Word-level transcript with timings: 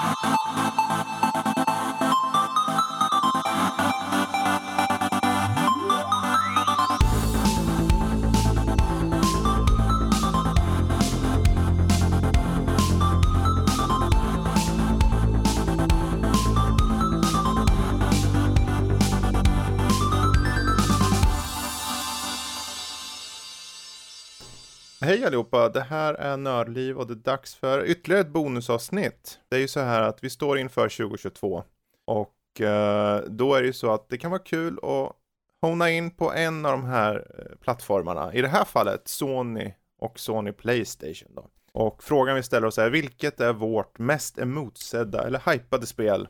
Thank 0.00 1.22
you. 1.22 1.27
Hej 25.18 25.26
allihopa, 25.26 25.68
det 25.68 25.80
här 25.80 26.14
är 26.14 26.36
Nördliv 26.36 26.98
och 26.98 27.06
det 27.06 27.12
är 27.12 27.16
dags 27.16 27.54
för 27.54 27.86
ytterligare 27.86 28.20
ett 28.20 28.28
bonusavsnitt. 28.32 29.38
Det 29.48 29.56
är 29.56 29.60
ju 29.60 29.68
så 29.68 29.80
här 29.80 30.02
att 30.02 30.24
vi 30.24 30.30
står 30.30 30.58
inför 30.58 30.88
2022 30.88 31.64
och 32.04 32.60
eh, 32.60 33.22
då 33.26 33.54
är 33.54 33.60
det 33.60 33.66
ju 33.66 33.72
så 33.72 33.94
att 33.94 34.08
det 34.08 34.18
kan 34.18 34.30
vara 34.30 34.42
kul 34.42 34.78
att 34.82 35.12
hona 35.60 35.90
in 35.90 36.10
på 36.10 36.32
en 36.32 36.66
av 36.66 36.72
de 36.72 36.84
här 36.84 37.26
eh, 37.38 37.56
plattformarna. 37.60 38.34
I 38.34 38.42
det 38.42 38.48
här 38.48 38.64
fallet 38.64 39.08
Sony 39.08 39.74
och 39.98 40.18
Sony 40.18 40.52
Playstation 40.52 41.34
då. 41.34 41.46
Och 41.72 42.02
frågan 42.02 42.36
vi 42.36 42.42
ställer 42.42 42.66
oss 42.66 42.78
är 42.78 42.90
vilket 42.90 43.40
är 43.40 43.52
vårt 43.52 43.98
mest 43.98 44.38
emotsedda 44.38 45.26
eller 45.26 45.52
hypade 45.52 45.86
spel? 45.86 46.28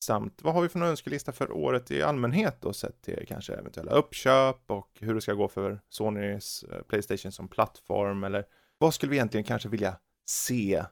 Samt 0.00 0.42
vad 0.42 0.54
har 0.54 0.62
vi 0.62 0.68
för 0.68 0.78
någon 0.78 0.88
önskelista 0.88 1.32
för 1.32 1.52
året 1.52 1.90
i 1.90 2.02
allmänhet 2.02 2.56
då 2.60 2.72
sett 2.72 3.02
till 3.02 3.24
kanske 3.28 3.54
eventuella 3.54 3.90
uppköp 3.90 4.60
och 4.66 4.90
hur 5.00 5.14
det 5.14 5.20
ska 5.20 5.34
gå 5.34 5.48
för 5.48 5.80
Sonys 5.88 6.62
eh, 6.62 6.82
Playstation 6.82 7.32
som 7.32 7.48
plattform 7.48 8.24
eller 8.24 8.44
vad 8.78 8.94
skulle 8.94 9.10
vi 9.10 9.16
egentligen 9.16 9.44
kanske 9.44 9.68
vilja 9.68 9.96
se 10.26 10.84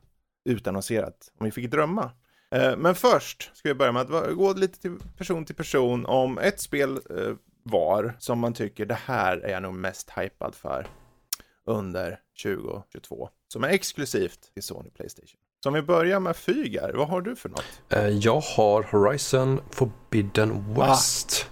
utannonserat 0.45 1.33
om 1.39 1.45
vi 1.45 1.51
fick 1.51 1.71
drömma? 1.71 2.11
Eh, 2.51 2.77
men 2.77 2.95
först 2.95 3.51
ska 3.57 3.69
vi 3.69 3.75
börja 3.75 3.93
med 3.93 4.03
att 4.15 4.35
gå 4.35 4.53
lite 4.53 4.81
till 4.81 4.99
person 5.17 5.45
till 5.45 5.55
person 5.55 6.07
om 6.07 6.39
ett 6.39 6.61
spel 6.61 7.01
eh, 7.11 7.35
var 7.63 8.17
som 8.19 8.39
man 8.39 8.55
tycker 8.55 8.87
det 8.87 8.99
här 9.05 9.39
är 9.39 9.53
jag 9.53 9.63
nog 9.63 9.75
mest 9.75 10.11
hypad 10.11 10.55
för 10.55 10.87
under 11.65 12.21
2022 12.43 13.29
som 13.49 13.65
är 13.65 13.69
exklusivt 13.69 14.55
till 14.55 14.63
Sony 14.63 14.91
Playstation. 14.91 15.41
Så 15.63 15.69
om 15.69 15.75
vi 15.75 15.83
börjar 15.83 16.21
med 16.21 16.37
Fygar, 16.37 16.93
vad 16.95 17.09
har 17.09 17.21
du 17.21 17.37
för 17.37 17.49
något? 17.49 17.65
Eh, 17.89 18.09
Jag 18.09 18.41
har 18.41 18.83
Horizon 18.83 19.61
Forbidden 19.71 20.75
West. 20.75 21.51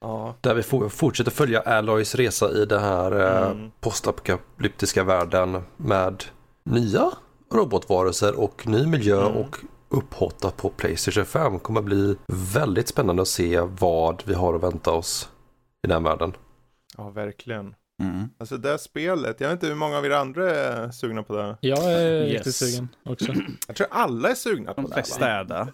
Ja, 0.00 0.34
Där 0.40 0.54
vi 0.54 0.62
for- 0.62 0.88
fortsätter 0.88 1.30
följa 1.30 1.60
Alloys 1.60 2.14
resa 2.14 2.50
i 2.50 2.64
den 2.64 2.80
här 2.82 3.12
eh, 3.20 3.50
Mm. 3.50 3.70
postapokalyptiska 3.80 5.04
världen 5.04 5.62
med 5.76 6.24
nya 6.64 7.10
robotvarelser 7.52 8.40
och 8.40 8.66
ny 8.66 8.86
miljö 8.86 9.26
Mm. 9.26 9.36
och 9.36 9.56
upphottat 9.88 10.56
på 10.56 10.68
Playstation 10.70 11.24
5. 11.24 11.58
kommer 11.58 11.82
bli 11.82 12.16
väldigt 12.54 12.88
spännande 12.88 13.22
att 13.22 13.28
se 13.28 13.60
vad 13.60 14.22
vi 14.26 14.34
har 14.34 14.54
att 14.54 14.62
vänta 14.62 14.90
oss 14.92 15.28
i 15.86 15.88
den 15.88 16.02
världen. 16.02 16.32
ja 16.96 17.10
verkligen. 17.10 17.74
Mm. 18.02 18.28
Alltså 18.38 18.56
det 18.56 18.68
här 18.68 18.76
spelet, 18.78 19.40
jag 19.40 19.48
vet 19.48 19.52
inte 19.56 19.66
hur 19.66 19.74
många 19.74 19.98
av 19.98 20.06
er 20.06 20.10
andra 20.10 20.50
är 20.54 20.90
sugna 20.90 21.22
på 21.22 21.36
det. 21.36 21.56
Jag 21.60 21.92
är 21.92 22.12
Yes. 22.26 22.32
riktigt 22.34 22.54
sugen 22.54 22.88
också. 23.04 23.32
Jag 23.66 23.76
tror 23.76 23.86
alla 23.90 24.30
är 24.30 24.34
sugna 24.34 24.74
på 24.74 24.80
De 24.82 24.90
det. 24.90 25.20
Va? 25.20 25.26
är 25.26 25.44
det. 25.44 25.66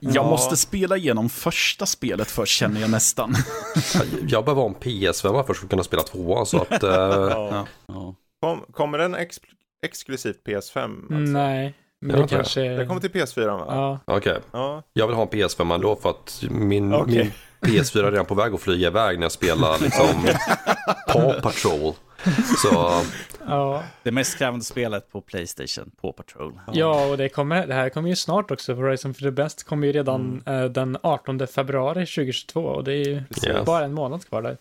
Jag 0.00 0.26
måste 0.26 0.56
spela 0.56 0.96
igenom 0.96 1.28
första 1.28 1.86
spelet 1.86 2.30
först 2.30 2.58
känner 2.58 2.80
jag 2.80 2.90
nästan. 2.90 3.34
Jag 4.28 4.44
behöver 4.44 4.62
ha 4.62 4.68
en 4.68 4.74
PS5 4.74 5.44
för 5.44 5.52
att 5.52 5.68
kunna 5.70 5.84
spela 5.84 6.02
tvåan 6.02 6.46
så 6.46 6.62
att 6.62 6.82
eh, 6.82 6.90
Ja. 6.90 7.66
Ja. 7.86 8.14
Kom, 8.42 8.60
kommer 8.72 8.98
den 8.98 9.14
ex 9.14 9.40
exklusivt 9.86 10.46
PS5? 10.46 10.56
Alltså? 10.56 11.14
Nej, 11.32 11.74
men 12.00 12.16
Jag 12.16 12.24
det 12.28 12.34
kanske... 12.36 12.60
Det 12.68 12.86
kommer 12.86 13.00
till 13.00 13.10
PS4 13.10 13.46
va? 13.46 13.64
Ja, 14.06 14.16
okej. 14.16 14.38
Ja. 14.52 14.82
Jag 14.92 15.06
vill 15.06 15.16
ha 15.16 15.22
en 15.22 15.28
PS5 15.28 15.74
ändå 15.74 15.96
för 15.96 16.10
att 16.10 16.44
min, 16.50 16.94
Okej. 16.94 17.16
min 17.18 17.32
PS4 17.60 18.06
är 18.06 18.10
redan 18.10 18.26
på 18.26 18.34
väg 18.34 18.54
att 18.54 18.60
flyga 18.60 18.86
iväg 18.86 19.18
när 19.18 19.24
jag 19.24 19.32
spelar 19.32 19.78
liksom 19.78 20.06
Paw 21.08 21.40
Patrol. 21.40 21.94
Så 22.62 23.02
ja. 23.46 23.82
Det 24.02 24.10
mest 24.10 24.38
krävande 24.38 24.64
spelet 24.64 25.12
på 25.12 25.20
Playstation, 25.20 25.90
Paw 26.00 26.12
Patrol. 26.16 26.60
ja, 26.72 27.06
och 27.06 27.16
det, 27.16 27.28
kommer, 27.28 27.66
det 27.66 27.74
här 27.74 27.88
kommer 27.88 28.08
ju 28.08 28.16
snart 28.16 28.50
också. 28.50 28.74
Horizon 28.74 29.14
for 29.14 29.20
the 29.22 29.30
Best 29.30 29.64
kommer 29.64 29.86
ju 29.86 29.92
redan 29.92 30.42
eh, 30.46 30.64
den 30.64 30.98
18 31.02 31.46
februari 31.46 32.06
2022 32.06 32.60
och 32.60 32.84
det 32.84 32.92
är 32.92 33.04
ju 33.04 33.22
Yes. 33.46 33.66
bara 33.66 33.84
en 33.84 33.94
månad 33.94 34.28
kvar 34.28 34.42
där. 34.42 34.56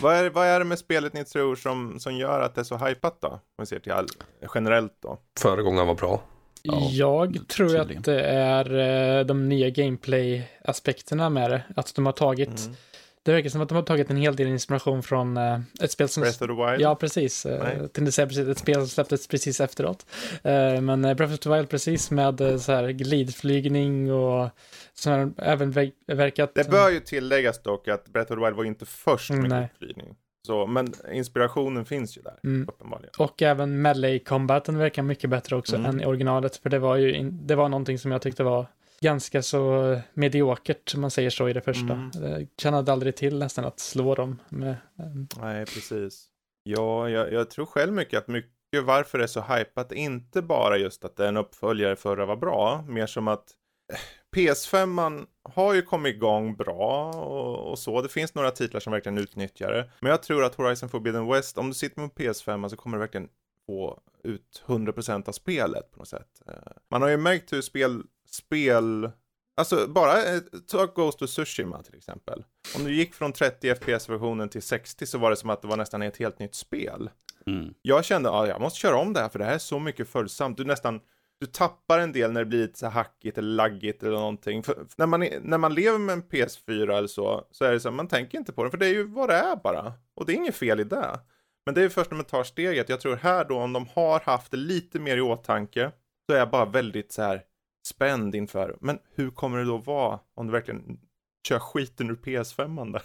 Vad, 0.00 0.14
är, 0.14 0.30
vad 0.30 0.46
är 0.46 0.58
det 0.58 0.64
med 0.64 0.78
spelet 0.78 1.12
ni 1.12 1.24
tror 1.24 1.56
som, 1.56 2.00
som 2.00 2.16
gör 2.16 2.40
att 2.40 2.54
det 2.54 2.60
är 2.60 2.64
så 2.64 2.76
hypat 2.76 3.16
då? 3.20 3.28
Om 3.28 3.40
vi 3.58 3.66
ser 3.66 3.78
till 3.78 3.92
all, 3.92 4.06
generellt 4.54 4.92
då. 5.02 5.18
föregångaren 5.40 5.86
var 5.88 5.94
bra. 5.94 6.22
Ja, 6.66 7.26
jag 7.26 7.48
tror 7.48 7.68
tydligen. 7.68 7.98
att 7.98 8.04
det 8.04 8.20
är 8.24 9.18
eh, 9.18 9.24
de 9.26 9.48
nya 9.48 9.70
gameplay-aspekterna 9.70 11.30
med 11.30 11.50
det. 11.50 11.62
Att 11.76 11.94
de 11.94 12.06
har 12.06 12.12
tagit, 12.12 12.48
Mm. 12.66 12.76
det 13.22 13.32
verkar 13.32 13.48
som 13.50 13.60
att 13.60 13.68
de 13.68 13.74
har 13.74 13.82
tagit 13.82 14.10
en 14.10 14.16
hel 14.16 14.36
del 14.36 14.46
inspiration 14.48 15.02
från 15.02 15.36
eh, 15.36 15.60
ett 15.82 15.90
spel 15.90 16.08
som... 16.08 16.20
Breath 16.20 16.42
of 16.42 16.48
the 16.48 16.54
Wild? 16.70 16.80
Ja, 16.80 16.94
precis. 16.94 17.44
Jag 17.46 17.92
tänkte 17.92 18.12
säga 18.12 18.26
precis 18.26 18.48
ett 18.48 18.58
spel 18.58 18.74
som 18.74 18.88
släpptes 18.88 19.28
precis 19.28 19.60
efteråt. 19.60 20.06
Eh, 20.42 20.80
Men 20.80 21.04
eh, 21.04 21.14
Breath 21.14 21.34
of 21.34 21.40
the 21.40 21.50
Wild 21.50 21.68
precis 21.68 22.10
med 22.10 22.40
eh, 22.40 22.56
så 22.58 22.72
här 22.72 22.88
glidflygning 22.88 24.12
och 24.12 24.48
som 24.94 25.34
även 25.38 25.72
ver- 25.72 25.92
verkat... 26.06 26.54
Det 26.54 26.70
bör 26.70 26.90
ju 26.90 27.00
tilläggas 27.00 27.62
dock 27.62 27.88
att 27.88 28.08
Breath 28.08 28.32
of 28.32 28.38
the 28.38 28.44
Wild 28.44 28.56
var 28.56 28.64
inte 28.64 28.86
först 28.86 29.30
med 29.30 29.38
Mm, 29.38 29.48
nej. 29.48 29.68
flygning. 29.78 30.14
Så, 30.46 30.66
men 30.66 30.92
inspirationen 31.12 31.84
finns 31.84 32.18
ju 32.18 32.22
där, 32.22 32.38
Mm. 32.44 32.68
uppenbarligen. 32.68 33.10
Och 33.18 33.42
även 33.42 33.82
melee 33.82 34.18
combaten 34.18 34.78
verkar 34.78 35.02
mycket 35.02 35.30
bättre 35.30 35.56
också 35.56 35.76
Mm. 35.76 35.86
än 35.90 36.00
i 36.00 36.06
originalet. 36.06 36.56
För 36.56 36.70
det 36.70 36.78
var 36.78 36.96
ju 36.96 37.14
in, 37.14 37.46
det 37.46 37.54
var 37.54 37.68
någonting 37.68 37.98
som 37.98 38.10
jag 38.12 38.22
tyckte 38.22 38.44
var 38.44 38.66
ganska 39.00 39.42
så 39.42 39.92
eh, 39.92 39.98
mediokert, 40.14 40.94
om 40.94 41.00
man 41.00 41.10
säger 41.10 41.30
så, 41.30 41.48
i 41.48 41.52
det 41.52 41.60
första. 41.60 41.92
Mm. 41.92 42.10
Jag 42.14 42.46
kände 42.62 42.92
aldrig 42.92 43.16
till 43.16 43.38
nästan 43.38 43.64
att 43.64 43.80
slå 43.80 44.14
dem 44.14 44.38
med... 44.48 44.70
eh, 44.70 45.06
Nej, 45.40 45.64
precis. 45.66 46.26
Ja, 46.62 47.08
jag, 47.08 47.32
jag 47.32 47.50
tror 47.50 47.66
själv 47.66 47.92
mycket 47.92 48.18
att 48.18 48.28
mycket 48.28 48.50
varför 48.84 49.18
det 49.18 49.24
är 49.24 49.28
så 49.28 49.40
hypat, 49.40 49.92
inte 49.92 50.42
bara 50.42 50.76
just 50.78 51.04
att 51.04 51.20
en 51.20 51.36
uppföljare 51.36 51.96
förra 51.96 52.26
var 52.26 52.36
bra, 52.36 52.84
mer 52.88 53.06
som 53.06 53.28
att 53.28 53.44
eh, 53.92 53.98
PS5 54.36 54.86
man 54.86 55.26
har 55.54 55.74
ju 55.74 55.82
kommit 55.82 56.14
igång 56.14 56.56
bra 56.56 57.10
och, 57.10 57.70
och 57.70 57.78
så. 57.78 58.02
Det 58.02 58.08
finns 58.08 58.34
några 58.34 58.50
titlar 58.50 58.80
som 58.80 58.92
verkligen 58.92 59.18
utnyttjar 59.18 59.72
det. 59.72 59.90
Men 60.00 60.10
jag 60.10 60.22
tror 60.22 60.44
att 60.44 60.54
Horizon 60.54 60.88
Forbidden 60.88 61.26
West, 61.26 61.58
om 61.58 61.68
du 61.68 61.74
sitter 61.74 62.00
med 62.00 62.10
PS5 62.10 62.68
så 62.68 62.76
kommer 62.76 62.96
du 62.96 63.00
verkligen 63.00 63.28
få 63.66 64.00
ut 64.24 64.62
100% 64.66 65.28
av 65.28 65.32
spelet 65.32 65.90
på 65.92 65.98
något 65.98 66.08
sätt. 66.08 66.42
Eh, 66.48 66.54
Man 66.90 67.02
har 67.02 67.08
ju 67.08 67.16
märkt 67.16 67.52
hur 67.52 67.62
spel, 67.62 68.02
spel 68.30 69.10
Alltså 69.58 69.88
bara 69.88 70.24
eh, 70.24 70.40
ta 70.66 70.86
Ghost 70.86 71.22
of 71.22 71.30
Tsushima 71.30 71.82
till 71.82 71.94
exempel. 71.94 72.44
Om 72.76 72.84
du 72.84 72.94
gick 72.94 73.14
från 73.14 73.32
30 73.32 73.74
FPS-versionen 73.74 74.48
till 74.48 74.62
60 74.62 75.06
så 75.06 75.18
var 75.18 75.30
det 75.30 75.36
som 75.36 75.50
att 75.50 75.62
det 75.62 75.68
var 75.68 75.76
nästan 75.76 76.02
ett 76.02 76.16
helt 76.16 76.38
nytt 76.38 76.54
spel. 76.54 77.10
Mm. 77.46 77.74
Jag 77.82 78.04
kände 78.04 78.28
att 78.28 78.34
ja, 78.34 78.46
jag 78.46 78.60
måste 78.60 78.78
köra 78.78 78.96
om 78.96 79.12
det 79.12 79.20
här 79.20 79.28
för 79.28 79.38
det 79.38 79.44
här 79.44 79.54
är 79.54 79.58
så 79.58 79.78
mycket 79.78 80.08
följsamt. 80.08 80.56
Du 80.56 80.64
nästan, 80.64 81.00
du 81.40 81.46
tappar 81.46 81.98
en 81.98 82.12
del 82.12 82.32
när 82.32 82.40
det 82.40 82.46
blir 82.46 82.58
lite 82.58 82.78
så 82.78 82.86
hackigt 82.86 83.38
eller 83.38 83.48
laggigt 83.48 84.02
eller 84.02 84.16
någonting. 84.16 84.62
För, 84.62 84.86
när, 84.96 85.06
man, 85.06 85.20
när 85.42 85.58
man 85.58 85.74
lever 85.74 85.98
med 85.98 86.12
en 86.12 86.22
PS4 86.22 86.98
eller 86.98 87.08
så, 87.08 87.46
så 87.50 87.64
är 87.64 87.72
det 87.72 87.80
så 87.80 87.88
här, 87.88 87.96
man 87.96 88.08
tänker 88.08 88.38
inte 88.38 88.52
på 88.52 88.64
det 88.64 88.70
för 88.70 88.78
det 88.78 88.86
är 88.86 88.94
ju 88.94 89.04
vad 89.04 89.28
det 89.28 89.34
är 89.34 89.56
bara. 89.56 89.92
Och 90.14 90.26
det 90.26 90.32
är 90.32 90.36
inget 90.36 90.54
fel 90.54 90.80
i 90.80 90.84
det. 90.84 91.20
Men 91.66 91.74
det 91.74 91.80
är 91.80 91.82
ju 91.82 91.90
först 91.90 92.10
när 92.10 92.16
man 92.16 92.26
tar 92.26 92.44
steget. 92.44 92.88
Jag 92.88 93.00
tror 93.00 93.16
här 93.16 93.44
då, 93.44 93.58
om 93.58 93.72
de 93.72 93.86
har 93.94 94.20
haft 94.20 94.50
det 94.50 94.56
lite 94.56 94.98
mer 94.98 95.16
i 95.16 95.20
åtanke, 95.20 95.92
så 96.26 96.34
är 96.34 96.38
jag 96.38 96.50
bara 96.50 96.64
väldigt 96.64 97.12
så 97.12 97.22
här 97.22 97.42
spänd 97.86 98.34
inför, 98.34 98.76
men 98.80 98.98
hur 99.14 99.30
kommer 99.30 99.58
det 99.58 99.64
då 99.64 99.76
vara 99.76 100.20
om 100.34 100.46
du 100.46 100.52
verkligen 100.52 101.00
kör 101.48 101.58
skiten 101.58 102.10
ur 102.10 102.14
PS5 102.14 102.92
där? 102.92 103.02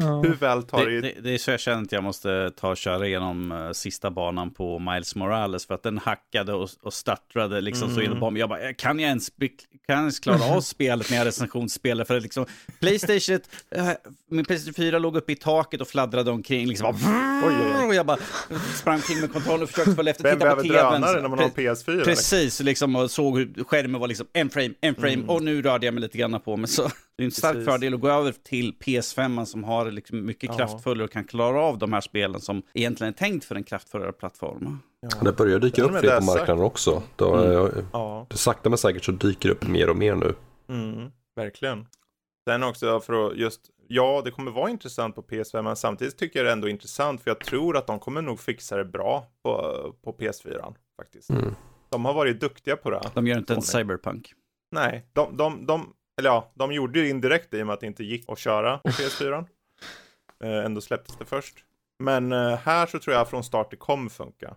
Ja. 0.00 0.20
Hur 0.22 0.34
väl 0.34 0.62
tar 0.62 0.86
Det, 0.86 1.00
det, 1.00 1.14
det, 1.22 1.34
är 1.34 1.38
så 1.38 1.50
jag 1.50 1.60
känner 1.60 1.82
att 1.82 1.92
jag 1.92 2.02
måste 2.04 2.50
ta 2.56 2.68
och 2.70 2.76
köra 2.76 3.06
igenom 3.06 3.52
eh, 3.52 3.70
sista 3.72 4.10
banan 4.10 4.50
på 4.50 4.78
Miles 4.78 5.14
Morales 5.14 5.66
för 5.66 5.74
att 5.74 5.82
den 5.82 5.98
hackade 5.98 6.52
och, 6.52 6.68
och 6.82 6.92
stuttrade 6.94 7.60
liksom 7.60 7.88
så 7.94 8.00
Mm. 8.00 8.12
in 8.12 8.20
på 8.20 8.30
mig. 8.30 8.40
Jag 8.40 8.48
bara, 8.48 8.72
kan 8.74 8.98
jag 9.00 9.08
ens, 9.08 9.28
kan 9.38 9.48
jag 9.86 9.98
ens 9.98 10.20
klara 10.20 10.44
av 10.56 10.60
spelet 10.60 11.10
när 11.10 11.16
jag 11.16 11.26
recensionsspelar? 11.26 12.04
För 12.04 12.14
det 12.14 12.20
liksom, 12.20 12.46
Playstation, 12.80 13.40
eh, 13.70 13.88
min 14.30 14.44
Playstation 14.44 14.74
4 14.74 14.98
låg 14.98 15.16
uppe 15.16 15.32
i 15.32 15.36
taket 15.36 15.80
och 15.80 15.88
fladdrade 15.88 16.30
omkring 16.30 16.66
liksom. 16.68 16.84
Bara, 17.02 17.42
Oj, 17.48 17.54
oj, 17.60 17.72
oj. 17.80 17.86
Och 17.86 17.94
jag 17.94 18.06
bara 18.06 18.18
sprang 18.74 18.94
omkring 18.94 19.20
med 19.20 19.32
kontrollen 19.32 19.62
och 19.62 19.68
försökte 19.70 19.94
följa 19.94 20.10
efter. 20.10 20.24
Vem 20.24 20.38
titta 20.38 20.50
på 20.56 20.62
behöver 20.62 20.62
tvn. 20.90 21.00
drönare 21.00 21.22
när 21.22 21.28
man 21.28 21.38
har 21.38 21.46
en 21.46 21.50
PS4? 21.52 21.90
eller? 21.92 22.04
Precis, 22.04 22.60
liksom, 22.60 22.96
och 22.96 23.10
såg 23.10 23.38
hur 23.38 23.64
skärmen 23.64 24.00
var 24.00 24.08
liksom 24.08 24.26
en 24.32 24.50
frame, 24.50 24.70
en 24.80 24.94
frame 24.94 25.10
Mm. 25.14 25.28
och 25.30 25.42
nu 25.42 25.62
rörde 25.62 25.86
jag 25.86 25.94
mig 25.94 26.00
lite 26.02 26.18
grann 26.18 26.40
på 26.40 26.56
mig. 26.56 26.68
Så 26.68 26.90
det 27.20 27.24
är 27.24 27.26
en 27.26 27.30
stark 27.30 27.52
Precis. 27.52 27.68
fördel 27.68 27.94
att 27.94 28.00
gå 28.00 28.08
över 28.08 28.32
till 28.32 28.72
PS5 28.84 29.44
som 29.44 29.64
har 29.64 29.90
liksom 29.90 30.26
mycket 30.26 30.50
Ja. 30.50 30.56
kraftfullare 30.56 31.04
och 31.04 31.10
kan 31.12 31.24
klara 31.24 31.60
av 31.60 31.78
de 31.78 31.92
här 31.92 32.00
spelen 32.00 32.40
som 32.40 32.62
egentligen 32.74 33.12
är 33.12 33.16
tänkt 33.16 33.44
för 33.44 33.54
en 33.54 33.64
kraftfullare 33.64 34.12
plattform. 34.12 34.78
Det 35.22 35.32
börjar 35.32 35.58
dyka 35.58 35.82
Ja, 35.82 35.84
upp 35.88 35.90
fler 36.00 36.10
det 36.10 36.18
på 36.18 36.24
marknaden 36.24 36.64
också. 36.64 37.02
Då, 37.16 37.34
Mm. 37.34 37.84
Ja. 37.92 38.26
Sakta 38.30 38.68
men 38.68 38.78
säkert 38.78 39.04
så 39.04 39.12
dyker 39.12 39.48
det 39.48 39.54
upp 39.54 39.68
mer 39.68 39.90
och 39.90 39.96
mer 39.96 40.14
nu. 40.14 40.34
Mm, 40.68 41.10
verkligen. 41.36 41.86
Sen 42.48 42.62
också 42.62 43.00
för 43.00 43.26
att 43.26 43.36
just, 43.36 43.60
ja 43.88 44.22
det 44.24 44.30
kommer 44.30 44.50
vara 44.50 44.70
intressant 44.70 45.14
på 45.14 45.22
PS5 45.22 45.62
men 45.62 45.76
samtidigt 45.76 46.18
tycker 46.18 46.38
jag 46.38 46.46
det 46.46 46.50
är 46.50 46.52
ändå 46.52 46.68
intressant 46.68 47.22
för 47.22 47.30
jag 47.30 47.40
tror 47.40 47.76
att 47.76 47.86
de 47.86 47.98
kommer 47.98 48.22
nog 48.22 48.40
fixa 48.40 48.76
det 48.76 48.84
bra 48.84 49.26
på, 49.44 49.52
på 50.04 50.12
PS4 50.12 50.74
faktiskt. 50.96 51.30
Mm. 51.30 51.54
De 51.88 52.04
har 52.04 52.14
varit 52.14 52.40
duktiga 52.40 52.76
på 52.76 52.90
det. 52.90 53.00
De 53.14 53.26
gör 53.26 53.38
inte 53.38 53.54
en 53.54 53.62
cyberpunk. 53.62 54.32
Nej, 54.72 55.06
de, 55.12 55.36
de, 55.36 55.66
de, 55.66 55.92
eller 56.20 56.30
ja, 56.30 56.50
de 56.54 56.72
gjorde 56.72 57.00
ju 57.00 57.08
indirekt 57.08 57.50
det 57.50 57.58
i 57.58 57.62
och 57.62 57.66
med 57.66 57.74
att 57.74 57.80
det 57.80 57.86
inte 57.86 58.04
gick 58.04 58.24
att 58.28 58.38
köra 58.38 58.78
på 58.78 58.88
PS4. 58.88 59.46
eh, 60.44 60.64
ändå 60.64 60.80
släpptes 60.80 61.16
det 61.16 61.24
först. 61.24 61.54
Men 61.98 62.32
eh, 62.32 62.56
här 62.56 62.86
så 62.86 62.98
tror 62.98 63.16
jag 63.16 63.28
från 63.28 63.44
start 63.44 63.70
det 63.70 63.76
kommer 63.76 64.10
funka. 64.10 64.56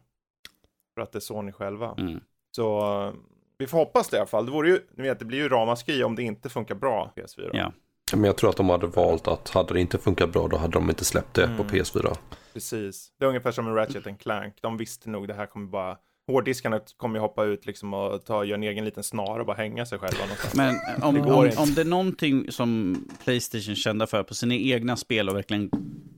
För 0.96 1.02
att 1.02 1.12
det 1.12 1.18
är 1.18 1.22
Sony 1.22 1.52
själva. 1.52 1.96
Mm. 1.98 2.20
Så 2.56 2.80
eh, 3.08 3.14
vi 3.58 3.68
får 3.68 3.78
hoppas 3.78 4.10
det 4.10 4.18
i 4.18 4.20
alla 4.20 4.28
fall. 4.28 4.46
Det, 4.46 4.52
vore 4.52 4.70
ju, 4.70 4.80
ni 4.98 5.04
vet, 5.04 5.20
det 5.20 5.26
blir 5.26 5.38
ju 5.38 5.50
ramaskri 5.50 6.04
om 6.04 6.16
det 6.16 6.24
inte 6.24 6.50
funkar 6.50 6.76
bra 6.76 7.12
på 7.16 7.22
PS4. 7.22 7.50
Ja. 7.54 7.72
Men 8.12 8.24
jag 8.24 8.38
tror 8.38 8.50
att 8.50 8.58
de 8.58 8.70
hade 8.70 8.88
valt 8.88 9.28
att 9.28 9.50
hade 9.50 9.74
det 9.74 9.80
inte 9.80 9.98
funkat 9.98 10.32
bra 10.32 10.48
då 10.48 10.58
hade 10.58 10.74
de 10.74 10.90
inte 10.90 11.06
släppt 11.06 11.34
det 11.34 11.48
på 11.48 11.64
Mm. 11.64 11.68
PS4. 11.68 12.18
Precis. 12.54 13.12
Det 13.20 13.26
är 13.26 13.30
ungefär 13.30 13.52
som 13.52 13.66
med 13.66 13.76
Ratchet 13.76 14.08
and 14.08 14.20
Clank. 14.20 14.56
De 14.62 14.78
visste 14.78 15.10
nog 15.10 15.28
det 15.28 15.34
här 15.34 15.46
kommer 15.46 15.68
bara 15.68 15.98
Hårddiskarna 16.28 16.80
kommer 16.98 17.16
ju 17.16 17.22
hoppa 17.22 17.44
ut 17.44 17.66
liksom 17.66 17.94
och 17.94 18.26
ta, 18.26 18.44
göra 18.44 18.58
en 18.58 18.64
egen 18.64 18.86
liten 18.86 19.04
snara 19.04 19.40
och 19.40 19.46
bara 19.46 19.58
hänga 19.58 19.86
sig 19.86 20.00
själva 20.00 20.20
någonstans. 20.22 20.56
Men 20.56 20.76
om, 21.04 21.16
Det 21.16 21.22
om, 21.22 21.52
om 21.58 21.74
det 21.74 21.82
är 21.82 21.86
någonting 21.86 22.52
som 22.52 22.96
Playstation 23.24 23.76
kända 23.76 24.08
för 24.08 24.24
på 24.24 24.34
sina 24.34 24.56
egna 24.56 24.96
spel 24.96 25.30
och 25.30 25.36
verkligen 25.36 25.70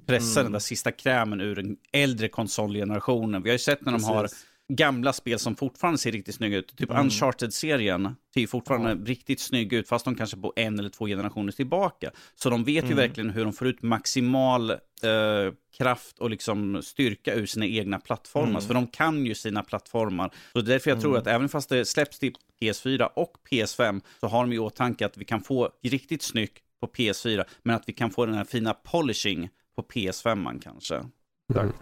pressa 0.06 0.40
Mm. 0.40 0.46
den 0.46 0.52
där 0.52 0.60
sista 0.60 0.92
krämen 0.92 1.42
ur 1.42 1.56
den 1.56 1.78
äldre 1.92 2.28
konsolgenerationen. 2.28 3.44
Vi 3.44 3.50
har 3.50 3.54
ju 3.54 3.60
sett 3.60 3.86
när 3.86 3.92
de 3.92 4.04
har 4.04 4.22
Precis. 4.22 4.46
Gamla 4.74 5.14
spel 5.14 5.40
som 5.40 5.56
fortfarande 5.56 5.98
ser 5.98 6.12
riktigt 6.12 6.36
snygga 6.36 6.58
ut. 6.58 6.76
Typ 6.78 6.90
Mm. 6.90 7.02
Uncharted-serien 7.06 8.16
ser 8.34 8.42
ju 8.42 8.48
fortfarande 8.48 8.96
riktigt 9.12 9.40
snygg 9.40 9.74
ut, 9.74 9.88
fast 9.88 10.06
de 10.06 10.16
kanske 10.16 10.38
på 10.38 10.54
en 10.56 10.80
eller 10.80 10.90
två 10.90 11.06
generationer 11.08 11.52
tillbaka. 11.52 12.12
Så 12.36 12.50
de 12.50 12.64
vet 12.64 12.84
ju 12.84 12.88
Mm. 12.92 12.98
verkligen 12.98 13.30
hur 13.30 13.44
de 13.44 13.54
får 13.54 13.68
ut 13.68 13.82
maximal 13.82 14.72
eh, 14.72 15.54
kraft 15.78 16.20
och 16.20 16.30
liksom 16.30 16.82
styrka 16.84 17.34
ur 17.36 17.46
sina 17.46 17.66
egna 17.66 18.00
plattformar. 18.00 18.50
Mm. 18.50 18.62
För 18.62 18.74
de 18.74 18.88
kan 18.88 19.26
ju 19.26 19.36
sina 19.36 19.64
plattformar. 19.64 20.34
Så 20.54 20.62
det 20.62 20.70
är 20.72 20.74
därför 20.74 20.90
jag 20.92 21.02
tror 21.02 21.12
Mm. 21.12 21.22
att 21.22 21.28
även 21.28 21.50
fast 21.50 21.70
det 21.70 21.86
släpps 21.86 22.20
till 22.20 22.34
PS4 22.62 23.06
och 23.16 23.34
PS5 23.52 24.02
så 24.20 24.28
har 24.28 24.44
de 24.44 24.54
i 24.54 24.60
åtanke 24.60 25.06
att 25.06 25.18
vi 25.18 25.26
kan 25.26 25.42
få 25.42 25.70
riktigt 25.84 26.22
snyggt 26.22 26.64
på 26.82 26.88
PS4, 26.88 27.44
men 27.64 27.76
att 27.76 27.84
vi 27.90 27.94
kan 27.94 28.12
få 28.12 28.26
den 28.26 28.36
här 28.36 28.44
fina 28.46 28.74
polishing 28.74 29.50
på 29.76 29.82
PS5 29.84 30.60
kanske. 30.64 30.96
Och 30.98 31.06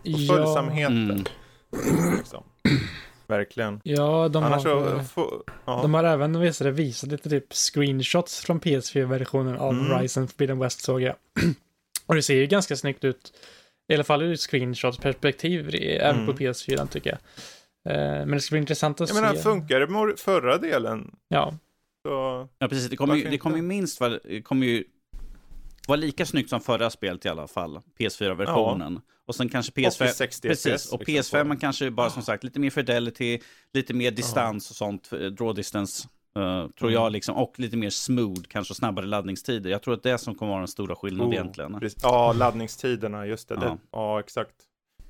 Ja, 0.03 0.35
följsamheten. 0.35 1.11
Mm. 1.11 1.23
Liksom. 2.17 2.43
Verkligen. 3.27 3.81
ja 3.83 4.27
de, 4.29 4.43
Annars 4.43 4.65
har, 4.65 5.03
så... 5.03 5.43
Ja. 5.65 5.79
de 5.81 5.93
har 5.93 6.03
även 6.03 6.39
visade, 6.39 6.71
visat 6.71 7.09
lite 7.09 7.29
typ 7.29 7.53
screenshots 7.53 8.39
från 8.45 8.59
PS4-versionen 8.59 9.57
av 9.57 9.73
Mm. 9.73 9.91
Horizon 9.91 10.27
Forbidden 10.27 10.59
West 10.59 10.81
såg 10.81 11.01
jag. 11.01 11.15
Och 12.05 12.15
det 12.15 12.21
ser 12.23 12.35
ju 12.35 12.45
ganska 12.47 12.75
snyggt 12.75 13.03
ut. 13.03 13.33
I 13.87 13.93
alla 13.93 14.03
fall 14.03 14.21
ur 14.21 14.35
screenshots-perspektiv, 14.35 15.75
i- 15.75 15.95
även 15.97 16.21
Mm. 16.21 16.25
på 16.35 16.41
PS4 16.43 16.87
tycker 16.87 17.09
jag. 17.09 17.19
Eh, 17.95 18.25
Men 18.25 18.31
det 18.31 18.39
ska 18.39 18.53
bli 18.53 18.59
intressant 18.59 19.01
att 19.01 19.09
Jag 19.09 19.15
se. 19.15 19.21
menar, 19.21 19.35
funkar 19.35 19.79
det 19.79 19.87
med 19.87 20.19
förra 20.19 20.57
delen 20.57 21.11
Ja, 21.27 21.53
så... 22.07 22.47
Ja, 22.59 22.67
precis. 22.67 22.89
Det 22.89 22.95
kommer 22.95 23.15
ju, 23.15 23.29
det 23.29 23.37
kommer 23.37 23.55
ju 23.57 23.61
minst 23.63 23.99
det 24.23 24.41
kommer 24.41 24.65
ju 24.67 24.83
vara 25.87 25.95
lika 25.99 26.25
snyggt 26.25 26.49
som 26.49 26.61
förra 26.61 26.89
spelet 26.89 27.25
i 27.25 27.29
alla 27.29 27.47
fall. 27.47 27.81
PS4-versionen. 27.99 29.01
Och 29.25 29.35
sen 29.35 29.49
kanske 29.49 29.71
PS5... 29.71 30.07
60 30.07 30.47
Precis, 30.47 30.91
och 30.91 31.07
liksom, 31.07 31.37
PS5 31.39 31.41
på 31.41 31.47
man 31.47 31.57
kanske 31.57 31.91
bara 31.91 32.09
som 32.09 32.21
sagt 32.23 32.43
lite 32.43 32.59
mer 32.59 32.69
fidelity, 32.69 33.39
lite 33.73 33.93
mer 33.93 34.11
distans 34.11 34.69
och 34.69 34.75
sånt, 34.75 35.13
eh, 35.13 35.19
draw 35.19 35.53
distance. 35.55 36.07
eh, 36.35 36.41
tror 36.79 36.89
Mm. 36.89 36.93
jag 36.93 37.11
liksom, 37.11 37.35
och 37.35 37.59
lite 37.59 37.77
mer 37.77 37.89
smooth, 37.89 38.41
kanske 38.47 38.73
snabbare 38.75 39.05
laddningstider. 39.05 39.69
Jag 39.69 39.81
tror 39.81 39.93
att 39.93 40.03
det 40.03 40.11
är 40.11 40.17
som 40.17 40.35
kommer 40.35 40.49
vara 40.51 40.59
den 40.61 40.67
stora 40.67 40.95
skillnaden 40.95 41.29
Oh, 41.29 41.35
egentligen. 41.35 41.79
precis. 41.79 41.99
Ja, 42.03 42.33
laddningstiderna, 42.33 43.25
just 43.25 43.47
det. 43.49 43.55
Ja. 43.55 43.61
Ja, 43.63 43.69
det, 43.71 43.77
ja 43.91 44.19
exakt. 44.19 44.51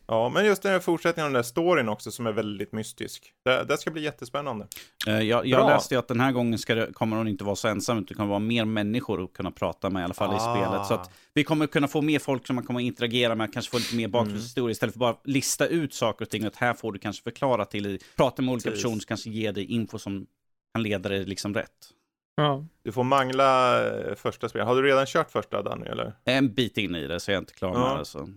Ja, 0.07 0.29
men 0.29 0.45
just 0.45 0.63
den 0.63 0.71
här 0.71 0.79
fortsättningen 0.79 1.25
av 1.25 1.29
den 1.33 1.37
där 1.37 1.43
storyn 1.43 1.89
också 1.89 2.11
som 2.11 2.27
är 2.27 2.31
väldigt 2.31 2.71
mystisk. 2.71 3.33
Det, 3.45 3.63
det 3.63 3.77
ska 3.77 3.91
bli 3.91 4.01
jättespännande. 4.03 4.67
Eh, 5.07 5.19
Jag, 5.19 5.45
jag 5.45 5.67
läste 5.69 5.93
ju 5.95 5.99
att 5.99 6.07
den 6.07 6.19
här 6.19 6.31
gången 6.31 6.59
ska 6.59 6.75
det, 6.75 6.93
kommer 6.93 7.17
hon 7.17 7.27
inte 7.27 7.43
vara 7.43 7.55
så 7.55 7.67
ensam, 7.67 7.97
utan 7.97 8.05
det 8.05 8.13
kommer 8.13 8.29
vara 8.29 8.39
mer 8.39 8.65
människor 8.65 9.23
att 9.23 9.33
kunna 9.33 9.51
prata 9.51 9.89
med 9.89 10.01
i 10.01 10.03
alla 10.03 10.13
fall 10.13 10.33
i 10.33 10.37
Ah. 10.39 10.55
spelet. 10.55 10.85
Så 10.87 10.93
att 10.93 11.11
vi 11.33 11.43
kommer 11.43 11.67
kunna 11.67 11.87
få 11.87 12.01
mer 12.01 12.19
folk 12.19 12.47
som 12.47 12.55
man 12.55 12.65
kommer 12.65 12.79
att 12.79 12.83
interagera 12.83 13.35
med, 13.35 13.53
kanske 13.53 13.71
få 13.71 13.77
lite 13.77 13.95
mer 13.95 14.07
bakgrundshistoria 14.07 14.71
istället 14.71 14.93
för 14.93 14.99
bara 14.99 15.15
lista 15.23 15.67
ut 15.67 15.93
saker 15.93 16.25
och 16.25 16.29
ting. 16.29 16.45
Att 16.45 16.55
här 16.55 16.73
får 16.73 16.91
du 16.91 16.99
kanske 16.99 17.23
förklara 17.23 17.65
till, 17.65 17.99
prata 18.17 18.41
med 18.41 18.51
olika 18.53 18.69
Precis. 18.69 18.83
personer 18.83 18.99
som 18.99 19.07
kanske 19.07 19.29
ger 19.29 19.53
dig 19.53 19.65
info 19.65 19.99
som 19.99 20.25
kan 20.73 20.83
leda 20.83 21.09
dig 21.09 21.25
liksom 21.25 21.53
rätt. 21.53 21.69
ja. 22.35 22.65
Du 22.83 22.91
får 22.91 23.03
mangla 23.03 23.81
eh, 23.87 24.15
första 24.15 24.49
spelet. 24.49 24.67
Har 24.67 24.75
du 24.75 24.81
redan 24.81 25.05
kört 25.05 25.31
första 25.31 25.61
Danny 25.61 25.85
eller? 25.85 26.13
En 26.25 26.53
bit 26.53 26.77
in 26.77 26.95
i 26.95 27.07
det 27.07 27.19
så 27.19 27.31
jag 27.31 27.35
är 27.35 27.39
inte 27.39 27.53
klar 27.53 27.71
med 27.73 27.79
Ja. 27.81 27.97
det. 27.97 28.05
Så. 28.05 28.29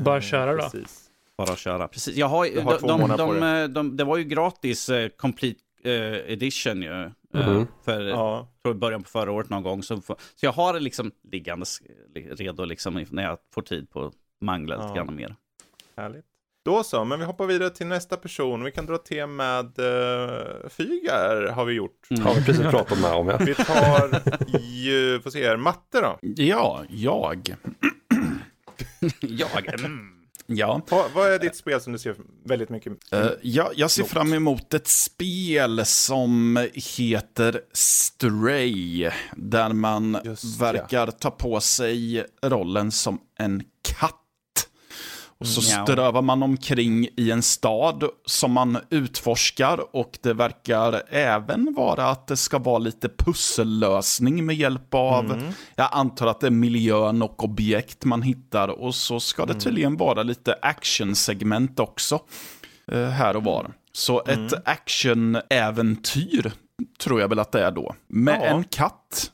Bara 0.00 0.16
Eh, 0.16 0.20
köra 0.22 0.52
då. 0.56 0.62
Precis. 0.62 1.08
Bara 1.38 1.56
köra. 1.56 1.88
Precis. 1.88 2.16
Jag 2.16 2.26
har, 2.26 2.62
har 2.62 2.72
de, 2.72 2.78
två 2.78 2.86
de, 2.86 3.00
månader 3.00 3.26
på 3.26 3.32
de, 3.34 3.40
dig. 3.40 3.68
de, 3.68 3.74
de, 3.74 3.96
det 3.96 4.04
var 4.04 4.16
ju 4.16 4.24
gratis 4.24 4.88
eh, 4.88 5.08
complete 5.08 5.60
eh, 5.84 6.32
edition 6.32 6.82
ju. 6.82 7.10
Mhm. 7.34 7.66
För 7.84 8.00
Ja, 8.00 8.48
tror 8.62 8.74
början 8.74 9.02
på 9.02 9.08
förra 9.08 9.32
året 9.32 9.50
någon 9.50 9.62
gång. 9.62 9.82
Så, 9.82 10.00
så 10.00 10.16
jag 10.40 10.52
har 10.52 10.74
det 10.74 10.80
liksom 10.80 11.10
liggandes 11.32 11.78
redo 12.38 12.64
liksom 12.64 13.04
när 13.10 13.22
jag 13.22 13.38
får 13.54 13.62
tid 13.62 13.90
på 13.90 14.04
att 14.04 14.12
mangla 14.40 14.74
lite 14.76 14.88
Ja. 14.88 14.94
grann 14.94 15.16
mer. 15.16 15.36
härligt. 15.96 16.24
Då 16.64 16.82
så, 16.82 17.04
men 17.04 17.18
vi 17.18 17.24
hoppar 17.24 17.46
vidare 17.46 17.70
till 17.70 17.86
nästa 17.86 18.16
person. 18.16 18.64
Vi 18.64 18.70
kan 18.72 18.86
dra 18.86 18.98
till 18.98 19.26
med 19.26 19.64
uh, 19.78 20.68
Fygar 20.68 21.52
har 21.52 21.64
vi 21.64 21.74
gjort. 21.74 22.06
Mm. 22.10 22.22
Har 22.26 22.34
vi 22.34 22.44
precis 22.44 22.66
pratat 22.66 23.00
med 23.00 23.12
om 23.12 23.28
ja. 23.28 23.36
Vi 23.40 23.54
tar 23.54 24.20
ju, 24.58 25.20
får 25.20 25.30
se 25.30 25.48
här, 25.48 25.56
matte 25.56 26.00
då. 26.00 26.18
Ja, 26.22 26.84
jag. 26.90 27.54
jag, 29.20 29.80
mm. 29.80 30.22
Ja. 30.46 30.82
Ha, 30.90 31.08
vad 31.14 31.32
är 31.32 31.38
ditt 31.38 31.56
spel 31.56 31.80
som 31.80 31.92
du 31.92 31.98
ser 31.98 32.16
väldigt 32.44 32.68
mycket? 32.68 33.12
Eh, 33.12 33.30
jag, 33.42 33.72
jag 33.76 33.90
ser 33.90 34.04
fram 34.04 34.32
emot 34.32 34.74
ett 34.74 34.88
spel 34.88 35.86
som 35.86 36.66
heter 36.96 37.60
Stray. 37.72 39.10
Där 39.36 39.72
man 39.72 40.18
Just 40.24 40.60
verkar 40.60 41.06
ta 41.06 41.30
på 41.30 41.60
sig 41.60 42.26
rollen 42.42 42.92
som 42.92 43.20
en 43.38 43.62
katt. 43.82 44.21
Och 45.42 45.48
så 45.48 45.74
Mm, 45.74 45.86
strövar 45.86 46.22
man 46.22 46.42
omkring 46.42 47.08
i 47.16 47.30
en 47.30 47.42
stad 47.42 48.04
som 48.26 48.52
man 48.52 48.78
utforskar 48.90 49.96
och 49.96 50.18
det 50.22 50.32
verkar 50.34 51.02
även 51.08 51.74
vara 51.74 52.04
att 52.06 52.26
det 52.26 52.36
ska 52.36 52.58
vara 52.58 52.78
lite 52.78 53.08
pussellösning 53.08 54.46
med 54.46 54.56
hjälp 54.56 54.94
av, 54.94 55.24
Mm. 55.24 55.52
jag 55.76 55.88
antar 55.92 56.26
att 56.26 56.40
det 56.40 56.46
är 56.46 56.50
miljön 56.50 57.22
och 57.22 57.44
objekt 57.44 58.04
man 58.04 58.22
hittar 58.22 58.68
och 58.68 58.94
så 58.94 59.20
ska 59.20 59.46
det 59.46 59.54
tydligen 59.60 59.96
vara 59.96 60.22
lite 60.22 60.58
actionsegment 60.62 61.80
också 61.80 62.20
eh, 62.92 63.04
här 63.08 63.36
och 63.36 63.44
var. 63.44 63.72
Så 63.92 64.22
Mm. 64.26 64.46
ett 64.46 64.52
actionäventyr 64.68 66.52
tror 67.00 67.20
jag 67.20 67.28
väl 67.28 67.38
att 67.38 67.52
det 67.52 67.64
är 67.64 67.70
då. 67.70 67.94
Med 68.08 68.34
Ja. 68.42 68.44
en 68.46 68.64
katt. 68.64 69.30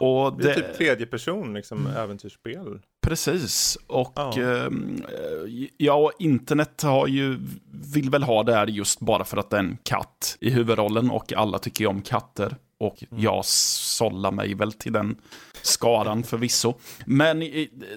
Och 0.00 0.38
Det 0.38 0.44
är 0.44 0.48
det, 0.48 0.54
typ 0.54 0.76
tredje 0.76 1.06
person, 1.06 1.54
liksom 1.54 1.86
äventyrsspel. 1.86 2.78
Precis. 3.00 3.78
Och 3.86 4.12
Ja. 4.16 4.40
eh, 4.40 4.68
ja, 5.76 6.12
internet 6.18 6.82
har 6.82 7.06
ju, 7.06 7.38
vill 7.94 8.10
väl 8.10 8.22
ha 8.22 8.42
det 8.42 8.54
här 8.54 8.66
just 8.66 9.00
bara 9.00 9.24
för 9.24 9.36
att 9.36 9.50
det 9.50 9.56
är 9.56 9.60
en 9.60 9.78
katt 9.82 10.36
i 10.40 10.50
huvudrollen 10.50 11.10
och 11.10 11.32
alla 11.32 11.58
tycker 11.58 11.84
ju 11.84 11.88
om 11.88 12.02
katter. 12.02 12.56
Och 12.78 13.04
Mm. 13.10 13.22
jag 13.24 13.44
sållar 13.44 14.30
mig 14.32 14.54
väl 14.54 14.72
till 14.72 14.92
den 14.92 15.16
skaran 15.62 16.22
förvisso. 16.22 16.74
Men 17.04 17.40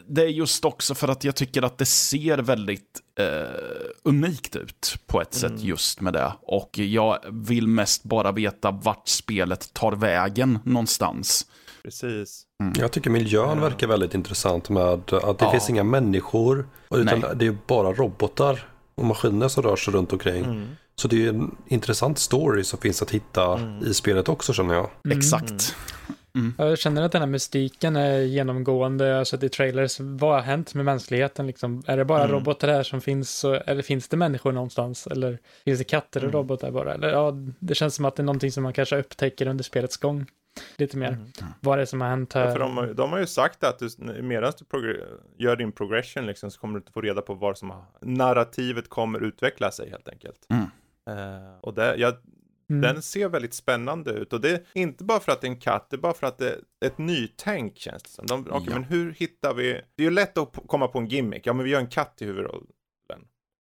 det 0.08 0.22
är 0.22 0.28
just 0.28 0.66
också 0.66 0.96
för 0.96 1.08
att 1.08 1.24
jag 1.24 1.36
tycker 1.36 1.62
att 1.62 1.78
det 1.78 1.86
ser 1.86 2.38
väldigt 2.38 3.02
eh, 3.20 3.60
unikt 4.04 4.56
ut 4.56 4.96
på 5.08 5.22
ett 5.22 5.34
sätt 5.34 5.52
Mm. 5.52 5.64
just 5.66 6.02
med 6.02 6.14
det. 6.14 6.32
Och 6.42 6.78
jag 6.80 7.20
vill 7.32 7.68
mest 7.68 8.04
bara 8.04 8.32
veta 8.32 8.72
vart 8.72 9.08
spelet 9.08 9.74
tar 9.74 9.92
vägen 9.92 10.60
någonstans. 10.64 11.48
Precis. 11.84 12.44
Jag 12.80 12.92
tycker 12.92 13.10
miljön 13.10 13.62
verkar 13.62 13.88
väldigt 13.88 14.14
intressant 14.14 14.70
med 14.70 14.84
att 14.84 15.08
det 15.08 15.20
Ja. 15.40 15.52
finns 15.52 15.70
inga 15.70 15.84
människor. 15.84 16.68
Utan 16.96 17.20
Nej. 17.20 17.30
det 17.36 17.48
är 17.48 17.58
bara 17.68 17.94
robotar 17.94 18.68
och 18.96 19.06
maskiner 19.06 19.48
som 19.48 19.64
rör 19.64 19.76
sig 19.76 19.94
runt 19.94 20.14
omkring. 20.14 20.44
Mm. 20.44 20.68
Så 20.96 21.08
det 21.08 21.26
är 21.26 21.30
en 21.30 21.56
intressant 21.68 22.20
story 22.20 22.64
som 22.64 22.80
finns 22.80 23.02
att 23.02 23.12
hitta 23.12 23.60
i 23.86 23.94
spelet 23.94 24.30
också 24.30 24.54
känner 24.54 24.74
jag. 24.76 24.90
Mm. 25.06 25.18
Exakt. 25.18 25.76
Jag 26.58 26.78
känner 26.80 27.02
att 27.02 27.12
den 27.12 27.22
här 27.22 27.28
mystiken 27.30 27.96
är 27.96 28.20
genomgående, 28.22 29.06
jag 29.08 29.18
har 29.18 29.24
sett 29.24 29.44
i 29.44 29.50
trailers, 29.50 30.00
vad 30.00 30.34
har 30.34 30.42
hänt 30.42 30.74
med 30.74 30.86
mänskligheten 30.86 31.48
liksom? 31.48 31.84
Är 31.88 31.98
det 31.98 32.06
bara 32.06 32.24
Mm. 32.24 32.32
robotar 32.36 32.68
här 32.68 32.84
som 32.84 33.02
finns, 33.02 33.46
eller 33.46 33.82
finns 33.82 34.08
det 34.08 34.18
människor 34.18 34.52
någonstans? 34.52 35.08
Eller 35.08 35.40
finns 35.66 35.78
det 35.80 35.84
katter 35.84 36.20
och 36.20 36.24
Mm. 36.30 36.36
robotar 36.36 36.72
bara? 36.72 36.94
Eller 36.94 37.10
ja, 37.10 37.34
det 37.60 37.76
känns 37.76 37.96
som 37.96 38.06
att 38.06 38.16
det 38.16 38.22
är 38.22 38.26
någonting 38.26 38.52
som 38.52 38.64
man 38.64 38.74
kanske 38.74 38.98
upptäcker 39.00 39.48
under 39.48 39.64
spelets 39.64 39.98
gång. 39.98 40.26
Lite 40.78 40.98
mer. 40.98 41.08
Mm. 41.08 41.26
Vad 41.62 41.74
är 41.74 41.78
det 41.80 41.86
som 41.86 42.02
har 42.02 42.08
hänt 42.10 42.32
Ja, 42.36 42.40
här? 42.42 42.52
för 42.52 42.60
de, 42.60 42.78
har- 42.78 42.94
de 42.94 43.12
har 43.12 43.20
ju 43.20 43.28
sagt 43.28 43.64
att 43.64 43.80
du, 43.80 43.90
medan 44.22 44.54
du 44.72 45.06
gör 45.38 45.56
din 45.56 45.72
progression 45.72 46.26
liksom, 46.26 46.52
så 46.52 46.60
kommer 46.60 46.74
du 46.74 46.78
inte 46.80 46.92
få 46.92 47.02
reda 47.02 47.22
på 47.22 47.34
vad 47.34 47.58
som 47.58 47.70
har, 47.70 47.84
narrativet 48.02 48.90
kommer 48.90 49.20
utveckla 49.20 49.72
sig 49.72 49.90
helt 49.90 50.08
enkelt. 50.10 50.48
Mm. 50.50 50.64
Eh, 51.20 51.58
och 51.62 51.74
det, 51.74 51.96
jag, 51.96 52.14
Mm. 52.70 52.82
den 52.82 53.02
ser 53.02 53.30
väldigt 53.30 53.54
spännande 53.54 54.12
ut 54.12 54.34
och 54.34 54.42
det 54.42 54.50
är 54.52 54.62
inte 54.74 55.04
bara 55.04 55.20
för 55.20 55.32
att 55.32 55.42
det 55.42 55.48
är 55.48 55.52
en 55.52 55.60
katt, 55.60 55.88
det 55.90 55.96
är 55.96 56.00
bara 56.00 56.14
för 56.14 56.28
att 56.28 56.38
det 56.38 56.50
är 56.50 56.88
ett 56.88 56.98
nytänk 56.98 57.78
känns 57.78 58.04
det 58.04 58.10
som. 58.10 58.26
De, 58.28 58.48
okej, 58.50 58.64
Ja. 58.68 58.74
men 58.74 58.84
hur 58.84 59.12
hittar 59.14 59.54
vi, 59.54 59.72
det 59.96 60.04
är 60.04 60.06
ju 60.06 60.12
lätt 60.12 60.38
att 60.38 60.56
komma 60.68 60.88
på 60.88 61.00
en 61.00 61.06
gimmick, 61.08 61.48
ja 61.48 61.54
men 61.54 61.66
vi 61.66 61.72
gör 61.72 61.80
en 61.80 61.88
katt 61.88 62.22
i 62.22 62.26
huvudrollen. 62.26 62.68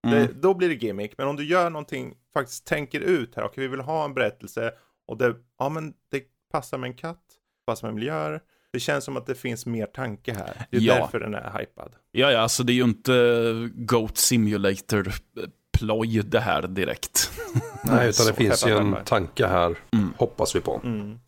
Mm. 0.07 0.19
Det, 0.27 0.33
då 0.33 0.53
blir 0.53 0.69
det 0.69 0.75
gimmick, 0.75 1.13
men 1.17 1.27
om 1.27 1.35
du 1.35 1.45
gör 1.45 1.69
någonting, 1.69 2.15
faktiskt 2.33 2.65
tänker 2.67 3.00
ut 3.00 3.35
här, 3.35 3.43
okej 3.43 3.62
vi 3.62 3.67
vill 3.67 3.79
ha 3.79 4.05
en 4.05 4.13
berättelse 4.13 4.71
och 5.07 5.17
det, 5.17 5.35
ja 5.59 5.69
men 5.69 5.93
det 6.12 6.23
passar 6.53 6.77
med 6.77 6.88
en 6.88 6.93
katt, 6.93 7.19
passar 7.67 7.88
med 7.88 7.95
miljöer. 7.95 8.41
Det 8.74 8.79
känns 8.79 9.03
som 9.05 9.17
att 9.17 9.25
det 9.25 9.36
finns 9.36 9.65
mer 9.65 9.86
tanke 9.86 10.33
här. 10.33 10.65
Det 10.72 10.77
är 10.77 10.81
Ja. 10.81 10.95
därför 10.95 11.19
den 11.19 11.33
är 11.33 11.60
hypad. 11.60 11.95
Ja, 12.12 12.31
ja, 12.31 12.39
alltså 12.39 12.63
det 12.63 12.74
är 12.74 12.75
ju 12.75 12.83
inte 12.83 13.69
Goat 13.75 14.17
Simulator-ploj 14.17 16.22
det 16.25 16.39
här 16.39 16.67
direkt. 16.67 17.31
Nej, 17.83 18.10
utan 18.10 18.25
det 18.25 18.33
finns 18.33 18.67
ju 18.67 18.77
en 18.77 18.95
tanke 19.05 19.48
här, 19.48 19.77
Mm. 19.93 20.13
hoppas 20.17 20.55
vi 20.55 20.62
på. 20.62 20.81
Mm. 20.83 21.19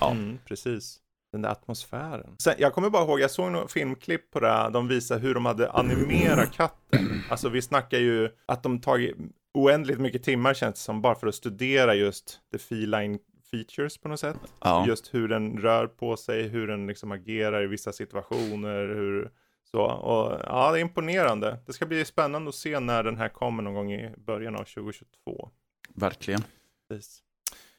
Ja. 0.00 0.10
Mm, 0.10 0.38
precis. 0.44 1.00
Den 1.32 1.42
där 1.42 1.50
atmosfären. 1.50 2.36
Sen, 2.38 2.54
jag 2.58 2.72
kommer 2.72 2.90
bara 2.90 3.02
ihåg, 3.04 3.20
jag 3.20 3.30
såg 3.30 3.52
något 3.52 3.72
filmklipp 3.72 4.30
på 4.30 4.40
det 4.40 4.48
här, 4.48 4.70
de 4.70 4.88
visade 4.88 5.20
hur 5.20 5.34
de 5.34 5.46
hade 5.46 5.70
animerat 5.70 6.52
katten. 6.52 7.22
Alltså 7.30 7.48
vi 7.48 7.62
snackar 7.62 7.98
ju 7.98 8.28
att 8.46 8.62
de 8.62 8.80
tagit 8.80 9.16
oändligt 9.54 9.98
mycket 10.00 10.22
timmar 10.22 10.54
känns 10.54 10.74
det 10.74 10.80
som, 10.80 11.02
bara 11.02 11.14
för 11.14 11.26
att 11.26 11.34
studera 11.34 11.94
just 11.94 12.38
the 12.52 12.58
feline 12.58 13.18
features 13.54 13.98
på 13.98 14.08
något 14.08 14.20
sätt. 14.20 14.36
Ja. 14.60 14.86
Just 14.86 15.14
hur 15.14 15.28
den 15.28 15.58
rör 15.58 15.86
på 15.86 16.16
sig, 16.16 16.42
hur 16.48 16.66
den 16.66 16.86
liksom 16.86 17.12
agerar 17.12 17.62
i 17.62 17.66
vissa 17.66 17.92
situationer, 17.92 18.86
hur 18.86 19.30
så. 19.70 19.80
Och 19.80 20.40
ja, 20.46 20.72
det 20.72 20.78
är 20.78 20.80
imponerande. 20.80 21.58
Det 21.66 21.72
ska 21.72 21.86
bli 21.86 22.04
spännande 22.04 22.48
att 22.48 22.54
se 22.54 22.80
när 22.80 23.02
den 23.02 23.16
här 23.16 23.28
kommer 23.28 23.62
någon 23.62 23.74
gång 23.74 23.92
i 23.92 24.14
början 24.16 24.56
av 24.56 24.64
2022. 24.64 25.50
Verkligen. 25.94 26.44
Precis. 26.88 27.20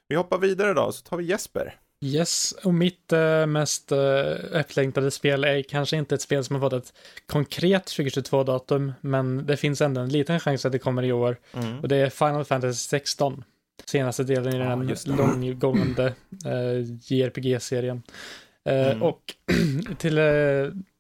Vi 0.08 0.16
hoppar 0.16 0.38
vidare 0.38 0.74
då, 0.74 0.92
så 0.92 1.04
tar 1.04 1.18
vi 1.18 1.24
Jesper. 1.24 1.80
Yes, 2.02 2.52
och 2.52 2.74
mitt 2.74 3.14
eh, 3.14 3.46
mest 3.46 3.92
uh, 3.92 4.00
efterlängtade 4.54 5.12
spel 5.12 5.44
är 5.44 5.62
kanske 5.62 5.98
inte 5.98 6.16
ett 6.16 6.22
spel 6.22 6.44
som 6.44 6.56
har 6.56 6.62
fått 6.62 6.74
ett 6.74 6.94
konkret 7.26 7.86
2022-datum, 7.86 8.94
men 9.02 9.46
det 9.46 9.58
finns 9.58 9.82
ändå 9.82 10.02
en 10.02 10.10
liten 10.10 10.40
chans 10.40 10.66
att 10.66 10.72
det 10.72 10.80
kommer 10.80 11.04
i 11.04 11.12
år. 11.12 11.38
Mm. 11.54 11.80
Och 11.80 11.88
det 11.88 11.96
är 11.96 12.10
Final 12.10 12.46
Fantasy 12.46 12.74
16. 12.74 13.44
Senaste 13.86 14.24
delen 14.24 14.54
i 14.56 14.58
Ja, 14.58 14.64
den 14.70 14.90
just 14.90 15.06
det. 15.06 15.16
långgående 15.16 16.14
uh, 16.46 16.82
JRPG-serien. 17.02 18.04
Eh, 18.66 18.88
Mm. 18.92 19.04
Och 19.04 19.22
till 19.98 20.18
eh, 20.18 20.24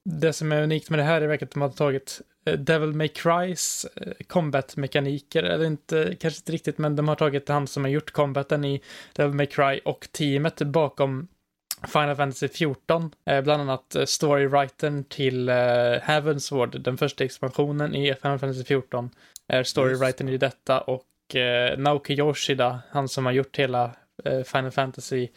det 0.05 0.33
som 0.33 0.51
är 0.51 0.63
unikt 0.63 0.89
med 0.89 0.99
det 0.99 1.03
här 1.03 1.21
är 1.21 1.27
verkligen 1.27 1.47
att 1.49 1.53
de 1.53 1.61
har 1.61 1.69
tagit 1.69 2.21
eh, 2.45 2.53
Devil 2.59 2.93
May 2.93 3.07
Crys 3.07 3.85
eh, 3.95 4.13
combat-mekaniker, 4.27 5.43
eller 5.43 5.65
inte, 5.65 6.15
kanske 6.19 6.39
inte 6.39 6.51
riktigt, 6.51 6.77
men 6.77 6.95
de 6.95 7.07
har 7.07 7.15
tagit 7.15 7.49
han 7.49 7.67
som 7.67 7.83
har 7.83 7.91
gjort 7.91 8.11
combaten 8.11 8.65
i 8.65 8.81
Devil 9.13 9.33
May 9.33 9.45
Cry 9.45 9.79
och 9.85 10.07
teamet 10.11 10.61
bakom 10.61 11.27
Final 11.87 12.15
Fantasy 12.15 12.47
14, 12.47 13.11
eh, 13.25 13.41
bland 13.41 13.61
annat 13.61 13.95
eh, 13.95 14.05
storywritern 14.05 15.03
till 15.03 15.49
eh, 15.49 15.55
Heavensward, 16.01 16.81
den 16.81 16.97
första 16.97 17.23
expansionen 17.23 17.95
i 17.95 18.15
Final 18.21 18.39
Fantasy 18.39 18.63
14, 18.63 19.09
är 19.47 19.63
storywritern 19.63 20.29
i 20.29 20.37
detta 20.37 20.81
och 20.81 21.03
eh, 21.35 21.77
Naoki 21.77 22.13
Yoshida, 22.13 22.79
han 22.89 23.07
som 23.09 23.25
har 23.25 23.33
gjort 23.33 23.57
hela 23.57 23.91
eh, 24.25 24.43
Final 24.43 24.71
Fantasy 24.71 25.27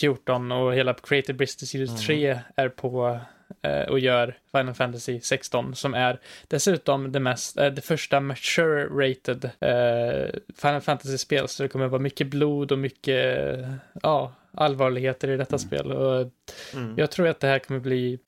14 0.00 0.52
och 0.52 0.74
hela 0.74 0.94
Creative 0.94 1.38
Business 1.38 1.70
Series 1.70 1.90
Mm. 1.90 2.00
3 2.02 2.38
är 2.56 2.68
på 2.68 3.20
eh, 3.62 3.82
och 3.88 3.98
gör 3.98 4.38
Final 4.52 4.74
Fantasy 4.74 5.20
16 5.20 5.74
som 5.74 5.94
är 5.94 6.18
dessutom 6.48 7.12
det 7.12 7.20
mest, 7.20 7.58
eh, 7.58 7.66
det 7.66 7.80
första 7.80 8.20
mature 8.20 8.84
rated 8.86 9.44
eh, 9.44 10.40
Final 10.56 10.80
Fantasy-spel 10.80 11.48
så 11.48 11.62
det 11.62 11.68
kommer 11.68 11.86
vara 11.88 12.02
mycket 12.02 12.26
blod 12.26 12.72
och 12.72 12.78
mycket, 12.78 13.58
ja, 14.02 14.32
allvarligheter 14.54 15.30
i 15.30 15.36
detta 15.36 15.58
spel 15.58 15.92
och 15.92 16.30
Mm. 16.74 16.94
jag 16.98 17.10
tror 17.10 17.28
att 17.28 17.40
det 17.40 17.46
här 17.46 17.58
kommer 17.58 17.80
bli 17.80 18.18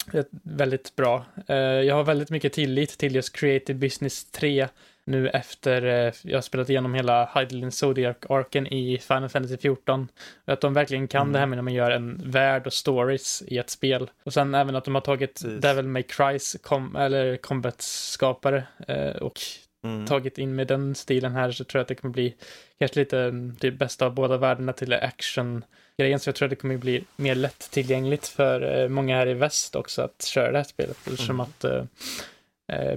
väldigt 0.42 0.96
bra. 0.96 1.24
Eh, 1.48 1.56
jag 1.56 1.94
har 1.94 2.04
väldigt 2.04 2.30
mycket 2.30 2.52
tillit 2.52 2.98
till 2.98 3.14
just 3.14 3.36
Creative 3.36 3.78
Business 3.78 4.24
3 4.30 4.68
nu 5.04 5.28
efter 5.28 5.82
eh, 6.06 6.12
jag 6.22 6.36
har 6.36 6.42
spelat 6.42 6.68
igenom 6.70 6.94
hela 6.94 7.24
Hydralin 7.34 7.70
Zodiac-arken 7.72 8.66
i 8.66 8.98
Final 8.98 9.28
Fantasy 9.28 9.56
14. 9.56 10.08
Och 10.46 10.52
att 10.52 10.60
de 10.60 10.74
verkligen 10.74 11.08
kan 11.08 11.22
Mm. 11.22 11.32
det 11.32 11.38
här 11.38 11.46
med 11.46 11.56
när 11.58 11.62
man 11.62 11.74
gör 11.74 11.90
en 11.90 12.30
värld 12.30 12.66
och 12.66 12.72
stories 12.72 13.42
i 13.46 13.58
ett 13.58 13.70
spel. 13.70 14.10
Och 14.24 14.32
sen 14.32 14.54
även 14.54 14.76
att 14.76 14.84
de 14.84 14.94
har 14.94 15.02
tagit 15.02 15.34
Precis. 15.42 15.60
Devil 15.60 15.86
May 15.86 16.02
Crys 16.02 16.56
com- 16.62 16.98
eller 17.00 17.36
combat-skapare 17.36 18.64
eh, 18.88 19.10
och 19.22 19.38
Mm. 19.84 20.06
tagit 20.06 20.38
in 20.38 20.54
med 20.54 20.66
den 20.66 20.94
stilen 20.94 21.32
här 21.32 21.50
så 21.52 21.64
tror 21.64 21.78
jag 21.78 21.82
att 21.82 21.88
det 21.88 21.94
kommer 21.94 22.12
bli 22.12 22.34
kanske 22.78 23.00
lite 23.00 23.18
mm, 23.18 23.56
det 23.60 23.70
bästa 23.70 24.06
av 24.06 24.14
båda 24.14 24.36
världarna 24.36 24.72
till 24.72 24.92
action 24.92 25.64
grejen 25.98 26.20
så 26.20 26.28
jag 26.28 26.34
tror 26.34 26.46
att 26.46 26.50
det 26.50 26.56
kommer 26.56 26.76
bli 26.76 27.04
mer 27.16 27.34
lättillgängligt 27.34 28.28
för 28.28 28.80
eh, 28.82 28.88
många 28.88 29.16
här 29.16 29.26
i 29.28 29.34
väst 29.34 29.76
också 29.76 30.02
att 30.02 30.24
köra 30.24 30.52
det 30.52 30.58
här 30.58 30.64
spelet 30.64 30.96
eftersom 31.06 31.40
Mm. 31.40 31.40
att 31.40 31.64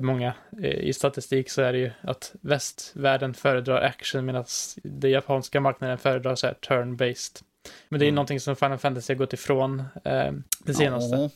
många 0.02 0.34
eh, 0.64 0.70
i 0.70 0.94
statistik 0.94 1.50
så 1.50 1.62
är 1.62 1.74
det 1.74 1.80
ju 1.80 1.92
att 2.02 2.36
västvärlden 2.42 3.34
föredrar 3.34 3.82
action 3.82 4.26
medan 4.26 4.46
den 4.84 5.12
japanska 5.12 5.62
marknaden 5.62 5.98
föredrar 5.98 6.36
så 6.36 6.48
här 6.48 6.54
turn-based. 6.54 7.42
Men 7.90 8.00
det 8.00 8.06
är 8.06 8.08
Mm. 8.08 8.16
någonting 8.16 8.40
som 8.40 8.56
Final 8.56 8.78
Fantasy 8.78 9.14
har 9.14 9.18
gått 9.18 9.34
ifrån 9.34 9.84
eh, 10.04 10.32
det 10.60 10.74
senaste. 10.74 11.30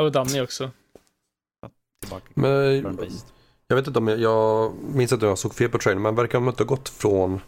Och 0.00 0.12
Danny 0.12 0.40
också. 0.40 0.70
Tillbaka. 2.02 2.24
Men 2.34 2.50
Turn-based. 2.84 3.24
jag 3.68 3.76
vet 3.76 3.86
inte 3.86 3.98
om 3.98 4.08
jag, 4.08 4.18
jag 4.18 4.72
minns 4.94 5.12
att 5.12 5.22
jag 5.22 5.38
såg 5.38 5.54
fel 5.54 5.68
på 5.68 5.78
trailern, 5.78 6.02
men 6.02 6.14
verkar 6.14 6.38
de 6.38 6.48
inte 6.48 6.62
ha 6.62 6.68
gått 6.68 6.88
från 6.88 7.40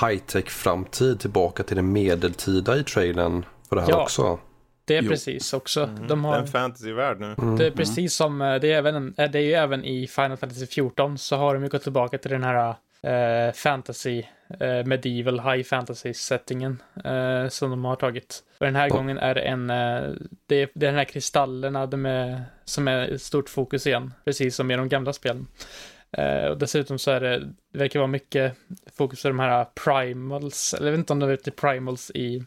high-tech 0.00 0.48
framtid 0.48 1.20
tillbaka 1.20 1.62
till 1.62 1.76
det 1.76 1.82
medeltida 1.82 2.76
i 2.76 2.84
trailern 2.84 3.44
för 3.68 3.76
det 3.76 3.82
här 3.82 3.90
Ja. 3.90 4.02
också? 4.02 4.38
Det 4.84 4.96
är 4.96 5.02
Jo. 5.02 5.08
precis 5.10 5.52
också. 5.52 5.82
Mm. 5.82 5.94
De 5.94 6.22
Det 6.22 6.28
är 6.28 6.32
har... 6.32 6.38
en 6.38 6.46
fantasyvärld 6.46 7.20
nu. 7.20 7.34
Mm. 7.38 7.56
Det 7.56 7.66
är 7.66 7.70
precis 7.70 8.14
som, 8.14 8.40
eh, 8.42 8.54
det 8.60 8.72
är, 8.72 8.78
även, 8.78 8.94
en- 8.94 9.14
eh, 9.18 9.30
det 9.30 9.38
är 9.38 9.42
ju 9.42 9.52
även 9.52 9.84
i 9.84 10.06
Final 10.06 10.36
Fantasy 10.36 10.66
14 10.66 11.18
så 11.18 11.36
har 11.36 11.54
de 11.54 11.62
ju 11.62 11.68
gått 11.68 11.82
tillbaka 11.82 12.18
till 12.18 12.30
den 12.30 12.42
här 12.44 12.74
eh, 13.02 13.52
fantasy, 13.52 14.22
eh, 14.60 14.84
medieval 14.86 15.40
high 15.40 15.62
fantasy 15.64 16.14
settingen 16.14 16.82
eh, 17.04 17.48
som 17.48 17.70
de 17.70 17.84
har 17.84 17.96
tagit. 17.96 18.42
Och 18.58 18.66
den 18.66 18.76
här 18.76 18.88
Ja. 18.88 18.94
gången 18.96 19.18
är 19.18 19.34
det 19.34 19.40
en, 19.40 19.70
eh, 19.70 20.02
det, 20.46 20.56
är, 20.62 20.68
det 20.74 20.86
är 20.86 20.90
den 20.90 20.94
här 20.94 21.04
kristallerna 21.04 21.86
de 21.86 22.06
är, 22.06 22.42
som 22.64 22.88
är 22.88 23.08
ett 23.08 23.22
stort 23.22 23.48
fokus 23.48 23.86
igen, 23.86 24.14
precis 24.24 24.56
som 24.56 24.70
i 24.70 24.76
de 24.76 24.88
gamla 24.88 25.12
spelen. 25.12 25.46
Eh, 26.12 26.44
och 26.46 26.58
dessutom 26.58 26.98
så 26.98 27.10
är 27.10 27.20
det, 27.20 27.38
det 27.72 27.78
verkar 27.78 27.98
vara 28.00 28.06
mycket 28.06 28.54
fokus 28.96 29.22
på 29.22 29.28
de 29.28 29.38
här 29.38 29.66
primals, 29.84 30.74
eller 30.74 30.86
jag 30.86 30.92
vet 30.92 30.98
inte 30.98 31.12
om 31.12 31.18
det 31.20 31.30
heter 31.30 31.50
primals 31.50 32.10
i 32.14 32.44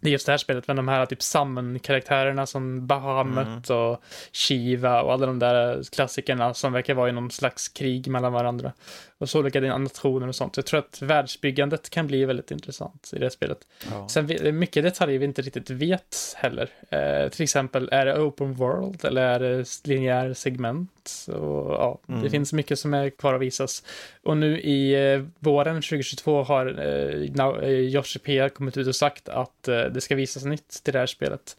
det 0.00 0.08
är 0.08 0.12
just 0.12 0.26
det 0.26 0.32
här 0.32 0.38
spelet, 0.38 0.66
men 0.66 0.76
de 0.76 0.88
här 0.88 1.06
typ 1.06 1.22
summon-karaktärerna 1.22 2.46
som 2.46 2.86
Bahamut 2.86 3.70
och 3.70 4.02
Shiva 4.32 5.02
och 5.02 5.12
alla 5.12 5.26
de 5.26 5.38
där 5.38 5.82
klassikerna 5.92 6.54
som 6.54 6.72
verkar 6.72 6.94
vara 6.94 7.08
i 7.08 7.12
någon 7.12 7.30
slags 7.30 7.68
krig 7.68 8.08
mellan 8.08 8.32
varandra. 8.32 8.72
Och 9.18 9.30
så 9.30 9.38
olika 9.38 9.60
nationer 9.60 10.28
och 10.28 10.34
sånt. 10.34 10.56
Jag 10.56 10.66
tror 10.66 10.80
att 10.80 11.02
världsbyggandet 11.02 11.90
kan 11.90 12.06
bli 12.06 12.24
väldigt 12.24 12.50
intressant 12.50 13.10
i 13.12 13.18
det 13.18 13.30
spelet. 13.30 13.58
Ja. 13.90 14.08
Sen 14.08 14.58
mycket 14.58 14.84
detaljer 14.84 15.18
vi 15.18 15.24
inte 15.24 15.42
riktigt 15.42 15.70
vet 15.70 16.34
heller. 16.36 16.70
Eh, 16.90 17.28
till 17.28 17.42
exempel, 17.42 17.88
är 17.92 18.06
det 18.06 18.20
open 18.20 18.54
world 18.54 19.04
eller 19.04 19.22
är 19.22 19.38
det 19.40 19.64
linjär 19.84 20.34
segment? 20.34 20.90
Och, 21.28 21.72
ja, 21.72 22.00
Det 22.06 22.12
Mm. 22.12 22.30
finns 22.30 22.52
mycket 22.52 22.78
som 22.78 22.94
är 22.94 23.10
kvar 23.10 23.34
att 23.34 23.40
visas. 23.40 23.82
Och 24.22 24.36
nu 24.36 24.60
i 24.60 25.12
eh, 25.14 25.22
våren 25.38 25.74
2022 25.82 26.42
har 26.42 26.66
eh, 26.66 27.30
Now- 27.30 27.62
eh, 27.62 27.68
Yoshi 27.70 28.18
P 28.18 28.48
kommit 28.48 28.76
ut 28.76 28.86
och 28.86 28.96
sagt 28.96 29.28
att 29.28 29.68
eh, 29.68 29.80
det 29.84 30.00
ska 30.00 30.14
visas 30.14 30.44
nytt 30.44 30.68
till 30.84 30.92
det 30.92 30.98
här 30.98 31.06
spelet. 31.06 31.56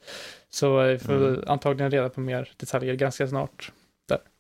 Så 0.50 0.82
eh, 0.82 0.88
vi 0.88 1.00
får 1.00 1.14
Mm. 1.14 1.44
antagligen 1.48 1.92
reda 1.92 2.10
på 2.10 2.20
mer 2.22 2.52
detaljer 2.58 2.94
ganska 2.96 3.28
snart. 3.28 3.72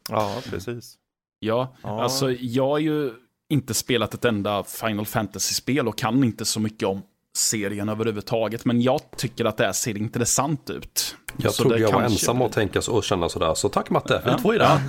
ja, 0.10 0.42
precis. 0.50 0.96
Ja, 1.40 1.76
Ja. 1.84 2.04
alltså 2.04 2.32
jag 2.32 2.68
har 2.68 2.78
ju 2.80 3.12
inte 3.50 3.74
spelat 3.74 4.14
ett 4.14 4.26
enda 4.26 4.64
Final 4.64 5.06
Fantasy-spel 5.06 5.88
och 5.88 5.98
kan 5.98 6.24
inte 6.24 6.46
så 6.46 6.60
mycket 6.60 6.88
om 6.88 7.02
serien 7.40 7.90
överhuvudtaget. 7.90 8.66
Men 8.66 8.82
jag 8.82 9.02
tycker 9.18 9.46
att 9.46 9.58
det 9.58 9.66
här 9.66 9.72
ser 9.74 9.98
intressant 9.98 10.70
ut. 10.70 11.16
Jag 11.38 11.54
Så 11.54 11.64
trodde 11.64 11.80
jag 11.80 11.92
var 11.92 12.02
ensam 12.02 12.36
blir- 12.38 12.46
att 12.46 12.52
tänka 12.52 12.82
så 12.82 12.94
och 12.96 13.04
känna 13.04 13.30
sådär. 13.30 13.54
Så 13.54 13.70
tack 13.70 13.90
Matte, 13.90 14.22
Ja. 14.26 14.32
ja. 14.32 14.38
två 14.38 14.54
i 14.54 14.58
det. 14.58 14.80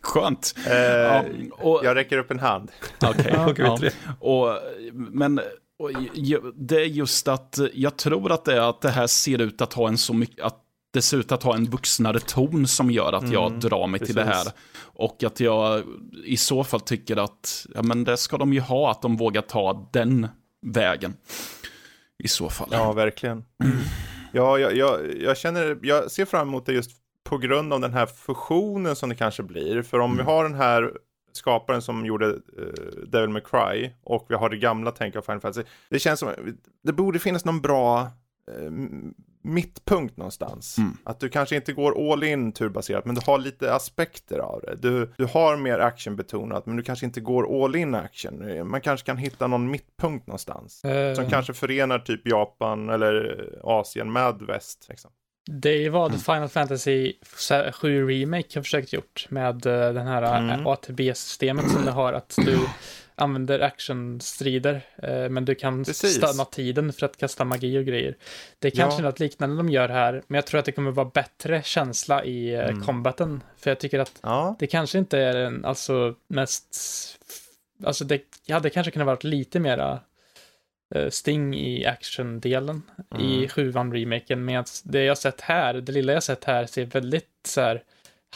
Skönt. 0.00 0.54
Eh, 0.66 0.74
Ja, 0.76 1.24
och, 1.52 1.80
Jag 1.84 1.96
räcker 1.96 2.18
upp 2.18 2.30
en 2.30 2.38
hand. 2.38 2.70
okej, 3.04 3.32
Ja. 3.58 3.76
Vi 3.80 3.90
tre. 3.90 3.90
och, 4.20 4.58
men 4.92 5.38
och, 5.78 5.90
det 6.54 6.76
är 6.76 6.84
just 6.84 7.28
att 7.28 7.58
jag 7.74 7.96
tror 7.96 8.32
att 8.32 8.44
det 8.44 8.56
är 8.56 8.60
att 8.70 8.80
det 8.80 8.90
här 8.90 9.06
ser 9.06 9.38
ut 9.40 9.60
att 9.60 9.72
ha 9.72 9.88
en 9.88 9.98
så 9.98 10.14
mycket, 10.14 10.44
att 10.44 10.56
det 10.92 11.02
ser 11.02 11.16
ut 11.16 11.32
att 11.32 11.42
ha 11.42 11.54
en 11.54 11.64
vuxnare 11.64 12.20
ton 12.20 12.66
som 12.66 12.90
gör 12.90 13.12
att 13.12 13.30
jag 13.32 13.46
Mm, 13.46 13.60
drar 13.60 13.86
mig 13.86 14.00
till 14.00 14.14
det 14.14 14.24
här. 14.24 14.32
precis. 14.44 14.52
Och 14.82 15.24
att 15.24 15.40
jag 15.40 15.82
i 16.24 16.36
så 16.36 16.64
fall 16.64 16.80
tycker 16.80 17.16
att, 17.16 17.66
ja 17.74 17.82
men 17.82 18.04
det 18.04 18.16
ska 18.16 18.38
de 18.38 18.52
ju 18.52 18.60
ha, 18.60 18.90
att 18.90 19.02
de 19.02 19.16
vågar 19.16 19.42
ta 19.42 19.88
den 19.92 20.28
vägen. 20.62 21.16
I 22.18 22.28
så 22.28 22.50
fall. 22.50 22.68
Ja, 22.72 22.92
verkligen. 22.92 23.44
Ja, 24.32 24.58
jag, 24.58 24.76
jag, 24.76 25.16
jag 25.20 25.36
känner, 25.36 25.78
jag 25.82 26.10
ser 26.10 26.24
fram 26.24 26.48
emot 26.48 26.66
det 26.66 26.72
just 26.72 26.90
på 27.24 27.38
grund 27.38 27.72
av 27.72 27.80
den 27.80 27.92
här 27.92 28.06
fusionen 28.06 28.96
som 28.96 29.08
det 29.08 29.14
kanske 29.14 29.42
blir. 29.42 29.82
För 29.82 29.98
om 29.98 30.16
vi 30.16 30.22
har 30.22 30.44
den 30.44 30.54
här 30.54 30.92
skaparen 31.32 31.82
som 31.82 32.06
gjorde 32.06 32.26
uh, 32.26 33.04
Devil 33.06 33.28
May 33.28 33.42
Cry 33.42 33.90
och 34.02 34.26
vi 34.28 34.34
har 34.34 34.48
det 34.48 34.56
gamla 34.56 34.90
tänk 34.90 35.16
av 35.16 35.22
Final 35.22 35.40
Fantasy. 35.40 35.68
Det 35.88 35.98
känns 35.98 36.20
som, 36.20 36.34
det 36.82 36.92
borde 36.92 37.18
finnas 37.18 37.44
någon 37.44 37.60
bra 37.60 38.00
eh, 38.48 38.70
mittpunkt 39.42 40.16
någonstans. 40.16 40.78
Mm. 40.78 40.96
Att 41.04 41.20
du 41.20 41.28
kanske 41.28 41.56
inte 41.56 41.72
går 41.72 42.12
all 42.12 42.24
in 42.24 42.52
turbaserat, 42.52 43.04
men 43.04 43.14
du 43.14 43.20
har 43.26 43.38
lite 43.38 43.74
aspekter 43.74 44.38
av 44.38 44.60
det. 44.60 44.76
Du, 44.76 45.12
du 45.16 45.24
har 45.24 45.56
mer 45.56 45.78
actionbetonat, 45.78 46.66
men 46.66 46.76
du 46.76 46.82
kanske 46.82 47.06
inte 47.06 47.20
går 47.20 47.64
all 47.64 47.76
in 47.76 47.94
action. 47.94 48.68
Man 48.68 48.80
kanske 48.80 49.06
kan 49.06 49.16
hitta 49.16 49.46
någon 49.46 49.70
mittpunkt 49.70 50.26
någonstans. 50.26 50.84
Eh, 50.84 51.14
Som 51.14 51.26
kanske 51.30 51.54
förenar 51.54 51.98
typ 51.98 52.26
Japan 52.28 52.88
eller 52.90 53.44
Asien 53.62 54.12
med 54.12 54.34
väst. 54.48 54.86
Liksom. 54.88 55.10
Det 55.50 55.84
är 55.84 55.90
vad 55.90 56.10
Mm. 56.10 56.20
Final 56.20 56.48
Fantasy 56.48 57.12
7 57.72 58.08
Remake 58.08 58.58
har 58.58 58.62
försökt 58.62 58.92
gjort 58.92 59.26
med 59.30 59.66
eh, 59.66 59.92
den 59.92 60.06
här 60.06 60.38
Mm. 60.38 60.66
ATB-systemet 60.66 61.70
som 61.70 61.84
det 61.84 61.90
har, 61.90 62.12
att 62.12 62.34
du 62.36 62.58
använder 63.20 63.60
actionstrider, 63.60 64.80
eh, 65.02 65.28
men 65.28 65.44
du 65.44 65.54
kan 65.54 65.84
Precis. 65.84 66.16
stanna 66.16 66.44
tiden 66.44 66.92
för 66.92 67.06
att 67.06 67.16
kasta 67.16 67.44
magi 67.44 67.78
och 67.78 67.84
grejer. 67.84 68.16
Det 68.58 68.70
kanske 68.70 69.02
Ja. 69.02 69.08
något 69.08 69.20
liknande 69.20 69.56
de 69.56 69.68
gör 69.68 69.88
här, 69.88 70.22
men 70.26 70.34
jag 70.34 70.46
tror 70.46 70.58
att 70.58 70.64
det 70.64 70.72
kommer 70.72 70.90
vara 70.90 71.10
bättre 71.14 71.62
känsla 71.62 72.24
i 72.24 72.54
eh, 72.54 72.60
Mm. 72.68 72.82
combaten, 72.86 73.42
för 73.56 73.70
jag 73.70 73.78
tycker 73.78 73.98
att 73.98 74.18
Ja, 74.22 74.56
det 74.58 74.66
kanske 74.66 74.98
inte 74.98 75.18
är 75.18 75.34
den 75.34 75.64
alltså 75.64 76.14
mest, 76.28 76.76
alltså 77.84 78.04
det 78.04 78.20
hade 78.48 78.70
kanske 78.70 78.90
kunnat 78.90 79.06
varit 79.06 79.24
lite 79.24 79.60
mera 79.60 80.00
eh, 80.94 81.08
sting 81.10 81.54
i 81.54 81.86
actiondelen 81.86 82.82
i 83.18 83.36
Mm. 83.36 83.48
sjuan 83.48 83.92
remaken, 83.92 84.44
men 84.44 84.64
det 84.84 85.04
jag 85.04 85.18
sett 85.18 85.40
här, 85.40 85.74
det 85.74 85.92
lilla 85.92 86.12
jag 86.12 86.22
sett 86.22 86.44
här 86.44 86.66
ser 86.66 86.84
väldigt 86.84 87.28
så 87.44 87.60
här 87.60 87.82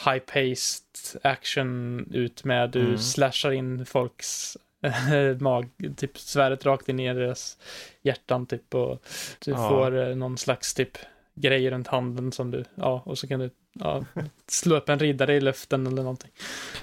high-paced 0.05 1.17
action 1.23 1.99
ut 2.13 2.43
med 2.43 2.69
du 2.69 2.85
Mm. 2.85 2.97
slashar 2.97 3.51
in 3.51 3.85
folks 3.85 4.57
mag, 5.39 5.69
typ 5.97 6.17
svärdet 6.17 6.65
rakt 6.65 6.89
in 6.89 6.99
i 6.99 7.13
deras 7.13 7.57
hjärtan 8.01 8.45
typ 8.45 8.73
och 8.75 9.05
du 9.45 9.51
Ja. 9.51 9.69
får 9.69 10.09
eh, 10.09 10.15
någon 10.15 10.37
slags 10.37 10.73
typ 10.73 10.97
grej 11.35 11.69
runt 11.69 11.87
handen 11.87 12.31
som 12.31 12.51
du, 12.51 12.65
ja, 12.75 13.01
och 13.05 13.17
så 13.17 13.27
kan 13.27 13.39
du 13.39 13.49
ja, 13.73 14.05
slå 14.47 14.75
upp 14.75 14.89
en 14.89 14.99
riddare 14.99 15.35
i 15.35 15.41
luften 15.41 15.87
eller 15.87 16.03
någonting. 16.03 16.31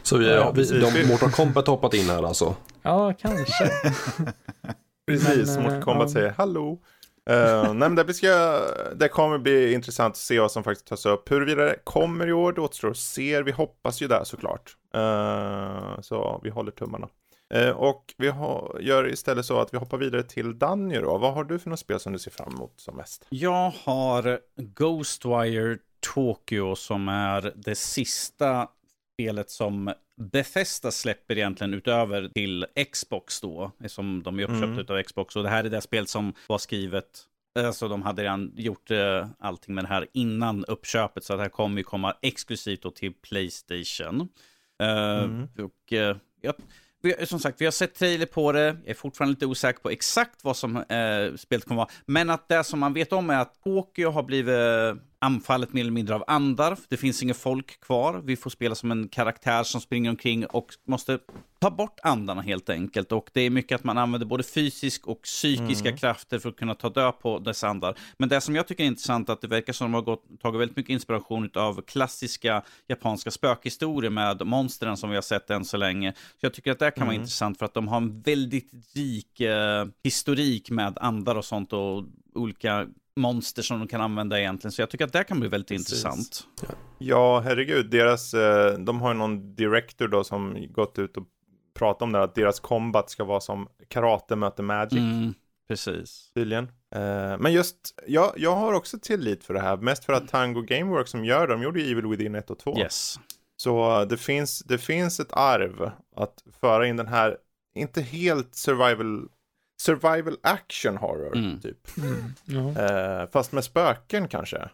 Så 0.02 0.16
vi, 0.16 0.30
Ja, 0.30 0.50
vi, 0.50 0.80
de 0.80 1.06
Mortal 1.09 1.30
Kombat 1.30 1.66
hoppat 1.66 1.94
in 1.94 2.11
här 2.11 2.23
alltså. 2.23 2.54
Ja, 2.82 3.12
kanske. 3.12 3.71
precis. 5.06 5.56
Men, 5.56 5.62
Mortal 5.62 5.78
eh, 5.78 5.85
Kombat 5.85 6.09
ja. 6.09 6.12
säger 6.12 6.35
hallå. 6.38 6.78
Uh, 7.30 7.62
nej, 7.64 7.75
men 7.75 7.94
det, 7.94 8.04
blir 8.04 8.14
ska, 8.14 8.61
det 8.94 9.09
kommer 9.09 9.38
bli 9.38 9.73
intressant 9.73 10.12
att 10.12 10.16
se 10.16 10.40
vad 10.40 10.52
som 10.52 10.64
faktiskt 10.64 10.87
tas 10.87 11.06
upp. 11.06 11.30
Huruvida 11.30 11.64
det 11.64 11.76
kommer 11.85 12.26
i 12.28 12.32
år, 12.32 12.52
det 12.52 12.61
återstår 12.61 12.90
att 12.90 12.97
se. 12.97 13.42
Vi 13.42 13.52
hoppas 13.52 14.02
ju 14.02 14.09
där 14.09 14.25
såklart. 14.25 14.76
Eh, 14.94 16.00
så 16.00 16.40
vi 16.42 16.50
håller 16.50 16.71
tummarna. 16.73 17.09
Eh, 17.52 17.71
och 17.71 18.14
vi 18.18 18.28
har, 18.28 18.78
gör 18.80 19.09
istället 19.09 19.47
så 19.47 19.61
att 19.61 19.75
vi 19.75 19.78
hoppar 19.78 19.99
vidare 19.99 20.23
till 20.23 20.59
Danny 20.59 20.99
då. 20.99 21.18
Vad 21.18 21.35
har 21.35 21.44
du 21.44 21.59
för 21.59 21.71
något 21.71 21.78
spel 21.78 22.00
som 22.00 22.12
du 22.12 22.18
ser 22.18 22.30
fram 22.30 22.52
emot 22.54 22.73
som 22.80 22.97
mest? 22.97 23.26
Jag 23.28 23.71
har 23.85 24.40
Ghostwire 24.56 25.78
Tokyo 26.14 26.75
som 26.76 27.09
är 27.09 27.52
det 27.56 27.75
sista 27.75 28.68
spelet 29.14 29.50
som 29.50 29.92
Bethesda 30.32 30.90
släpper 30.90 31.38
egentligen 31.38 31.75
utöver 31.75 32.28
till 32.28 32.66
Xbox 32.92 33.40
då, 33.40 33.71
som 33.87 34.23
de 34.23 34.38
är 34.38 34.42
uppköpta 34.42 34.64
Mm. 34.64 34.78
utav 34.78 35.02
Xbox. 35.02 35.37
Och 35.37 35.42
det 35.42 35.49
här 35.49 35.64
är 35.64 35.71
det 35.71 35.80
spel 35.80 36.06
som 36.06 36.35
var 36.49 36.59
skrivet, 36.59 37.21
alltså 37.59 37.88
de 37.88 38.02
hade 38.02 38.23
redan 38.23 38.52
gjort 38.56 38.90
eh, 38.90 39.26
allting 39.38 39.75
med 39.75 39.85
det 39.85 39.88
här 39.88 40.06
innan 40.12 40.64
uppköpet, 40.64 41.25
så 41.25 41.37
det 41.37 41.42
här 41.42 41.49
kommer 41.49 41.76
ju 41.78 41.85
komma 41.85 42.16
exklusivt 42.23 42.82
då 42.82 42.90
till 42.90 43.12
Playstation. 43.14 44.28
Eh, 44.82 45.23
Mm. 45.25 45.49
Och 45.59 45.92
eh, 45.92 46.16
jag, 46.40 46.54
vi, 47.02 47.26
som 47.26 47.38
sagt, 47.38 47.61
vi 47.61 47.64
har 47.64 47.73
sett 47.73 47.94
trailer 47.94 48.26
på 48.26 48.52
det. 48.52 48.64
Jag 48.64 48.78
är 48.85 48.94
fortfarande 48.94 49.32
lite 49.32 49.47
osäker 49.47 49.80
på 49.80 49.90
exakt 49.90 50.44
vad 50.44 50.56
som 50.56 50.76
eh, 50.76 51.35
spelet 51.37 51.64
kommer 51.64 51.76
vara. 51.76 51.90
Men 52.06 52.30
att 52.30 52.49
det 52.49 52.64
som 52.64 52.80
man 52.80 52.92
vet 52.92 53.12
om 53.12 53.30
är 53.30 53.38
att 53.38 53.62
Tokyo 53.64 54.11
har 54.11 54.23
blivit 54.23 55.02
anfallet 55.23 55.73
mer 55.73 55.81
eller 55.81 55.93
mindre 55.93 56.14
av 56.14 56.25
andar. 56.26 56.79
Det 56.88 56.97
finns 56.97 57.23
inget 57.23 57.37
folk 57.37 57.81
kvar. 57.81 58.21
Vi 58.25 58.37
får 58.37 58.50
spela 58.50 58.75
som 58.75 58.91
en 58.91 59.09
karaktär 59.09 59.62
som 59.62 59.81
springer 59.81 60.11
omkring 60.11 60.47
och 60.47 60.67
måste 60.87 61.19
ta 61.59 61.71
bort 61.71 61.99
andarna 62.02 62.43
helt 62.43 62.71
enkelt. 62.71 63.12
Och 63.12 63.31
det 63.33 63.41
är 63.41 63.50
mycket 63.50 63.75
att 63.75 63.85
man 63.85 63.99
använder 63.99 64.26
både 64.26 64.43
fysisk 64.43 65.07
och 65.07 65.23
psykiska 65.23 65.97
krafter 65.97 66.38
för 66.38 66.49
att 66.49 66.57
kunna 66.57 66.75
ta 66.75 66.88
död 66.88 67.19
på 67.19 67.38
dessa 67.38 67.69
andar. 67.69 67.99
Men 68.17 68.29
det 68.29 68.41
som 68.41 68.57
jag 68.57 68.69
tycker 68.69 68.85
är 68.85 68.87
intressant 68.87 69.29
är 69.29 69.33
att 69.33 69.41
det 69.41 69.49
verkar 69.49 69.73
som 69.73 69.85
de 69.85 69.95
har 69.95 70.02
gått, 70.02 70.25
tagit 70.41 70.61
väldigt 70.61 70.76
mycket 70.76 70.93
inspiration 70.93 71.50
av 71.55 71.83
klassiska 71.83 72.63
japanska 72.89 73.30
spökhistorier 73.30 74.11
med 74.11 74.47
monstren 74.47 74.97
som 74.97 75.11
vi 75.11 75.17
har 75.17 75.23
sett 75.23 75.50
än 75.50 75.65
så 75.65 75.76
länge. 75.76 76.13
Så 76.13 76.47
jag 76.47 76.54
tycker 76.54 76.73
att 76.73 76.78
det 76.78 76.91
kan 76.91 77.06
vara 77.06 77.17
intressant 77.17 77.58
för 77.58 77.67
att 77.67 77.75
de 77.75 77.89
har 77.89 77.97
en 77.97 78.21
väldigt 78.21 78.71
rik 78.95 79.41
eh, 79.41 79.87
historik 80.04 80.71
med 80.71 80.99
andar 81.00 81.35
och 81.35 81.45
sånt 81.45 81.73
och 81.73 82.04
olika 82.35 82.87
monster 83.17 83.63
som 83.63 83.79
de 83.79 83.89
kan 83.89 84.01
använda 84.01 84.41
egentligen. 84.41 84.73
Så 84.73 84.83
jag 84.83 84.91
tycker 84.91 85.05
att 85.05 85.13
det 85.13 85.25
kan 85.25 85.41
bli 85.41 85.49
väldigt 85.49 85.69
Precis. 85.69 85.89
intressant. 86.05 86.47
Ja, 86.99 87.41
herregud, 87.41 87.91
deras, 87.91 88.35
eh, 88.35 88.79
de 88.79 89.01
har 89.01 89.13
ju 89.13 89.19
någon 89.19 89.55
director 89.55 90.09
då 90.09 90.25
som 90.25 90.67
gått 90.73 90.99
ut 90.99 91.17
och 91.17 91.25
pratat 91.75 92.03
om 92.03 92.13
det 92.13 92.23
att 92.23 92.35
deras 92.35 92.61
combat 92.61 93.11
ska 93.11 93.25
vara 93.25 93.41
som 93.41 93.69
karate 93.89 94.37
möter 94.37 94.63
magic. 94.63 94.99
Mm, 94.99 95.35
precis. 95.69 96.31
tydligen. 96.35 96.65
Eh, 96.95 97.39
men 97.39 97.53
just, 97.53 97.77
jag, 98.07 98.33
jag 98.37 98.57
har 98.57 98.73
också 98.73 98.99
tillit 98.99 99.45
för 99.45 99.55
det 99.55 99.61
här, 99.61 99.77
mest 99.77 100.05
för 100.05 100.13
att 100.13 100.29
Tango 100.29 100.63
Gameworks 100.63 101.11
som 101.11 101.25
gör 101.25 101.47
det, 101.47 101.55
de 101.55 101.63
gjorde 101.63 101.81
Evil 101.81 102.07
Within 102.07 102.35
1 102.35 102.51
och 102.51 102.59
2. 102.59 102.79
Yes. 102.79 103.21
Så 103.57 104.05
det 104.05 104.17
finns, 104.17 104.59
det 104.59 104.79
finns 104.79 105.21
ett 105.21 105.33
arv 105.33 105.91
att 106.17 106.45
föra 106.61 106.87
in 106.87 106.97
den 106.97 107.07
här, 107.07 107.37
inte 107.75 108.03
helt 108.03 108.55
survival, 108.55 109.29
survival 109.82 110.36
action 110.42 110.97
horror, 110.97 111.36
Mm. 111.36 111.60
typ. 111.60 111.78
Ja. 112.45 112.82
Eh, 112.82 113.28
fast 113.32 113.52
med 113.52 113.64
spöken 113.64 114.28
kanske. 114.28 114.68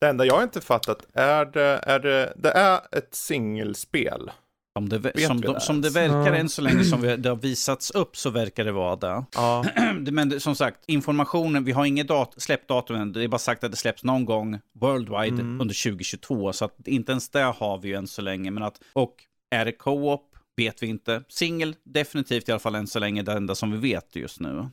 Det 0.00 0.06
enda 0.08 0.24
jag 0.24 0.42
inte 0.42 0.60
fattat 0.60 1.06
är 1.14 1.44
det, 1.44 1.80
är 1.82 1.98
det, 1.98 2.32
det 2.36 2.50
är 2.50 2.80
ett 2.92 3.14
singelspel. 3.14 4.30
Som 4.78 4.88
det, 4.88 5.20
som, 5.26 5.40
de, 5.40 5.52
det 5.52 5.60
som 5.60 5.80
det 5.82 5.90
verkar 5.90 6.32
Ja. 6.32 6.36
än 6.36 6.48
så 6.48 6.62
länge 6.62 6.84
som 6.84 7.00
vi, 7.02 7.16
det 7.16 7.28
har 7.28 7.36
visats 7.36 7.90
upp 7.90 8.16
så 8.16 8.30
verkar 8.30 8.64
det 8.64 8.72
vara 8.72 8.96
det. 8.96 9.24
Ja, 9.34 9.64
Men 10.10 10.40
som 10.40 10.54
sagt, 10.54 10.78
informationen, 10.86 11.64
vi 11.64 11.72
har 11.72 11.84
inget 11.84 12.08
dat 12.08 12.34
släppdatum 12.36 12.96
än. 12.96 13.12
Det 13.12 13.24
är 13.24 13.28
bara 13.28 13.38
sagt 13.38 13.64
att 13.64 13.70
det 13.70 13.76
släpps 13.76 14.04
någon 14.04 14.24
gång 14.24 14.60
worldwide 14.72 15.40
Mm. 15.42 15.60
under 15.60 15.74
2022. 15.90 16.52
Så 16.52 16.64
att 16.64 16.88
inte 16.88 17.12
ens 17.12 17.28
det 17.28 17.40
har 17.42 17.78
vi 17.78 17.88
ju 17.88 17.94
än 17.94 18.06
så 18.06 18.22
länge. 18.22 18.50
Men 18.50 18.62
att, 18.62 18.80
och 18.92 19.14
är 19.50 19.64
det 19.64 19.72
co-op? 19.72 20.27
Vet 20.58 20.82
vi 20.82 20.86
inte. 20.86 21.22
Singel, 21.28 21.76
definitivt 21.84 22.48
i 22.48 22.52
alla 22.52 22.58
fall 22.58 22.74
än 22.74 22.86
så 22.86 22.98
länge 22.98 23.22
det 23.22 23.32
enda 23.32 23.54
som 23.54 23.70
vi 23.72 23.78
vet 23.78 24.16
just 24.16 24.40
nu. 24.40 24.68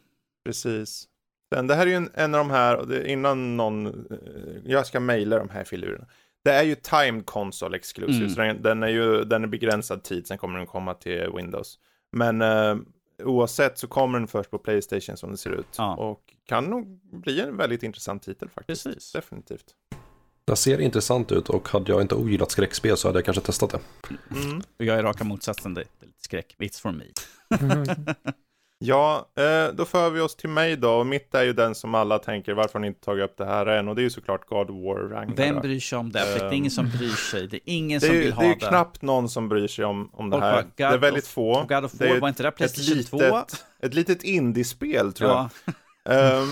precis. 0.46 1.08
Sen, 1.54 1.68
det 1.68 1.76
här 1.76 1.86
är 1.86 1.90
ju 1.90 1.96
en, 1.96 2.10
en 2.14 2.36
av 2.36 2.40
de 2.40 2.50
här, 2.50 3.06
innan 3.08 3.58
någon, 3.58 3.86
eh, 3.88 4.22
jag 4.66 4.88
ska 4.88 5.00
mejla 5.00 5.38
de 5.40 5.50
här 5.50 5.64
filurerna. 5.64 6.06
Det 6.44 6.52
är 6.52 6.64
ju 6.64 6.76
timed 6.76 7.26
console 7.26 7.78
exclusive, 7.78 8.18
Mm. 8.18 8.30
så 8.30 8.42
den, 8.42 8.62
den 8.62 8.84
är 8.84 8.88
ju 8.88 9.24
den 9.24 9.44
är 9.44 9.48
begränsad 9.48 10.04
tid, 10.04 10.28
sen 10.28 10.38
kommer 10.38 10.58
den 10.58 10.68
komma 10.68 10.94
till 10.94 11.30
Windows. 11.36 11.80
Men 12.12 12.42
eh, 12.42 12.76
oavsett 13.24 13.78
så 13.78 13.88
kommer 13.88 14.20
den 14.20 14.28
först 14.28 14.52
på 14.52 14.58
Playstation 14.58 15.18
som 15.18 15.32
det 15.32 15.38
ser 15.38 15.50
ut. 15.52 15.68
Ja. 15.78 15.96
Och 15.96 16.34
kan 16.46 16.64
nog 16.66 17.00
bli 17.22 17.42
en 17.42 17.58
väldigt 17.58 17.84
intressant 17.84 18.24
titel 18.24 18.50
faktiskt. 18.50 18.84
Precis. 18.84 19.12
Definitivt. 19.12 19.76
Det 20.48 20.56
ser 20.56 20.82
intressant 20.82 21.32
ut 21.32 21.50
och 21.50 21.68
hade 21.70 21.92
jag 21.92 22.02
inte 22.02 22.16
ogillat 22.16 22.52
skräckspel 22.52 22.98
så 22.98 23.08
hade 23.08 23.18
jag 23.18 23.26
kanske 23.26 23.42
testat 23.44 23.70
det. 23.70 23.80
Mm. 24.36 24.62
Jag 24.78 25.00
är 25.00 25.04
raka 25.04 25.24
motsatsen, 25.24 25.74
det 25.74 25.82
det 26.00 26.06
är 26.06 26.08
lite 26.08 26.24
skräck. 26.24 26.56
It's 26.60 26.82
for 26.82 26.92
me. 26.92 27.04
Mm. 27.60 27.86
Ja, 28.78 29.30
eh, 29.38 29.74
då 29.74 29.86
för 29.86 30.10
vi 30.10 30.20
oss 30.22 30.36
till 30.36 30.50
mig 30.50 30.76
då. 30.78 30.90
Och 30.92 31.06
mitt 31.08 31.36
är 31.36 31.44
ju 31.44 31.54
den 31.54 31.76
som 31.76 31.96
alla 31.96 32.20
tänker, 32.20 32.54
varför 32.54 32.74
har 32.74 32.80
ni 32.80 32.88
inte 32.88 33.00
tagit 33.00 33.24
upp 33.26 33.38
det 33.38 33.46
här 33.46 33.66
än? 33.66 33.88
Och 33.88 33.96
det 33.96 34.02
är 34.02 34.04
ju 34.04 34.10
såklart 34.10 34.46
God 34.48 34.70
of 34.70 34.76
War 34.86 34.96
Ragnarök. 35.10 35.40
Vem 35.40 35.56
bryr 35.60 35.80
sig 35.80 35.98
om 35.98 36.12
det? 36.12 36.20
För 36.26 36.40
det 36.40 36.46
är 36.46 36.54
ingen 36.54 36.72
som 36.72 36.90
bryr 36.90 37.10
sig. 37.10 37.48
Det 37.48 37.56
är 37.58 37.62
ingen 37.66 38.00
det 38.00 38.06
är 38.06 38.10
som 38.10 38.18
vill 38.20 38.30
det 38.30 38.36
ha 38.36 38.44
är 38.44 38.48
ju 38.48 38.54
det. 38.56 38.66
knappt 38.68 39.02
någon 39.02 39.30
som 39.30 39.50
bryr 39.50 39.68
sig 39.68 39.86
om, 39.86 40.10
om 40.14 40.30
det 40.30 40.40
här. 40.40 40.66
det 40.76 40.84
är 40.84 40.98
väldigt 40.98 41.24
of- 41.24 41.30
få. 41.30 41.66
God 41.70 41.86
of 41.86 41.92
Det 41.92 42.06
är 42.06 42.08
War, 42.10 42.16
ett- 42.16 42.22
var 42.22 42.30
inte 42.30 42.44
det 42.44 42.52
Playstation 42.52 43.04
2? 43.04 43.18
litet, 43.18 43.66
ett 43.80 43.94
litet 43.94 44.24
indiespel 44.24 45.14
tror 45.14 45.30
jag. 45.30 45.50
Ja, 46.04 46.12
Ehm, 46.14 46.50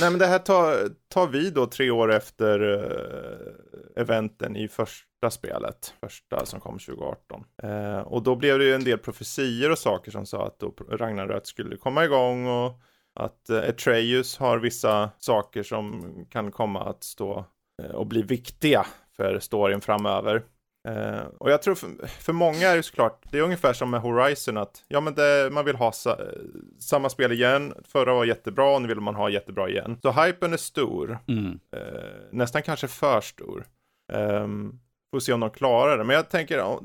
nej 0.00 0.10
men 0.10 0.18
det 0.18 0.26
här 0.26 0.38
tar, 0.38 0.88
tar 1.08 1.26
vi 1.26 1.50
då 1.50 1.66
tre 1.66 1.90
år 1.90 2.12
efter 2.12 2.62
uh, 2.62 4.02
eventen 4.02 4.56
i 4.56 4.68
första 4.68 5.30
spelet. 5.30 5.94
Första 6.00 6.46
som 6.46 6.60
kom 6.60 6.78
2018. 6.78 7.44
Eh, 7.62 7.98
och 7.98 8.22
då 8.22 8.36
blev 8.36 8.58
det 8.58 8.64
ju 8.64 8.74
en 8.74 8.84
del 8.84 8.98
profetier 8.98 9.70
och 9.70 9.78
saker 9.78 10.10
som 10.10 10.26
sa 10.26 10.46
att 10.46 10.58
då 10.58 10.74
Ragnarök 10.90 11.46
skulle 11.46 11.76
komma 11.76 12.04
igång 12.04 12.46
och 12.46 12.80
att 13.14 13.46
uh, 13.50 13.58
Atreus 13.68 14.38
har 14.38 14.58
vissa 14.58 15.10
saker 15.18 15.62
som 15.62 16.14
kan 16.30 16.50
komma 16.50 16.84
att 16.84 17.04
stå 17.04 17.44
eh, 17.82 17.90
och 17.90 18.06
bli 18.06 18.22
viktiga 18.22 18.86
för 19.16 19.38
storyn 19.38 19.80
framöver. 19.80 20.42
Eh, 20.88 21.26
och 21.38 21.50
jag 21.50 21.62
tror 21.62 21.74
för, 21.74 22.06
för 22.06 22.32
många 22.32 22.68
är 22.68 22.76
det 22.76 22.82
såklart, 22.82 23.22
det 23.30 23.38
är 23.38 23.42
ungefär 23.42 23.72
som 23.72 23.90
med 23.90 24.00
Horizon 24.00 24.56
att 24.56 24.84
ja 24.88 25.00
men 25.00 25.14
det, 25.14 25.48
man 25.52 25.64
vill 25.64 25.76
ha 25.76 25.92
sa, 25.92 26.18
samma 26.78 27.08
spel 27.08 27.32
igen, 27.32 27.74
förra 27.84 28.14
var 28.14 28.24
jättebra 28.24 28.74
och 28.74 28.82
nu 28.82 28.88
vill 28.88 29.00
man 29.00 29.14
ha 29.14 29.30
jättebra 29.30 29.68
igen. 29.68 29.98
Så 30.02 30.10
hypen 30.10 30.52
är 30.52 30.56
stor, 30.56 31.18
mm. 31.28 31.60
eh, 31.76 31.80
nästan 32.32 32.62
kanske 32.62 32.88
för 32.88 33.20
stor. 33.20 33.66
Um, 34.12 34.80
får 35.10 35.20
se 35.20 35.32
om 35.32 35.40
de 35.40 35.50
klarar 35.50 35.98
det, 35.98 36.04
men 36.04 36.16
jag 36.16 36.30
tänker, 36.30 36.78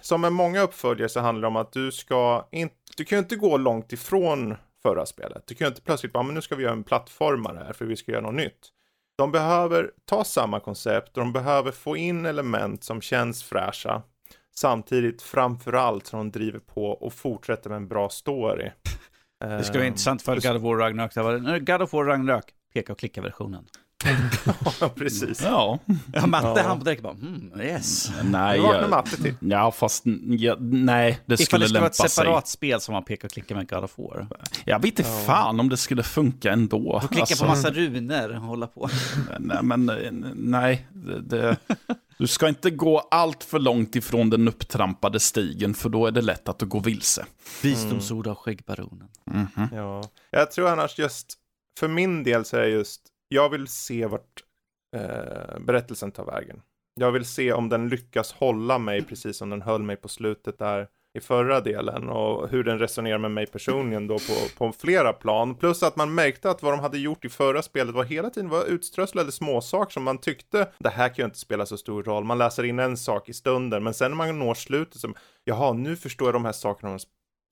som 0.00 0.20
med 0.20 0.32
många 0.32 0.62
uppföljare 0.62 1.08
så 1.08 1.20
handlar 1.20 1.40
det 1.42 1.46
om 1.46 1.56
att 1.56 1.72
du 1.72 1.92
ska 1.92 2.48
inte, 2.52 2.74
du 2.96 3.04
kan 3.04 3.16
ju 3.16 3.20
inte 3.22 3.36
gå 3.36 3.56
långt 3.56 3.92
ifrån 3.92 4.54
förra 4.82 5.06
spelet. 5.06 5.46
Du 5.46 5.54
kan 5.54 5.64
ju 5.64 5.68
inte 5.68 5.82
plötsligt 5.82 6.12
bara, 6.12 6.22
men 6.22 6.34
nu 6.34 6.42
ska 6.42 6.56
vi 6.56 6.62
göra 6.62 6.72
en 6.72 6.84
plattformare 6.84 7.62
här 7.66 7.72
för 7.72 7.84
vi 7.84 7.96
ska 7.96 8.12
göra 8.12 8.22
något 8.22 8.34
nytt. 8.34 8.72
De 9.18 9.32
behöver 9.32 9.90
ta 10.04 10.24
samma 10.24 10.60
koncept 10.60 11.16
och 11.16 11.22
de 11.22 11.32
behöver 11.32 11.72
få 11.72 11.96
in 11.96 12.26
element 12.26 12.84
som 12.84 13.00
känns 13.00 13.44
fräscha. 13.44 14.02
Samtidigt 14.54 15.22
framförallt 15.22 16.06
som 16.06 16.18
de 16.18 16.30
driver 16.30 16.58
på 16.58 16.86
och 16.86 17.12
fortsätter 17.12 17.70
med 17.70 17.76
en 17.76 17.88
bra 17.88 18.08
story. 18.08 18.70
Det 19.40 19.64
skulle 19.64 19.78
vara 19.78 19.86
Ehm, 19.86 19.88
intressant 19.88 20.22
för 20.22 20.34
God 20.34 20.56
of 20.56 20.62
War 20.62 20.76
Ragnarök. 20.76 21.66
God 21.66 21.82
of 21.82 21.92
War 21.92 22.04
Ragnarök, 22.04 22.44
peka 22.74 22.92
och 22.92 22.98
klicka-versionen. 22.98 23.64
Ja, 24.80 24.88
precis. 24.88 25.42
Ja, 25.42 25.78
Ja, 26.12 26.26
Matte 26.26 26.46
Ja. 26.60 26.62
han 26.68 26.78
på 26.78 26.84
direkt 26.84 27.02
bara, 27.02 27.12
mm, 27.12 27.60
yes. 27.60 28.10
nej. 28.24 28.58
Jag- 28.58 28.90
Matte 28.90 29.22
till. 29.22 29.34
Ja, 29.40 29.70
fast 29.72 30.02
ja, 30.38 30.56
nej, 30.60 31.18
det 31.26 31.34
Ifall 31.34 31.46
skulle 31.46 31.64
det 31.64 31.68
skulle 31.68 31.68
vara 31.68 31.72
lämpa 31.72 31.86
ett 31.86 31.94
sig. 31.96 32.08
separat 32.10 32.48
spel 32.48 32.80
som 32.80 32.92
man 32.92 33.04
peka 33.04 33.26
och 33.26 33.30
klicka 33.32 33.54
med 33.54 33.68
God 33.70 33.84
of 33.84 33.98
War. 33.98 34.28
Jag 34.64 34.78
vet 34.82 34.98
inte 34.98 35.10
fan 35.26 35.60
om 35.60 35.68
det 35.68 35.76
skulle 35.76 36.02
funka 36.02 36.52
ändå. 36.52 36.90
Och 36.92 37.02
klicka 37.02 37.20
Alltså, 37.22 37.44
på 37.44 37.50
massa 37.50 37.70
runor 37.70 38.36
och 38.36 38.42
hålla 38.42 38.66
på. 38.66 38.88
Nej, 39.38 39.58
men 39.62 39.86
nej. 40.34 40.86
Det, 40.92 41.20
det, 41.20 41.56
du 42.18 42.26
ska 42.26 42.48
inte 42.48 42.70
gå 42.70 42.98
allt 42.98 43.44
för 43.44 43.58
långt 43.58 43.96
ifrån 43.96 44.30
den 44.30 44.48
upptrampade 44.48 45.20
stigen, 45.20 45.74
för 45.74 45.88
då 45.88 46.06
är 46.06 46.10
det 46.10 46.22
lätt 46.22 46.48
att 46.48 46.58
du 46.58 46.66
går 46.66 46.80
vilse. 46.80 47.26
Visdomsord 47.62 48.26
av 48.26 48.34
skäggbaronen. 48.34 49.08
Mhm. 49.30 49.68
Ja. 49.72 50.02
Jag 50.30 50.50
tror 50.50 50.68
annars 50.68 50.98
just, 50.98 51.34
för 51.78 51.88
min 51.88 52.22
del 52.22 52.44
så 52.44 52.56
är 52.56 52.60
det 52.60 52.68
just, 52.68 53.00
jag 53.28 53.48
vill 53.48 53.66
se 53.66 54.06
vart 54.06 54.44
eh, 54.96 55.58
berättelsen 55.60 56.12
tar 56.12 56.24
vägen. 56.24 56.62
Jag 57.00 57.12
vill 57.12 57.24
se 57.24 57.52
om 57.52 57.68
den 57.68 57.88
lyckas 57.88 58.32
hålla 58.32 58.78
mig 58.78 59.02
precis 59.02 59.36
som 59.36 59.50
den 59.50 59.62
höll 59.62 59.82
mig 59.82 59.96
på 59.96 60.08
slutet 60.08 60.58
där 60.58 60.88
i 61.16 61.20
förra 61.20 61.60
delen 61.60 62.08
och 62.08 62.48
hur 62.48 62.64
den 62.64 62.78
resonerar 62.78 63.18
med 63.18 63.30
mig 63.30 63.46
personligen 63.46 64.06
då 64.06 64.18
på, 64.18 64.58
på 64.58 64.72
flera 64.72 65.12
plan. 65.12 65.54
Plus 65.54 65.82
att 65.82 65.96
man 65.96 66.14
märkte 66.14 66.50
att 66.50 66.62
vad 66.62 66.72
de 66.72 66.80
hade 66.80 66.98
gjort 66.98 67.24
i 67.24 67.28
förra 67.28 67.62
spelet 67.62 67.94
var 67.94 68.04
hela 68.04 68.30
tiden 68.30 68.50
var 68.50 68.64
utströsslade 68.64 69.32
småsaker 69.32 69.92
som 69.92 70.02
man 70.02 70.18
tyckte, 70.18 70.68
det 70.78 70.88
här 70.88 71.08
kan 71.08 71.16
ju 71.16 71.24
inte 71.24 71.38
spela 71.38 71.66
så 71.66 71.76
stor 71.76 72.02
roll. 72.02 72.24
Man 72.24 72.38
läser 72.38 72.64
in 72.64 72.78
en 72.78 72.96
sak 72.96 73.28
i 73.28 73.32
stunden, 73.32 73.84
men 73.84 73.94
sen 73.94 74.10
när 74.10 74.16
man 74.16 74.38
når 74.38 74.54
slutet 74.54 75.00
som, 75.00 75.14
jaha, 75.44 75.72
nu 75.72 75.96
förstår 75.96 76.28
jag 76.28 76.34
de 76.34 76.44
här 76.44 76.52
sakerna 76.52 76.98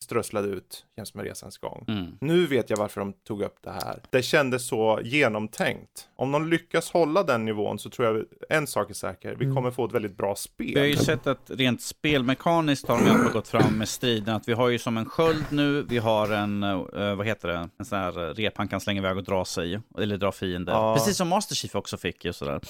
strösslade 0.05 0.49
ut 0.49 0.85
jäms 0.97 1.15
med 1.15 1.25
resans 1.25 1.59
gång. 1.59 1.85
Mm. 1.89 2.19
Nu 2.21 2.47
vet 2.47 2.71
jag 2.71 2.77
varför 2.77 3.01
de 3.01 3.13
tog 3.13 3.43
upp 3.43 3.57
det 3.63 3.71
här. 3.71 4.03
Det 4.11 4.23
kändes 4.23 4.67
så 4.67 5.01
genomtänkt. 5.03 6.09
Om 6.17 6.33
de 6.33 6.49
lyckas 6.49 6.91
hålla 6.91 7.23
den 7.23 7.45
nivån 7.45 7.79
så 7.79 7.91
tror 7.91 8.09
jag 8.09 8.25
en 8.49 8.67
sak 8.67 8.91
är 8.91 8.95
säker. 8.95 9.37
Vi 9.39 9.55
kommer 9.55 9.71
få 9.71 9.85
ett 9.85 9.93
väldigt 9.93 10.17
bra 10.17 10.35
spel. 10.37 10.73
Vi 10.75 10.81
har 10.81 10.87
ju 10.87 10.97
sett 10.97 11.27
att 11.27 11.51
rent 11.51 11.83
spelmekaniskt 11.83 12.89
har 12.89 12.99
de 12.99 13.05
fall 13.07 13.33
gått 13.33 13.49
fram 13.49 13.79
med 13.79 13.89
striden. 13.89 14.35
Att 14.35 14.49
vi 14.49 14.53
har 14.53 14.69
ju 14.69 14.79
som 14.79 14.97
en 14.97 15.05
sköld 15.05 15.45
nu, 15.51 15.83
vi 15.83 15.99
har 15.99 16.31
en, 16.31 16.63
eh, 16.63 17.15
vad 17.15 17.27
heter 17.27 17.49
det, 17.49 17.69
en 17.79 17.85
sån 17.85 17.99
här 17.99 18.13
rep 18.13 18.57
han 18.57 18.69
kan 18.69 18.81
slänga 18.81 19.01
iväg 19.01 19.17
och 19.17 19.25
dra 19.25 19.45
sig. 19.45 19.81
Eller 19.99 20.17
dra 20.17 20.33
fiender. 20.33 20.73
Ja. 20.73 20.95
Precis 20.95 21.17
som 21.17 21.29
Master 21.29 21.55
Chief 21.55 21.75
också 21.75 21.97
fick 21.97 22.25
ju 22.25 22.33
sådär. 22.33 22.61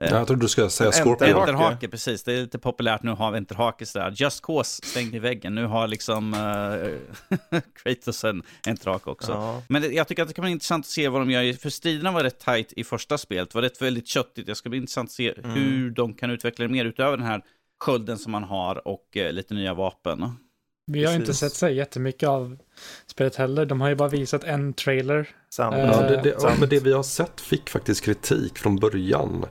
Eh, 0.00 0.10
Jag 0.12 0.26
trodde 0.26 0.42
du 0.44 0.48
skulle 0.48 0.70
säga 0.70 0.92
Scorpion. 0.92 1.28
Hake. 1.34 1.40
Enterhake, 1.52 1.88
precis. 1.88 2.22
Det 2.22 2.32
är 2.32 2.40
lite 2.40 2.58
populärt 2.58 3.02
nu 3.02 3.10
att 3.10 3.18
ha 3.18 3.36
enterhake 3.36 3.86
sådär. 3.86 4.12
Just 4.16 4.42
Cause 4.42 4.82
stängd 4.84 5.14
i 5.14 5.18
väggen. 5.18 5.54
Nu 5.54 5.66
har 5.66 5.86
liksom 5.88 6.34
uh, 6.34 7.60
Kratos 7.82 8.24
en 8.24 8.42
enterhake 8.66 9.10
också. 9.10 9.32
Ja. 9.32 9.62
Men 9.68 9.82
det, 9.82 9.88
jag 9.88 10.08
tycker 10.08 10.22
att 10.22 10.28
det 10.28 10.34
kan 10.34 10.42
vara 10.42 10.50
intressant 10.52 10.84
att 10.84 10.90
se 10.90 11.08
vad 11.08 11.20
de 11.20 11.30
gör. 11.30 11.52
För 11.52 11.70
striderna 11.70 12.12
var 12.12 12.22
rätt 12.22 12.38
tight 12.38 12.72
i 12.72 12.84
första 12.84 13.18
spelet. 13.18 13.50
Det 13.50 13.54
var 13.54 13.62
rätt 13.62 13.82
väldigt 13.82 14.08
köttigt. 14.08 14.46
Det 14.46 14.54
ska 14.54 14.68
bli 14.68 14.78
intressant 14.78 15.08
att 15.08 15.12
se 15.12 15.34
Mm. 15.44 15.50
hur 15.50 15.90
de 15.90 16.14
kan 16.14 16.30
utveckla 16.30 16.62
det 16.66 16.72
mer 16.72 16.84
utöver 16.84 17.16
den 17.16 17.26
här 17.26 17.42
skölden 17.84 18.18
som 18.18 18.32
man 18.32 18.44
har 18.44 18.88
och 18.88 19.16
eh, 19.16 19.32
lite 19.32 19.54
nya 19.54 19.74
vapen. 19.74 20.24
Vi 20.86 21.04
har 21.04 21.12
inte 21.12 21.26
Precis. 21.26 21.40
sett 21.40 21.52
så 21.52 21.68
jättemycket 21.68 22.28
av 22.28 22.56
spelet 23.06 23.36
heller. 23.36 23.66
De 23.66 23.80
har 23.80 23.88
ju 23.88 23.94
bara 23.94 24.08
visat 24.08 24.44
en 24.44 24.72
trailer. 24.72 25.18
Eh, 25.18 25.26
Ja, 25.58 25.70
det, 25.70 26.20
det, 26.22 26.28
ja, 26.28 26.38
sant. 26.40 26.60
men 26.60 26.68
det 26.68 26.80
vi 26.84 26.92
har 26.92 27.02
sett 27.02 27.40
fick 27.40 27.70
faktiskt 27.70 28.04
kritik 28.04 28.58
från 28.58 28.76
början. 28.76 29.44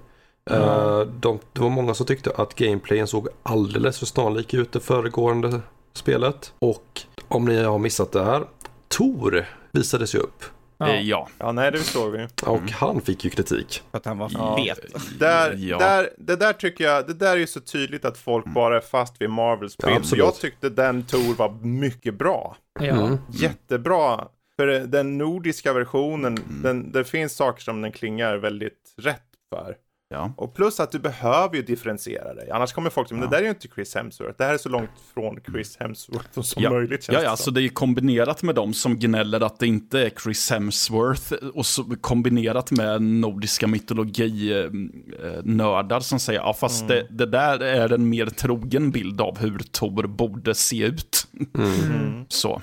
Eh, 0.52 0.99
de, 1.02 1.39
det 1.54 1.62
var 1.62 1.69
många 1.69 1.93
som 1.93 2.06
tyckte 2.06 2.32
att 2.36 2.56
gameplayen 2.56 3.08
såg 3.08 3.28
alldeles 3.43 3.99
för 3.99 4.06
snarlik 4.06 4.54
ut 4.54 4.71
det 4.71 4.80
föregående 4.80 5.62
spelet. 5.93 6.54
Och 6.60 7.02
om 7.28 7.45
ni 7.45 7.63
har 7.63 7.80
missat 7.80 8.12
det 8.12 8.23
här, 8.23 8.43
Tor 8.88 9.45
visades 9.71 10.15
ju 10.15 10.19
upp. 10.19 10.43
Ja. 10.78 10.88
Eh, 10.89 11.02
Ja. 11.02 11.28
Ja, 11.38 11.52
nej, 11.52 11.71
det 11.71 11.78
såg 11.80 12.12
vi. 12.12 12.28
Och 12.45 12.58
Mm. 12.58 12.69
han 12.73 13.02
fick 13.02 13.23
ju 13.23 13.30
kritik. 13.30 13.84
För 13.91 13.97
att 13.97 14.06
han 14.06 14.17
var 14.17 14.32
Ja. 14.34 14.58
fet. 14.65 14.80
Där, 15.19 15.56
Ja. 15.58 15.78
där, 15.78 16.10
det 16.17 16.36
där 16.36 16.54
tycker 16.54 16.84
jag, 16.84 17.08
det 17.08 17.13
där 17.13 17.32
är 17.32 17.38
ju 17.38 17.47
så 17.47 17.60
tydligt 17.60 18.06
att 18.06 18.17
folk 18.17 18.45
bara 18.45 18.78
är 18.78 18.82
fast 18.82 19.21
vid 19.21 19.30
Marvels 19.30 19.75
Ja, 19.78 19.99
jag 20.15 20.36
tyckte 20.36 20.69
den 20.69 21.04
Tor 21.04 21.36
var 21.36 21.49
mycket 21.62 22.13
bra. 22.13 22.58
Ja. 22.80 22.86
Mm. 22.86 23.17
Jättebra. 23.32 24.28
För 24.56 24.67
den 24.67 25.17
nordiska 25.17 25.73
versionen, 25.73 26.38
Mm. 26.38 26.62
den, 26.63 26.91
det 26.91 27.04
finns 27.04 27.36
saker 27.36 27.62
som 27.63 27.82
den 27.82 27.91
klingar 27.91 28.36
väldigt 28.38 28.93
rätt 28.97 29.23
för. 29.54 29.75
Ja. 30.11 30.33
Och 30.37 30.53
plus 30.55 30.79
att 30.79 30.91
du 30.91 30.99
behöver 30.99 31.55
ju 31.55 31.61
differentiera 31.61 32.33
dig. 32.33 32.51
Annars 32.51 32.73
kommer 32.73 32.89
folk 32.89 33.07
till, 33.07 33.17
men 33.17 33.29
det 33.29 33.35
där 33.35 33.39
är 33.41 33.43
ju 33.43 33.49
inte 33.49 33.67
Chris 33.67 33.95
Hemsworth. 33.95 34.35
Det 34.37 34.43
här 34.43 34.53
är 34.53 34.57
så 34.57 34.69
långt 34.69 34.89
från 35.13 35.39
Chris 35.51 35.77
Hemsworth 35.79 36.41
som 36.41 36.63
Ja. 36.63 36.69
möjligt 36.69 37.03
känns 37.03 37.13
Ja, 37.13 37.19
det 37.19 37.23
ja, 37.23 37.27
som. 37.27 37.31
alltså 37.31 37.51
det 37.51 37.61
är 37.61 37.69
kombinerat 37.69 38.43
med 38.43 38.55
de 38.55 38.73
som 38.73 38.99
gnäller 38.99 39.41
att 39.41 39.59
det 39.59 39.67
inte 39.67 39.99
är 39.99 40.09
Chris 40.23 40.51
Hemsworth 40.51 41.33
och 41.53 41.65
så 41.65 41.83
kombinerat 42.01 42.71
med 42.71 43.01
nordiska 43.01 43.67
mytologi-nördar 43.67 45.99
som 45.99 46.19
säger 46.19 46.39
ja 46.39 46.53
fast 46.53 46.87
det, 46.87 47.07
det 47.09 47.25
där 47.25 47.59
är 47.59 47.93
en 47.93 48.09
mer 48.09 48.25
trogen 48.25 48.91
bild 48.91 49.21
av 49.21 49.37
hur 49.39 49.59
Tor 49.59 50.07
borde 50.07 50.55
se 50.55 50.83
ut. 50.85 51.27
Mm. 51.57 52.25
Så, 52.29 52.61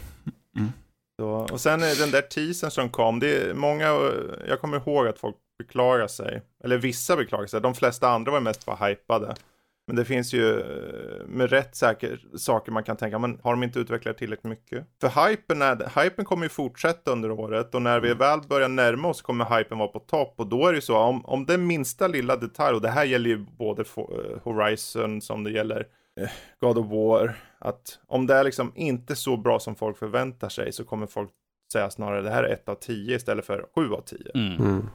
Så, 1.20 1.28
och 1.52 1.60
sen 1.60 1.82
är 1.82 2.00
den 2.00 2.10
där 2.10 2.22
teasern 2.22 2.70
som 2.70 2.88
kom, 2.88 3.20
det 3.20 3.36
är 3.36 3.54
många, 3.54 3.84
jag 4.48 4.60
kommer 4.60 4.76
ihåg 4.76 5.06
att 5.06 5.18
folk 5.18 5.36
beklagar 5.58 6.06
sig. 6.06 6.42
Eller 6.64 6.78
vissa 6.78 7.16
beklagar 7.16 7.46
sig, 7.46 7.60
de 7.60 7.74
flesta 7.74 8.08
andra 8.08 8.32
var 8.32 8.40
mest 8.40 8.66
bara 8.66 8.86
hypade. 8.88 9.34
Men 9.86 9.96
det 9.96 10.04
finns 10.04 10.32
ju 10.32 10.60
eh, 10.60 11.26
med 11.26 11.50
rätt 11.50 11.76
säker, 11.76 12.26
saker 12.36 12.72
man 12.72 12.84
kan 12.84 12.96
tänka, 12.96 13.18
men 13.18 13.38
har 13.42 13.50
de 13.50 13.62
inte 13.62 13.78
utvecklat 13.78 14.18
tillräckligt 14.18 14.50
mycket? 14.50 14.86
För 15.00 15.28
hypen, 15.28 15.62
är, 15.62 16.02
hypen 16.02 16.24
kommer 16.24 16.42
ju 16.42 16.48
fortsätta 16.48 17.10
under 17.10 17.30
året 17.30 17.74
och 17.74 17.82
när 17.82 18.00
vi 18.00 18.14
väl 18.14 18.40
börjar 18.48 18.68
närma 18.68 19.08
oss 19.08 19.22
kommer 19.22 19.58
hypen 19.58 19.78
vara 19.78 19.88
på 19.88 19.98
topp 19.98 20.34
och 20.36 20.46
då 20.46 20.66
är 20.66 20.72
det 20.72 20.76
ju 20.76 20.82
så, 20.82 20.98
om, 20.98 21.24
om 21.24 21.46
det 21.46 21.58
minsta 21.58 22.08
lilla 22.08 22.36
detalj, 22.36 22.74
och 22.74 22.82
det 22.82 22.88
här 22.88 23.04
gäller 23.04 23.30
ju 23.30 23.38
både 23.38 23.82
eh, 23.82 24.38
Horizon 24.42 25.20
som 25.20 25.44
det 25.44 25.50
gäller 25.50 25.86
eh, 26.20 26.28
God 26.60 26.78
of 26.78 26.86
War, 26.86 27.36
att 27.58 27.98
om 28.06 28.26
det 28.26 28.34
är 28.34 28.44
liksom 28.44 28.72
inte 28.74 29.16
så 29.16 29.36
bra 29.36 29.60
som 29.60 29.74
folk 29.74 29.98
förväntar 29.98 30.48
sig 30.48 30.72
så 30.72 30.84
kommer 30.84 31.06
folk 31.06 31.30
säga 31.72 31.90
snarare 31.90 32.22
det 32.22 32.30
här 32.30 32.44
är 32.44 32.52
ett 32.52 32.68
av 32.68 32.74
tio 32.74 33.16
istället 33.16 33.46
för 33.46 33.66
sju 33.74 33.92
av 33.92 34.00
tio. 34.00 34.30
Mm. 34.34 34.56
Mm. 34.56 34.88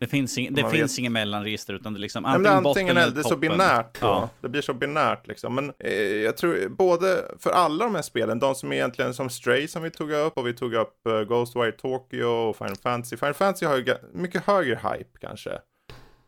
Det 0.00 0.06
finns, 0.06 0.38
ing, 0.38 0.54
det 0.54 0.70
finns 0.70 0.98
ingen 0.98 1.12
mellanregister 1.12 1.74
utan 1.74 1.92
det 1.92 1.98
är 1.98 2.00
liksom 2.00 2.22
men 2.22 2.32
antingen 2.32 2.56
antingen 2.56 2.62
botten 2.62 2.88
eller, 2.88 3.02
eller 3.02 3.14
det 3.14 3.20
är 3.20 3.22
så 3.22 3.28
toppen. 3.28 3.40
binärt 3.50 4.00
då. 4.00 4.06
Ja. 4.06 4.30
Det 4.40 4.48
blir 4.48 4.62
så 4.62 4.74
binärt 4.74 5.26
liksom. 5.26 5.54
Men 5.54 5.72
eh, 5.78 5.92
jag 6.02 6.36
tror 6.36 6.68
både 6.68 7.24
för 7.38 7.50
alla 7.50 7.84
de 7.84 7.94
här 7.94 8.02
spelen, 8.02 8.38
de 8.38 8.54
som 8.54 8.72
egentligen 8.72 9.14
som 9.14 9.30
Stray 9.30 9.68
som 9.68 9.82
vi 9.82 9.90
tog 9.90 10.12
upp 10.12 10.38
och 10.38 10.46
vi 10.46 10.54
tog 10.54 10.74
upp 10.74 11.00
uh, 11.08 11.22
Ghostwire 11.22 11.72
Tokyo 11.72 12.26
och 12.26 12.56
Final 12.56 12.76
Fantasy. 12.76 13.16
Final 13.16 13.34
Fantasy 13.34 13.66
har 13.66 13.76
ju 13.76 13.94
mycket 14.12 14.44
högre 14.44 14.74
hype 14.74 15.18
kanske. 15.20 15.50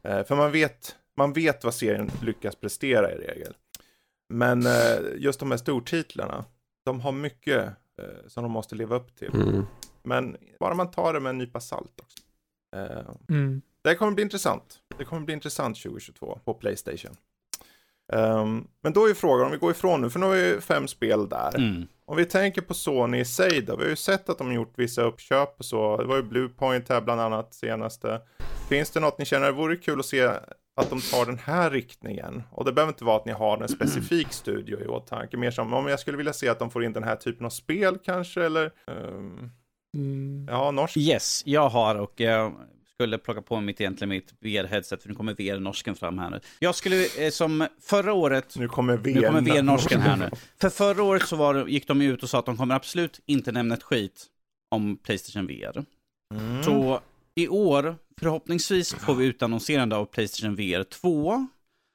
Eh, 0.06 0.24
för 0.24 0.36
man 0.36 0.52
vet, 0.52 0.96
man 1.16 1.32
vet 1.32 1.64
vad 1.64 1.74
serien 1.74 2.10
lyckas 2.22 2.56
prestera 2.56 3.12
i 3.12 3.14
regel. 3.14 3.54
Men 4.28 4.66
eh, 4.66 4.98
just 5.16 5.40
de 5.40 5.50
här 5.50 5.58
stortitlarna, 5.58 6.44
de 6.84 7.00
har 7.00 7.12
mycket 7.12 7.64
eh, 8.02 8.26
som 8.26 8.42
de 8.42 8.52
måste 8.52 8.74
leva 8.74 8.96
upp 8.96 9.16
till. 9.16 9.34
Mm. 9.34 9.66
Men 10.02 10.36
bara 10.60 10.74
man 10.74 10.90
tar 10.90 11.12
det 11.12 11.20
med 11.20 11.30
en 11.30 11.38
nypa 11.38 11.60
salt 11.60 12.00
också. 12.00 12.18
Eh, 12.76 13.08
Mm. 13.28 13.62
det 13.82 13.94
kommer 13.94 14.12
bli 14.12 14.22
intressant. 14.24 14.78
Det 14.98 15.04
kommer 15.04 15.22
bli 15.24 15.34
intressant 15.34 15.76
2022 15.82 16.38
på 16.44 16.54
Playstation. 16.54 17.16
Ehm, 18.12 18.66
men 18.82 18.92
då 18.92 19.06
är 19.10 19.14
frågan, 19.14 19.46
om 19.46 19.52
vi 19.52 19.58
går 19.58 19.70
ifrån 19.70 20.00
nu, 20.00 20.10
för 20.10 20.18
nu 20.18 20.26
har 20.26 20.32
vi 20.34 20.48
ju 20.48 20.60
fem 20.60 20.88
spel 20.88 21.28
där. 21.28 21.56
Mm. 21.56 21.86
Om 22.04 22.16
vi 22.16 22.24
tänker 22.24 22.62
på 22.62 22.74
Sony 22.74 23.18
i 23.20 23.24
sig 23.24 23.62
då, 23.62 23.76
vi 23.76 23.82
har 23.82 23.90
ju 23.90 23.96
sett 23.96 24.28
att 24.28 24.38
de 24.38 24.46
har 24.46 24.54
gjort 24.54 24.72
vissa 24.78 25.02
uppköp 25.02 25.58
och 25.58 25.64
så. 25.64 25.96
Det 25.96 26.04
var 26.04 26.16
ju 26.16 26.22
Bluepoint 26.22 26.88
här 26.88 27.00
bland 27.00 27.20
annat 27.20 27.54
senaste. 27.54 28.20
Finns 28.68 28.90
det 28.90 29.00
något 29.00 29.18
ni 29.18 29.24
känner, 29.24 29.46
det 29.46 29.52
vore 29.52 29.76
kul 29.76 30.00
att 30.00 30.06
se 30.06 30.22
att 30.76 30.90
de 30.90 31.00
tar 31.00 31.26
den 31.26 31.38
här 31.38 31.70
riktningen? 31.70 32.42
Och 32.50 32.64
det 32.64 32.72
behöver 32.72 32.92
inte 32.92 33.04
vara 33.04 33.16
att 33.16 33.26
ni 33.26 33.32
har 33.32 33.58
en 33.62 33.68
specifik 33.68 34.28
studio 34.32 34.80
i 34.80 34.86
åtanke, 34.86 35.36
mer 35.36 35.50
som 35.50 35.72
om 35.72 35.86
jag 35.86 36.00
skulle 36.00 36.16
vilja 36.16 36.32
se 36.32 36.48
att 36.48 36.58
de 36.58 36.70
får 36.70 36.84
in 36.84 36.92
den 36.92 37.02
här 37.04 37.16
typen 37.16 37.46
av 37.46 37.50
spel 37.50 37.98
kanske, 38.04 38.44
eller 38.44 38.70
ehm, 38.86 39.50
Mm. 39.94 40.46
ja, 40.50 40.70
norsk. 40.70 40.96
Yes, 40.96 41.42
jag 41.46 41.68
har 41.68 41.94
och 41.94 42.20
jag 42.20 42.54
skulle 42.94 43.18
plocka 43.18 43.42
på 43.42 43.60
mitt 43.60 43.80
egentligen 43.80 44.08
mitt 44.08 44.34
VR-headset 44.40 45.02
för 45.02 45.08
nu 45.08 45.14
kommer 45.14 45.34
VR-norsken 45.34 45.94
fram 45.94 46.18
här 46.18 46.30
nu. 46.30 46.40
Jag 46.58 46.74
skulle 46.74 47.06
eh, 47.18 47.30
som 47.30 47.66
förra 47.80 48.12
året 48.12 48.56
Nu 48.56 48.68
kommer 48.68 48.96
VR. 48.96 49.40
VR-norsken 49.40 50.00
här 50.00 50.16
nu. 50.16 50.30
För 50.60 50.68
förra 50.68 51.02
året 51.02 51.28
så 51.28 51.36
var, 51.36 51.66
gick 51.66 51.88
de 51.88 52.00
ut 52.02 52.22
och 52.22 52.30
sa 52.30 52.38
att 52.38 52.46
de 52.46 52.56
kommer 52.56 52.74
absolut 52.74 53.20
inte 53.26 53.52
nämna 53.52 53.74
ett 53.74 53.82
skit 53.82 54.26
om 54.70 54.96
Playstation 54.96 55.46
VR. 55.46 55.84
Mm. 56.34 56.62
Så 56.62 57.00
i 57.34 57.48
år, 57.48 57.96
förhoppningsvis 58.20 58.94
får 58.94 59.14
vi 59.14 59.26
utannonserande 59.26 59.96
av 59.96 60.04
Playstation 60.04 60.56
VR 60.56 60.82
2. 60.82 61.46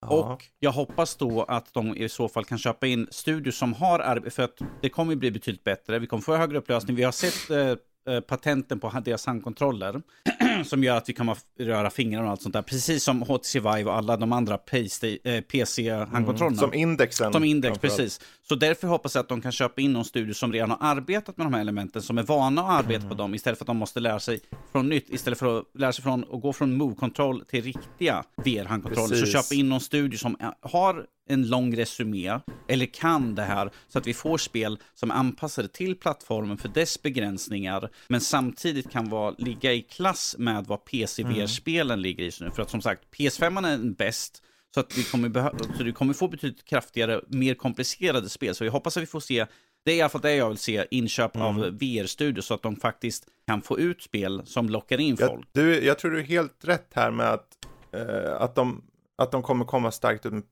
Ja. 0.02 0.08
Och 0.08 0.46
jag 0.60 0.72
hoppas 0.72 1.16
då 1.16 1.44
att 1.44 1.74
de 1.74 1.98
i 1.98 2.10
så 2.10 2.30
fall 2.30 2.46
kan 2.46 2.58
köpa 2.58 2.88
in 2.88 3.08
studios 3.12 3.56
som 3.56 3.74
har 3.74 4.00
arbete, 4.00 4.36
för 4.36 4.44
att 4.44 4.60
det 4.82 4.90
kommer 4.90 5.16
bli 5.16 5.32
betydligt 5.32 5.64
bättre. 5.64 6.00
Vi 6.00 6.08
kommer 6.08 6.24
få 6.24 6.36
högre 6.36 6.58
upplösning. 6.58 6.96
Vi 6.96 7.04
har 7.04 7.12
sett 7.12 7.50
eh, 7.50 8.14
eh 8.16 8.20
patenten 8.22 8.80
på 8.80 9.02
deras 9.06 9.26
handkontroller. 9.26 10.02
som 10.66 10.84
gör 10.84 10.98
att 10.98 11.10
vi 11.10 11.14
kan 11.14 11.36
röra 11.60 11.90
fingrarna 11.90 12.26
och 12.26 12.32
allt 12.32 12.42
sånt 12.42 12.54
där. 12.54 12.62
Precis 12.62 13.04
som 13.04 13.22
HTC 13.22 13.60
Vive 13.60 13.84
och 13.84 13.96
alla 13.96 14.18
de 14.18 14.34
andra 14.34 14.58
PC-handkontrollerna. 14.58 16.48
Mm, 16.48 16.58
som 16.58 16.74
indexen. 16.74 17.34
Som 17.34 17.44
index, 17.44 17.80
precis. 17.80 18.22
Så 18.48 18.56
därför 18.56 18.88
hoppas 18.88 19.16
jag 19.16 19.22
att 19.22 19.30
de 19.30 19.42
kan 19.42 19.52
köpa 19.52 19.82
in 19.82 19.94
någon 19.94 20.06
studio 20.06 20.34
som 20.34 20.54
redan 20.54 20.70
har 20.70 20.78
arbetat 20.82 21.38
med 21.38 21.46
de 21.46 21.54
här 21.54 21.62
elementen, 21.62 22.02
som 22.02 22.18
är 22.18 22.24
vana 22.24 22.62
att 22.62 22.80
arbeta 22.80 22.96
mm. 22.96 23.10
på 23.10 23.16
dem, 23.16 23.36
istället 23.36 23.58
för 23.58 23.64
att 23.64 23.68
de 23.68 23.78
måste 23.78 24.00
lära 24.00 24.20
sig 24.20 24.40
från 24.72 24.90
nytt, 24.90 25.10
istället 25.10 25.40
för 25.40 25.60
att 25.60 25.66
lära 25.74 25.94
sig 25.94 26.04
från 26.04 26.26
att 26.32 26.42
gå 26.42 26.54
från 26.54 26.78
Move-kontroll 26.78 27.46
till 27.46 27.64
riktiga 27.64 28.24
VR-handkontroller. 28.36 29.16
Så 29.16 29.26
köpa 29.26 29.56
in 29.56 29.70
någon 29.70 29.82
studio 29.82 30.18
som 30.18 30.38
har 30.62 31.06
en 31.32 31.48
lång 31.48 31.76
resumé, 31.76 32.40
eller 32.68 32.86
kan 32.86 33.36
det 33.36 33.42
här, 33.42 33.72
så 33.88 34.00
att 34.00 34.08
vi 34.08 34.14
får 34.14 34.38
spel 34.38 34.80
som 34.94 35.12
är 35.12 35.16
anpassade 35.16 35.68
till 35.68 35.96
plattformen 35.96 36.58
för 36.58 36.70
dess 36.70 37.02
begränsningar, 37.02 37.90
men 38.08 38.22
samtidigt 38.22 38.92
kan 38.92 39.10
vara, 39.10 39.36
ligga 39.38 39.74
i 39.74 39.82
klass 39.82 40.36
med 40.38 40.66
vad 40.66 40.86
PC-VR-spelen 40.86 41.92
mm. 41.92 42.00
ligger 42.00 42.24
i 42.24 42.32
nu. 42.40 42.52
För 42.52 42.62
att 42.62 42.70
som 42.70 42.82
sagt, 42.82 43.04
PS5 43.18 43.68
är 43.68 43.94
bäst, 43.94 44.44
så 44.74 44.80
att 44.80 44.98
vi 44.98 45.04
kommer, 45.04 45.52
så 45.78 45.84
du 45.84 45.94
kommer 45.94 46.14
få 46.14 46.28
betydligt 46.28 46.66
kraftigare, 46.66 47.22
mer 47.28 47.54
komplicerade 47.54 48.30
spel. 48.30 48.56
Så 48.56 48.66
jag 48.66 48.72
hoppas 48.72 48.98
att 48.98 49.04
vi 49.04 49.08
får 49.08 49.20
se, 49.20 49.46
det 49.86 49.92
är 49.92 49.96
i 49.96 50.02
alla 50.02 50.10
fall 50.10 50.22
det 50.22 50.36
jag 50.36 50.50
vill 50.50 50.58
se, 50.58 50.86
inköp 50.92 51.36
mm. 51.36 51.48
av 51.48 51.56
VR-studios 51.56 52.46
så 52.46 52.54
att 52.54 52.64
de 52.64 52.76
faktiskt 52.76 53.28
kan 53.48 53.62
få 53.62 53.80
ut 53.80 54.02
spel 54.02 54.42
som 54.46 54.70
lockar 54.70 55.00
in 55.00 55.18
folk. 55.18 55.48
Jag, 55.54 55.66
du, 55.66 55.86
jag 55.86 56.00
tror 56.00 56.12
du 56.12 56.20
är 56.20 56.24
helt 56.24 56.66
rätt 56.66 56.88
här 56.94 57.12
med 57.12 57.30
att, 57.30 57.58
uh, 57.96 58.34
att, 58.42 58.56
de, 58.56 58.84
att 59.18 59.32
de 59.32 59.44
kommer 59.44 59.66
komma 59.66 59.92
starkt 59.92 60.26
ut 60.26 60.34
med 60.34 60.52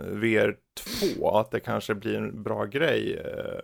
PSVR 0.00 0.56
2, 1.16 1.38
att 1.38 1.50
det 1.50 1.60
kanske 1.60 1.94
blir 1.94 2.16
en 2.16 2.42
bra 2.42 2.64
grej. 2.64 3.18
Uh, 3.18 3.60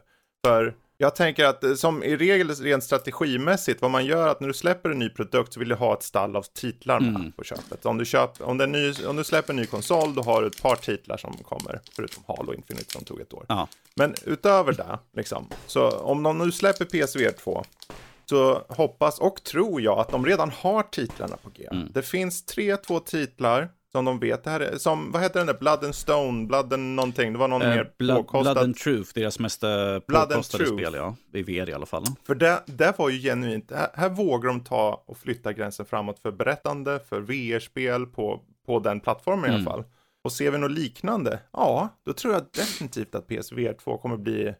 för 0.46 0.74
jag 0.98 1.14
tänker 1.14 1.44
att 1.44 1.64
eh, 1.64 1.74
som 1.74 2.02
i 2.02 2.16
regel 2.16 2.50
rent 2.50 2.84
strategimässigt, 2.84 3.82
vad 3.82 3.90
man 3.90 4.06
gör 4.06 4.28
att 4.28 4.40
när 4.40 4.48
du 4.48 4.54
släpper 4.54 4.90
en 4.90 4.98
ny 4.98 5.08
produkt 5.08 5.52
så 5.52 5.60
vill 5.60 5.68
du 5.68 5.74
ha 5.74 5.94
ett 5.94 6.02
stall 6.02 6.36
av 6.36 6.42
titlar 6.42 7.00
med 7.00 7.16
mm. 7.16 7.32
på 7.32 7.44
köpet. 7.44 7.86
Om 7.86 7.98
du, 7.98 8.04
köp, 8.04 8.40
om, 8.40 8.58
det 8.58 8.66
ny, 8.66 8.92
om 9.06 9.16
du 9.16 9.24
släpper 9.24 9.52
en 9.52 9.56
ny 9.56 9.66
konsol, 9.66 10.14
då 10.14 10.22
har 10.22 10.42
du 10.42 10.46
ett 10.46 10.62
par 10.62 10.76
titlar 10.76 11.16
som 11.16 11.36
kommer, 11.36 11.80
förutom 11.92 12.22
Halo 12.26 12.54
Infinite 12.54 12.92
som 12.92 13.04
tog 13.04 13.20
ett 13.20 13.34
år. 13.34 13.44
Ja. 13.48 13.68
Men 13.94 14.14
utöver 14.24 14.72
det, 14.72 14.98
liksom, 15.16 15.48
så 15.66 15.90
om 15.90 16.22
de 16.22 16.38
nu 16.38 16.52
släpper 16.52 16.84
PSVR 16.84 17.32
2, 17.32 17.64
så 18.24 18.64
hoppas 18.68 19.18
och 19.18 19.42
tror 19.42 19.80
jag 19.80 19.98
att 19.98 20.08
de 20.08 20.26
redan 20.26 20.50
har 20.50 20.82
titlarna 20.82 21.36
på 21.36 21.50
G. 21.50 21.68
Mm. 21.72 21.88
Det 21.92 22.02
finns 22.02 22.44
tre, 22.44 22.76
två 22.76 23.00
titlar 23.00 23.68
som 23.96 24.04
de 24.04 24.18
vet. 24.18 24.44
Det 24.44 24.50
här 24.50 24.60
är, 24.60 24.78
som, 24.78 25.12
vad 25.12 25.22
heter 25.22 25.40
den 25.40 25.46
där? 25.46 25.54
Blood 25.54 25.84
and 25.84 25.94
Stone, 25.94 26.46
Blood 26.46 26.72
and 26.72 26.94
någonting. 26.94 27.32
Det 27.32 27.38
var 27.38 27.48
någon 27.48 27.62
uh, 27.62 27.68
mer 27.68 27.92
blood, 27.98 28.16
påkostad. 28.16 28.54
Blood 28.54 28.64
and 28.64 28.76
Truth, 28.76 29.10
deras 29.14 29.38
mest 29.38 29.64
påkostade 30.06 30.66
spel, 30.66 30.94
ja. 30.94 31.16
I 31.32 31.42
VR 31.42 31.70
i 31.70 31.72
alla 31.72 31.86
fall. 31.86 32.04
För 32.26 32.34
det, 32.34 32.62
det 32.66 32.98
var 32.98 33.10
ju 33.10 33.18
genuint, 33.18 33.72
här, 33.74 33.88
här 33.94 34.08
vågar 34.08 34.48
de 34.48 34.60
ta 34.60 35.04
och 35.06 35.18
flytta 35.18 35.52
gränsen 35.52 35.86
framåt 35.86 36.18
för 36.18 36.32
berättande, 36.32 37.00
för 37.08 37.20
VR-spel 37.20 38.06
på, 38.06 38.40
på 38.66 38.78
den 38.78 39.00
plattformen 39.00 39.44
mm. 39.44 39.50
i 39.50 39.54
alla 39.54 39.62
mm. 39.62 39.72
fall. 39.72 39.84
Och 40.24 40.32
ser 40.32 40.50
vi 40.50 40.58
något 40.58 40.70
liknande, 40.70 41.38
ja, 41.52 41.88
då 42.06 42.12
tror 42.12 42.34
jag 42.34 42.42
definitivt 42.52 43.14
att 43.14 43.28
PSVR 43.28 43.72
2 43.72 43.98
kommer 43.98 44.16
bli 44.16 44.46
eh, 44.46 44.54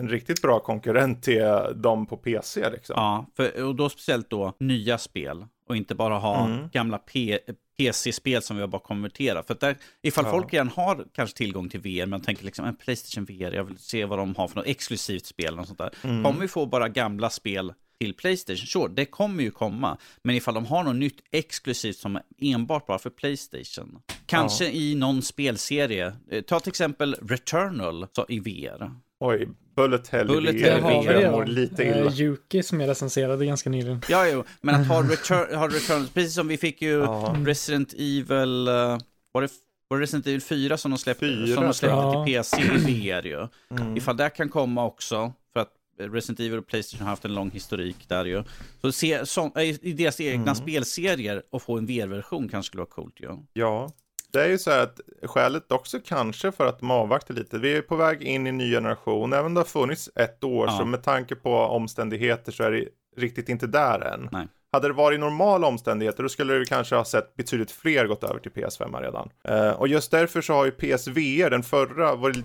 en 0.00 0.08
riktigt 0.08 0.42
bra 0.42 0.60
konkurrent 0.60 1.22
till 1.22 1.44
dem 1.74 2.06
på 2.06 2.16
PC. 2.16 2.70
Liksom. 2.70 2.94
Ja, 2.96 3.26
för, 3.36 3.62
och 3.64 3.74
då 3.74 3.88
speciellt 3.88 4.30
då 4.30 4.52
nya 4.58 4.98
spel 4.98 5.46
och 5.68 5.76
inte 5.76 5.94
bara 5.94 6.18
ha 6.18 6.46
mm. 6.46 6.68
gamla 6.72 6.98
P 6.98 7.38
PC-spel 7.82 8.42
som 8.42 8.56
vi 8.56 8.60
har 8.60 8.68
bara 8.68 8.82
konverterat. 8.82 9.46
För 9.46 9.54
att 9.54 9.60
där, 9.60 9.76
ifall 10.02 10.24
ja. 10.24 10.30
folk 10.30 10.52
redan 10.52 10.68
har 10.68 11.06
kanske 11.14 11.36
tillgång 11.36 11.68
till 11.68 11.80
VR, 11.80 12.06
men 12.06 12.20
tänker 12.20 12.44
liksom 12.44 12.64
en 12.64 12.76
Playstation 12.76 13.24
VR, 13.24 13.52
jag 13.52 13.64
vill 13.64 13.78
se 13.78 14.04
vad 14.04 14.18
de 14.18 14.34
har 14.34 14.48
för 14.48 14.56
något 14.56 14.66
exklusivt 14.66 15.26
spel 15.26 15.58
och 15.58 15.66
sånt 15.66 15.78
där. 15.78 15.90
Mm. 16.02 16.24
Kommer 16.24 16.40
vi 16.40 16.48
få 16.48 16.66
bara 16.66 16.88
gamla 16.88 17.30
spel 17.30 17.72
till 18.02 18.14
Playstation, 18.14 18.66
sure, 18.66 18.92
det 18.94 19.04
kommer 19.04 19.42
ju 19.42 19.50
komma. 19.50 19.98
Men 20.22 20.36
ifall 20.36 20.54
de 20.54 20.66
har 20.66 20.84
något 20.84 20.96
nytt 20.96 21.20
exklusivt 21.30 21.96
som 21.96 22.16
är 22.16 22.22
enbart 22.40 22.86
bara 22.86 22.98
för 22.98 23.10
Playstation. 23.10 23.98
Kanske 24.26 24.64
ja. 24.64 24.70
i 24.70 24.94
någon 24.94 25.22
spelserie. 25.22 26.12
Eh, 26.30 26.42
ta 26.42 26.60
till 26.60 26.70
exempel 26.70 27.16
Returnal 27.22 28.06
så, 28.12 28.26
i 28.28 28.40
VR. 28.40 28.90
Oj, 29.20 29.48
Bullet 29.76 30.08
Hell 30.08 30.26
Bullet 30.26 30.60
Hell 30.60 30.80
VR. 30.80 31.12
Jag 31.12 31.32
mår 31.32 31.46
lite 31.46 31.82
illa. 31.82 32.04
Uh, 32.04 32.20
Yuki 32.20 32.62
som 32.62 32.80
jag 32.80 32.88
recenserade 32.88 33.46
ganska 33.46 33.70
nyligen. 33.70 34.00
Ja, 34.08 34.28
jo, 34.28 34.44
men 34.60 34.74
att 34.74 34.86
ha 34.86 35.02
Return, 35.02 35.54
ha 35.54 35.68
Return 35.68 36.08
precis 36.14 36.34
som 36.34 36.48
vi 36.48 36.56
fick 36.56 36.82
ju 36.82 36.98
ja. 36.98 37.36
Resident 37.46 37.92
Evil, 37.92 38.68
uh, 38.68 38.98
var 39.32 39.42
det 39.42 39.48
var 39.92 39.98
det 39.98 40.02
Resident 40.02 40.26
Evil 40.26 40.40
4 40.40 40.76
som 40.76 40.90
de 40.90 40.98
släppte, 40.98 41.26
4, 41.26 41.54
som 41.54 41.64
de 41.64 41.74
släppte 41.74 41.96
ja. 41.96 42.24
till 42.24 42.34
PC 42.34 42.62
i 42.62 43.10
VR 43.10 43.26
ju. 43.26 43.48
Mm. 43.70 43.96
Ifall 43.96 44.16
det 44.16 44.30
kan 44.30 44.48
komma 44.48 44.84
också, 44.84 45.32
för 45.52 45.60
att 45.60 45.72
Resident 45.98 46.40
Evil 46.40 46.58
och 46.58 46.66
Playstation 46.66 47.04
har 47.04 47.10
haft 47.10 47.24
en 47.24 47.34
lång 47.34 47.50
historik 47.50 48.08
där 48.08 48.24
ju. 48.24 48.42
Så 48.80 48.92
se, 48.92 49.26
som, 49.26 49.52
i 49.82 49.92
deras 49.92 50.20
egna 50.20 50.42
mm. 50.42 50.54
spelserier 50.54 51.42
och 51.50 51.62
få 51.62 51.78
en 51.78 51.86
VR-version 51.86 52.48
kanske 52.48 52.66
skulle 52.66 52.80
vara 52.80 52.90
coolt 52.90 53.20
ju. 53.20 53.38
Ja, 53.52 53.90
det 54.32 54.42
är 54.42 54.48
ju 54.48 54.58
så 54.58 54.70
här 54.70 54.82
att 54.82 55.00
skälet 55.22 55.72
också 55.72 55.98
kanske 56.04 56.52
för 56.52 56.66
att 56.66 56.78
de 56.78 56.90
avvaktar 56.90 57.34
lite. 57.34 57.58
Vi 57.58 57.76
är 57.76 57.82
på 57.82 57.96
väg 57.96 58.22
in 58.22 58.46
i 58.46 58.48
en 58.48 58.58
ny 58.58 58.70
generation. 58.70 59.32
Även 59.32 59.46
om 59.46 59.54
det 59.54 59.60
har 59.60 59.64
funnits 59.64 60.10
ett 60.14 60.44
år 60.44 60.66
ja. 60.66 60.78
så 60.78 60.84
med 60.84 61.02
tanke 61.02 61.34
på 61.34 61.56
omständigheter 61.56 62.52
så 62.52 62.62
är 62.62 62.70
det 62.70 62.88
riktigt 63.16 63.48
inte 63.48 63.66
där 63.66 64.00
än. 64.00 64.28
Nej. 64.32 64.48
Hade 64.72 64.88
det 64.88 64.94
varit 64.94 65.20
normala 65.20 65.66
omständigheter 65.66 66.22
då 66.22 66.28
skulle 66.28 66.54
du 66.54 66.64
kanske 66.64 66.96
ha 66.96 67.04
sett 67.04 67.36
betydligt 67.36 67.70
fler 67.70 68.06
gått 68.06 68.24
över 68.24 68.38
till 68.38 68.52
PS5 68.52 69.00
redan. 69.00 69.30
Uh, 69.48 69.70
och 69.70 69.88
just 69.88 70.10
därför 70.10 70.40
så 70.40 70.52
har 70.52 70.64
ju 70.64 70.70
PSVR, 70.70 71.50
den 71.50 71.62
förra, 71.62 72.14
varit 72.14 72.44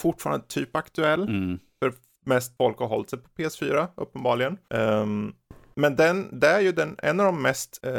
fortfarande 0.00 0.46
typ 0.46 0.76
aktuell. 0.76 1.22
Mm. 1.22 1.58
För 1.78 1.92
mest 2.26 2.56
folk 2.56 2.78
har 2.78 2.86
hållit 2.86 3.10
sig 3.10 3.18
på 3.18 3.28
PS4 3.36 3.86
uppenbarligen. 3.96 4.58
Um, 4.68 5.34
men 5.80 5.96
den, 5.96 6.40
det 6.40 6.46
är 6.46 6.60
ju 6.60 6.72
den, 6.72 6.96
en 6.98 7.20
av 7.20 7.26
de 7.26 7.42
mest 7.42 7.80
eh, 7.82 7.92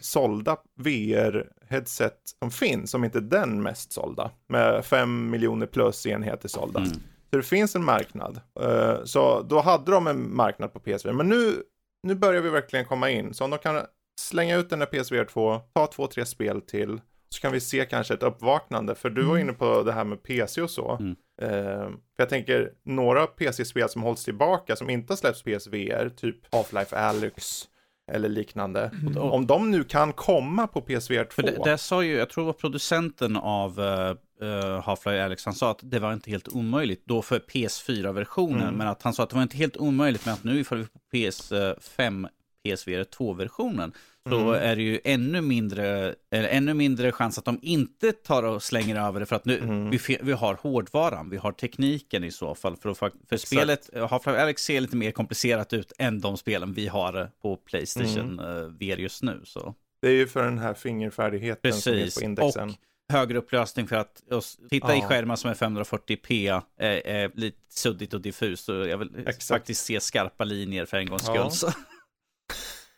sålda 0.00 0.56
VR-headset 0.80 2.18
som 2.38 2.50
finns, 2.50 2.94
om 2.94 3.04
inte 3.04 3.20
den 3.20 3.62
mest 3.62 3.92
sålda. 3.92 4.30
Med 4.46 4.84
5 4.84 5.30
miljoner 5.30 5.66
plus 5.66 6.06
enheter 6.06 6.48
sålda. 6.48 6.80
Mm. 6.80 6.92
Så 7.30 7.36
det 7.36 7.42
finns 7.42 7.76
en 7.76 7.84
marknad. 7.84 8.40
Eh, 8.60 9.04
så 9.04 9.42
då 9.42 9.60
hade 9.60 9.92
de 9.92 10.06
en 10.06 10.36
marknad 10.36 10.72
på 10.72 10.80
PSVR. 10.80 11.12
Men 11.12 11.28
nu, 11.28 11.62
nu 12.02 12.14
börjar 12.14 12.42
vi 12.42 12.50
verkligen 12.50 12.84
komma 12.84 13.10
in. 13.10 13.34
Så 13.34 13.44
om 13.44 13.50
de 13.50 13.58
kan 13.58 13.80
slänga 14.20 14.56
ut 14.56 14.70
den 14.70 14.78
där 14.78 14.86
PSVR 14.86 15.24
2, 15.24 15.60
ta 15.74 15.86
två, 15.86 16.06
tre 16.06 16.26
spel 16.26 16.60
till. 16.60 17.00
Så 17.28 17.40
kan 17.40 17.52
vi 17.52 17.60
se 17.60 17.84
kanske 17.84 18.14
ett 18.14 18.22
uppvaknande. 18.22 18.94
För 18.94 19.10
du 19.10 19.22
var 19.22 19.36
mm. 19.36 19.40
inne 19.40 19.52
på 19.52 19.82
det 19.82 19.92
här 19.92 20.04
med 20.04 20.22
PC 20.22 20.62
och 20.62 20.70
så. 20.70 20.96
Mm. 21.00 21.16
Uh, 21.42 21.48
för 21.48 22.22
jag 22.22 22.28
tänker 22.28 22.72
några 22.84 23.26
PC-spel 23.26 23.88
som 23.88 24.02
hålls 24.02 24.24
tillbaka 24.24 24.76
som 24.76 24.90
inte 24.90 25.12
har 25.12 25.16
släppts 25.16 25.42
PSVR, 25.42 26.08
typ 26.08 26.54
Half-Life 26.54 26.94
Alyx 26.94 27.68
eller 28.12 28.28
liknande. 28.28 28.90
Mm. 29.02 29.18
Om 29.18 29.46
de 29.46 29.70
nu 29.70 29.84
kan 29.84 30.12
komma 30.12 30.66
på 30.66 30.80
PSVR 30.80 31.24
2. 31.24 31.30
För 31.30 31.42
det, 31.42 31.60
det 31.64 31.78
sa 31.78 32.02
ju, 32.02 32.16
jag 32.16 32.30
tror 32.30 32.44
var 32.44 32.52
producenten 32.52 33.36
av 33.36 33.80
uh, 33.80 34.80
Half-Life 34.80 35.24
Alyx, 35.24 35.44
han 35.44 35.54
sa 35.54 35.70
att 35.70 35.80
det 35.82 35.98
var 35.98 36.12
inte 36.12 36.30
helt 36.30 36.48
omöjligt 36.48 37.02
då 37.06 37.22
för 37.22 37.38
PS4-versionen, 37.38 38.62
mm. 38.62 38.74
men 38.74 38.88
att 38.88 39.02
han 39.02 39.12
sa 39.12 39.22
att 39.22 39.30
det 39.30 39.36
var 39.36 39.42
inte 39.42 39.56
helt 39.56 39.76
omöjligt, 39.76 40.26
men 40.26 40.34
att 40.34 40.44
nu 40.44 40.60
ifall 40.60 40.78
vi 40.78 40.84
på 40.84 40.98
PS5 41.12 42.28
PSVR 42.76 43.04
2-versionen 43.04 43.92
så 44.28 44.38
mm. 44.38 44.62
är 44.62 44.76
det 44.76 44.82
ju 44.82 45.00
ännu 45.04 45.40
mindre, 45.40 46.14
eller 46.30 46.48
ännu 46.48 46.74
mindre 46.74 47.12
chans 47.12 47.38
att 47.38 47.44
de 47.44 47.58
inte 47.62 48.12
tar 48.12 48.42
och 48.42 48.62
slänger 48.62 48.96
över 48.96 49.20
det 49.20 49.26
för 49.26 49.36
att 49.36 49.44
nu, 49.44 49.58
mm. 49.58 49.90
vi, 49.90 50.18
vi 50.22 50.32
har 50.32 50.54
hårdvaran, 50.54 51.30
vi 51.30 51.36
har 51.36 51.52
tekniken 51.52 52.24
i 52.24 52.30
så 52.30 52.54
fall. 52.54 52.76
För, 52.76 52.94
för, 52.94 53.12
för 53.28 53.36
spelet, 53.36 53.90
Half-Life 53.92 54.42
Alex 54.42 54.62
ser 54.62 54.80
lite 54.80 54.96
mer 54.96 55.10
komplicerat 55.10 55.72
ut 55.72 55.92
än 55.98 56.20
de 56.20 56.36
spelen 56.36 56.72
vi 56.72 56.88
har 56.88 57.30
på 57.42 57.56
Playstation 57.56 58.40
mm. 58.40 58.62
Eh, 58.62 58.62
VR 58.62 59.00
just 59.00 59.22
nu. 59.22 59.40
Så. 59.44 59.74
Det 60.02 60.08
är 60.08 60.12
ju 60.12 60.26
för 60.26 60.44
den 60.44 60.58
här 60.58 60.74
fingerfärdigheten 60.74 61.72
Precis. 61.72 61.84
som 61.84 61.92
är 61.94 62.10
på 62.20 62.24
indexen. 62.24 62.70
Och 62.70 62.76
högre 63.12 63.38
upplösning 63.38 63.86
för 63.86 63.96
att 63.96 64.22
titta 64.70 64.96
ja. 64.96 64.98
i 64.98 65.00
skärmar 65.00 65.36
som 65.36 65.50
är 65.50 65.54
540p 65.54 66.62
är, 66.78 67.06
är 67.06 67.30
lite 67.34 67.58
suddigt 67.68 68.14
och 68.14 68.20
diffust. 68.20 68.64
Så 68.64 68.72
jag 68.72 68.98
vill 68.98 69.10
Exakt. 69.18 69.44
faktiskt 69.44 69.84
se 69.84 70.00
skarpa 70.00 70.44
linjer 70.44 70.86
för 70.86 70.96
en 70.96 71.06
gångs 71.06 71.22
skull. 71.22 71.72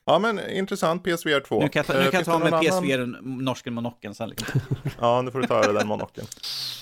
Ja. 0.06 0.18
Men 0.18 0.50
intressant 0.50 1.04
PSVR 1.04 1.40
2. 1.40 1.60
Nu 1.60 1.68
kan 1.68 1.80
jag 1.80 1.86
ta, 1.86 1.92
nu 1.92 2.10
kan 2.10 2.18
jag 2.18 2.24
ta 2.24 2.38
med 2.38 2.60
PSVR 2.60 3.02
annan... 3.02 3.44
norsken 3.44 3.74
monocken 3.74 4.14
sen. 4.14 4.28
Liksom. 4.28 4.60
ja, 5.00 5.22
nu 5.22 5.30
får 5.30 5.40
du 5.40 5.46
ta 5.46 5.64
över 5.64 5.74
den 5.74 5.86
monocken. 5.86 6.24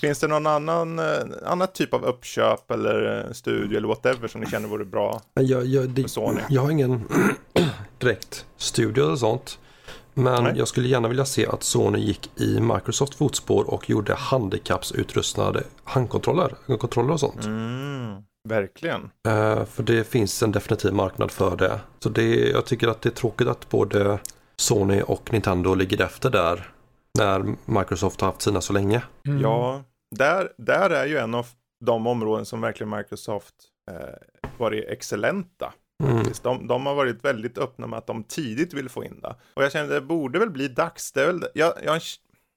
Finns 0.00 0.18
det 0.18 0.28
någon 0.28 0.46
annan, 0.46 0.98
eh, 0.98 1.04
annan 1.46 1.68
typ 1.68 1.94
av 1.94 2.04
uppköp 2.04 2.70
eller 2.70 3.24
eh, 3.26 3.32
studio 3.32 3.76
eller 3.76 3.88
whatever 3.88 4.28
som 4.28 4.40
ni 4.40 4.46
känner 4.46 4.68
vore 4.68 4.84
bra 4.84 5.20
jag, 5.34 5.66
jag, 5.66 5.88
det, 5.88 6.08
Sony? 6.08 6.40
Jag 6.48 6.62
har 6.62 6.70
ingen 6.70 7.08
direkt 7.98 8.46
studio 8.56 9.04
eller 9.04 9.16
sånt. 9.16 9.58
Men 10.14 10.44
Nej. 10.44 10.52
jag 10.56 10.68
skulle 10.68 10.88
gärna 10.88 11.08
vilja 11.08 11.24
se 11.24 11.46
att 11.46 11.62
Sony 11.62 11.98
gick 11.98 12.40
i 12.40 12.60
Microsoft 12.60 13.14
fotspår 13.14 13.70
och 13.70 13.90
gjorde 13.90 14.14
handikappsutrustade 14.14 15.62
handkontroller, 15.84 16.54
handkontroller 16.66 17.12
och 17.12 17.20
sånt. 17.20 17.44
Mm. 17.44 18.22
Verkligen. 18.48 19.10
Uh, 19.28 19.64
för 19.64 19.82
det 19.82 20.04
finns 20.04 20.42
en 20.42 20.52
definitiv 20.52 20.92
marknad 20.92 21.30
för 21.30 21.56
det. 21.56 21.80
Så 21.98 22.08
det, 22.08 22.50
jag 22.50 22.66
tycker 22.66 22.88
att 22.88 23.02
det 23.02 23.08
är 23.08 23.14
tråkigt 23.14 23.48
att 23.48 23.68
både 23.68 24.18
Sony 24.56 25.02
och 25.02 25.32
Nintendo 25.32 25.74
ligger 25.74 26.04
efter 26.04 26.30
där. 26.30 26.70
När 27.18 27.54
Microsoft 27.64 28.20
har 28.20 28.28
haft 28.28 28.42
sina 28.42 28.60
så 28.60 28.72
länge. 28.72 29.02
Mm. 29.26 29.40
Ja, 29.40 29.82
där, 30.16 30.52
där 30.56 30.90
är 30.90 31.06
ju 31.06 31.18
en 31.18 31.34
av 31.34 31.46
de 31.84 32.06
områden 32.06 32.46
som 32.46 32.60
verkligen 32.60 32.90
Microsoft 32.90 33.54
eh, 33.90 34.48
varit 34.58 34.88
excellenta 34.88 35.72
Mm. 36.04 36.22
De, 36.42 36.66
de, 36.66 36.86
har 36.86 36.94
varit 36.94 37.24
väldigt 37.24 37.58
öppna 37.58 37.86
med 37.86 37.98
att 37.98 38.06
de 38.06 38.24
tidigt 38.24 38.74
vill 38.74 38.88
få 38.88 39.04
in 39.04 39.20
det. 39.20 39.36
Och 39.54 39.62
jag 39.64 39.72
känner 39.72 39.94
det 39.94 40.00
borde 40.00 40.38
väl 40.38 40.50
bli 40.50 40.68
dags. 40.68 41.12
Det 41.12 41.26
väl, 41.26 41.44
jag, 41.54 41.72
jag, 41.84 42.02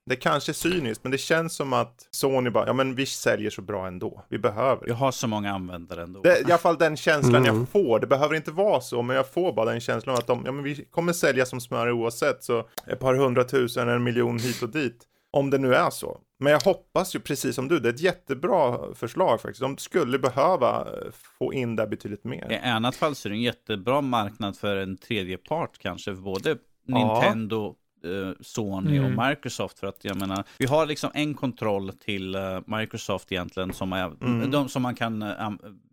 det 0.06 0.16
kanske 0.16 0.52
är 0.52 0.54
cyniskt, 0.54 1.04
men 1.04 1.10
det 1.12 1.18
känns 1.18 1.54
som 1.54 1.72
att 1.72 2.08
Sony 2.10 2.50
bara, 2.50 2.66
ja 2.66 2.72
men 2.72 2.94
vi 2.94 3.06
säljer 3.06 3.50
så 3.50 3.62
bra 3.62 3.86
ändå. 3.86 4.24
Vi 4.28 4.38
behöver. 4.38 4.86
Vi 4.86 4.92
har 4.92 5.12
så 5.12 5.28
många 5.28 5.52
användare 5.52 6.02
ändå. 6.02 6.20
Det, 6.22 6.40
I 6.40 6.44
alla 6.44 6.58
fall 6.58 6.78
den 6.78 6.96
känslan 6.96 7.46
mm. 7.46 7.56
jag 7.56 7.68
får. 7.68 8.00
Det 8.00 8.06
behöver 8.06 8.34
inte 8.34 8.50
vara 8.50 8.80
så, 8.80 9.02
men 9.02 9.16
jag 9.16 9.32
får 9.32 9.52
bara 9.52 9.70
den 9.70 9.80
känslan 9.80 10.14
att 10.14 10.26
de, 10.26 10.42
ja 10.46 10.52
men 10.52 10.64
vi 10.64 10.84
kommer 10.84 11.12
sälja 11.12 11.46
som 11.46 11.60
smör 11.60 11.90
oavsett. 11.90 12.44
Så 12.44 12.68
ett 12.86 13.00
par 13.00 13.14
hundratusen, 13.14 13.88
en 13.88 14.02
miljon 14.02 14.38
hit 14.38 14.62
och 14.62 14.68
dit. 14.68 15.08
Om 15.34 15.50
det 15.50 15.58
nu 15.58 15.74
är 15.74 15.90
så. 15.90 16.18
Men 16.38 16.52
jag 16.52 16.60
hoppas 16.60 17.14
ju 17.14 17.20
precis 17.20 17.54
som 17.54 17.68
du, 17.68 17.80
det 17.80 17.88
är 17.88 17.92
ett 17.92 18.00
jättebra 18.00 18.78
förslag 18.94 19.40
faktiskt. 19.40 19.60
De 19.60 19.78
skulle 19.78 20.18
behöva 20.18 20.86
få 21.38 21.52
in 21.52 21.76
det 21.76 21.86
betydligt 21.86 22.24
mer. 22.24 22.52
I 22.52 22.56
annat 22.56 22.96
fall 22.96 23.14
så 23.14 23.28
är 23.28 23.30
det 23.30 23.36
en 23.36 23.42
jättebra 23.42 24.00
marknad 24.00 24.56
för 24.56 24.76
en 24.76 24.96
tredje 24.96 25.36
part 25.36 25.78
kanske, 25.78 26.14
för 26.14 26.22
både 26.22 26.56
Nintendo 26.86 27.76
Sony 28.40 28.96
mm. 28.96 29.18
och 29.18 29.28
Microsoft. 29.28 29.78
För 29.78 29.86
att 29.86 30.04
jag 30.04 30.16
menar, 30.16 30.44
vi 30.58 30.66
har 30.66 30.86
liksom 30.86 31.10
en 31.14 31.34
kontroll 31.34 31.92
till 31.92 32.36
uh, 32.36 32.60
Microsoft 32.66 33.32
egentligen 33.32 33.72
som, 33.72 33.92
är, 33.92 34.12
mm. 34.22 34.50
de, 34.50 34.68
som 34.68 34.82
man 34.82 34.94
kan 34.94 35.22
uh, 35.22 35.50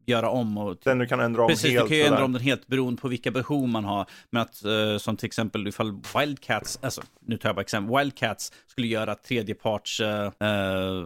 göra 0.09 0.29
om. 0.29 0.57
Och, 0.57 0.77
den 0.83 0.97
du 0.97 1.07
kan 1.07 1.19
ändra 1.19 1.41
om 1.41 1.47
precis, 1.47 1.71
helt. 1.71 1.83
du 1.83 1.89
kan 1.89 1.97
ju 1.97 2.03
ändra 2.03 2.25
om 2.25 2.33
den 2.33 2.41
helt 2.41 2.67
beroende 2.67 3.01
på 3.01 3.07
vilka 3.07 3.31
behov 3.31 3.67
man 3.67 3.85
har. 3.85 4.05
Men 4.29 4.41
att 4.41 4.65
uh, 4.65 4.97
som 4.97 5.17
till 5.17 5.27
exempel 5.27 5.67
ifall 5.67 6.01
Wildcats, 6.17 6.79
alltså 6.81 7.01
nu 7.25 7.37
tar 7.37 7.49
jag 7.49 7.55
bara 7.55 7.61
exempel, 7.61 7.97
Wildcats 7.97 8.51
skulle 8.67 8.87
göra 8.87 9.15
tredjeparts 9.15 10.01
uh, 10.01 10.07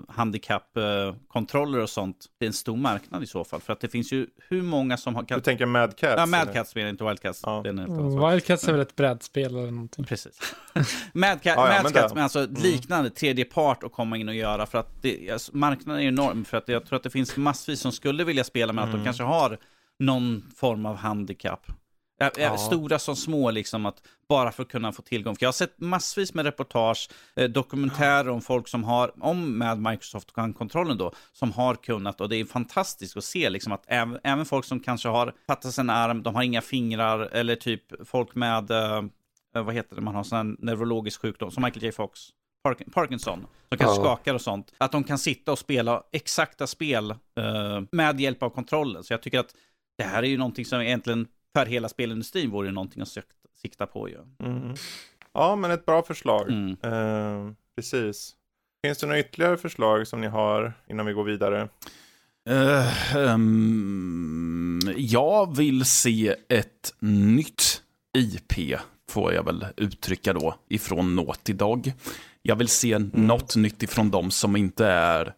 handikappkontroller 0.08 1.80
och 1.80 1.90
sånt. 1.90 2.26
Det 2.40 2.46
är 2.46 2.48
en 2.48 2.54
stor 2.54 2.78
marknad 2.78 3.24
i 3.24 3.26
så 3.26 3.44
fall. 3.44 3.62
För 3.62 3.74
att 3.74 3.80
det 3.80 3.90
finns 3.90 4.14
ju 4.14 4.28
hur 4.50 4.62
många 4.62 4.98
som 4.98 5.16
har... 5.16 5.24
Du 5.24 5.42
tänker 5.42 5.66
Mad 5.66 5.96
Cats? 5.98 6.14
Ja, 6.18 6.26
Mad 6.26 6.54
Cats 6.54 6.76
menar 6.76 6.90
inte 6.90 7.04
Wildcats. 7.04 7.42
Ja. 7.44 7.64
Mm, 7.68 8.30
Wildcats 8.30 8.68
är 8.68 8.72
väl 8.72 8.82
ett 8.82 8.96
brädspel 8.96 9.46
eller 9.46 9.72
någonting. 9.72 10.06
Precis. 10.06 10.40
Mad, 11.14 11.42
Cat, 11.42 11.54
ja, 11.58 11.76
ja, 11.76 11.84
Mad 11.84 11.94
Cats, 11.94 12.14
men 12.14 12.24
alltså 12.24 12.40
mm. 12.40 12.62
liknande, 12.62 13.10
tredje 13.10 13.46
part 13.46 13.84
att 13.84 13.92
komma 13.92 14.18
in 14.18 14.30
och 14.30 14.36
göra. 14.36 14.66
För 14.66 14.78
att 14.78 15.02
det, 15.02 15.32
alltså, 15.32 15.58
marknaden 15.58 16.02
är 16.02 16.08
enorm. 16.08 16.46
För 16.46 16.58
att 16.58 16.68
jag 16.68 16.86
tror 16.86 16.98
att 16.98 17.04
det 17.04 17.10
finns 17.10 17.38
massvis 17.38 17.80
som 17.80 17.92
skulle 17.92 18.24
vilja 18.24 18.44
spela 18.44 18.74
med 18.74 18.84
mm. 18.84 18.93
att 18.93 18.93
de 18.94 18.98
mm. 18.98 19.06
kanske 19.06 19.24
har 19.24 19.58
någon 20.00 20.52
form 20.56 20.86
av 20.86 20.96
handikapp. 20.96 21.66
Ja. 22.38 22.58
Stora 22.58 23.00
som 23.00 23.16
små, 23.16 23.52
liksom, 23.52 23.86
att 23.86 24.08
bara 24.30 24.52
för 24.52 24.64
att 24.64 24.70
kunna 24.70 24.92
få 24.92 25.02
tillgång. 25.02 25.36
För 25.36 25.44
jag 25.44 25.48
har 25.48 25.54
sett 25.54 25.80
massvis 25.80 26.34
med 26.34 26.46
reportage, 26.46 27.10
eh, 27.36 27.50
dokumentärer 27.50 28.30
om 28.30 28.42
folk 28.42 28.68
som 28.68 28.84
har, 28.84 29.12
om 29.24 29.58
med 29.58 29.78
Microsoft 29.78 30.32
kontrollen 30.32 30.98
då, 30.98 31.12
som 31.32 31.52
har 31.52 31.76
kunnat. 31.76 32.22
Och 32.22 32.30
det 32.30 32.36
är 32.36 32.46
fantastiskt 32.46 33.18
att 33.18 33.24
se 33.24 33.50
liksom, 33.50 33.74
att 33.74 33.84
även, 33.88 34.20
även 34.24 34.46
folk 34.46 34.66
som 34.66 34.80
kanske 34.80 35.10
har 35.10 35.34
fattat 35.48 35.78
en 35.78 35.90
arm, 35.90 36.24
de 36.24 36.36
har 36.36 36.44
inga 36.44 36.62
fingrar, 36.62 37.20
eller 37.20 37.56
typ 37.56 38.08
folk 38.08 38.36
med, 38.36 38.72
eh, 38.72 39.04
vad 39.54 39.74
heter 39.74 39.96
det, 39.96 40.02
man 40.02 40.16
har 40.16 40.24
sån 40.24 40.58
neurologisk 40.60 41.22
sjukdom, 41.22 41.52
som 41.52 41.64
Michael 41.64 41.84
J. 41.84 41.92
Fox. 41.92 42.20
Parkinson, 42.64 43.48
som 43.70 43.78
kanske 43.78 43.98
ja. 43.98 44.04
skakar 44.04 44.34
och 44.34 44.42
sånt, 44.42 44.74
att 44.78 44.92
de 44.92 45.04
kan 45.04 45.18
sitta 45.18 45.52
och 45.52 45.60
spela 45.60 46.04
exakta 46.12 46.68
spel 46.68 47.12
uh, 47.12 47.82
med 47.92 48.20
hjälp 48.20 48.44
av 48.44 48.50
kontrollen. 48.50 49.04
Så 49.04 49.14
jag 49.14 49.22
tycker 49.22 49.40
att 49.40 49.56
det 49.98 50.04
här 50.04 50.24
är 50.24 50.28
ju 50.28 50.38
någonting 50.38 50.66
som 50.66 50.82
egentligen 50.82 51.28
för 51.54 51.66
hela 51.66 51.90
spelindustrin 51.90 52.52
vore 52.52 52.72
någonting 52.72 53.02
att 53.02 53.18
sikta 53.62 53.86
på 53.86 54.10
ju. 54.10 54.18
Mm. 54.44 54.76
Ja, 55.34 55.56
men 55.56 55.72
ett 55.72 55.86
bra 55.86 56.04
förslag. 56.04 56.50
Mm. 56.50 56.94
Uh, 56.94 57.54
precis. 57.76 58.36
Finns 58.86 58.98
det 58.98 59.08
några 59.08 59.20
ytterligare 59.20 59.58
förslag 59.58 60.08
som 60.08 60.22
ni 60.22 60.28
har 60.28 60.74
innan 60.88 61.06
vi 61.06 61.14
går 61.14 61.24
vidare? 61.24 61.70
Uh, 62.50 63.18
um, 63.18 64.94
jag 64.98 65.58
vill 65.58 65.86
se 65.86 66.36
ett 66.50 66.94
nytt 67.00 67.82
IP, 68.18 68.80
får 69.10 69.34
jag 69.34 69.44
väl 69.44 69.66
uttrycka 69.78 70.34
då, 70.34 70.56
ifrån 70.70 71.16
Naughty 71.16 71.54
Dog. 71.54 71.94
Jag 72.46 72.56
vill 72.56 72.68
se 72.68 72.94
mm. 72.94 73.12
något 73.14 73.56
nytt 73.56 73.84
ifrån 73.84 74.12
dem 74.12 74.32
som 74.32 74.56
inte 74.56 74.86
är 74.86 75.34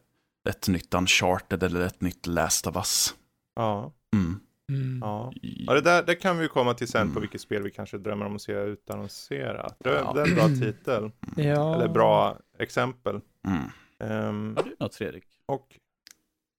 ett 0.49 0.67
nytt 0.67 0.93
Uncharted 0.93 1.63
eller 1.63 1.81
ett 1.81 2.01
nytt 2.01 2.27
Last 2.27 2.67
of 2.67 2.75
Us. 2.75 3.15
Ja. 3.55 3.93
Mm. 4.13 4.39
Mm. 4.71 4.99
Ja. 5.01 5.33
ja, 5.41 5.73
det 5.73 5.81
där 5.81 6.03
det 6.03 6.15
kan 6.15 6.37
vi 6.37 6.47
komma 6.47 6.73
till 6.73 6.87
sen 6.87 7.01
mm. 7.01 7.13
på 7.13 7.19
vilket 7.19 7.41
spel 7.41 7.63
vi 7.63 7.71
kanske 7.71 7.97
drömmer 7.97 8.25
om 8.25 8.35
att 8.35 8.41
se 8.41 8.53
utannonserat. 8.53 9.77
Det, 9.79 9.89
ja. 9.89 10.13
det 10.13 10.21
är 10.21 10.27
en 10.27 10.35
bra 10.35 10.47
titel. 10.47 11.11
Ja. 11.35 11.75
Eller 11.75 11.87
bra 11.87 12.37
exempel. 12.59 13.19
Mm. 13.47 14.27
Um, 14.27 14.55
Har 14.55 14.63
du 14.63 14.75
något 14.79 14.95
Fredrik? 14.95 15.25
Och 15.45 15.79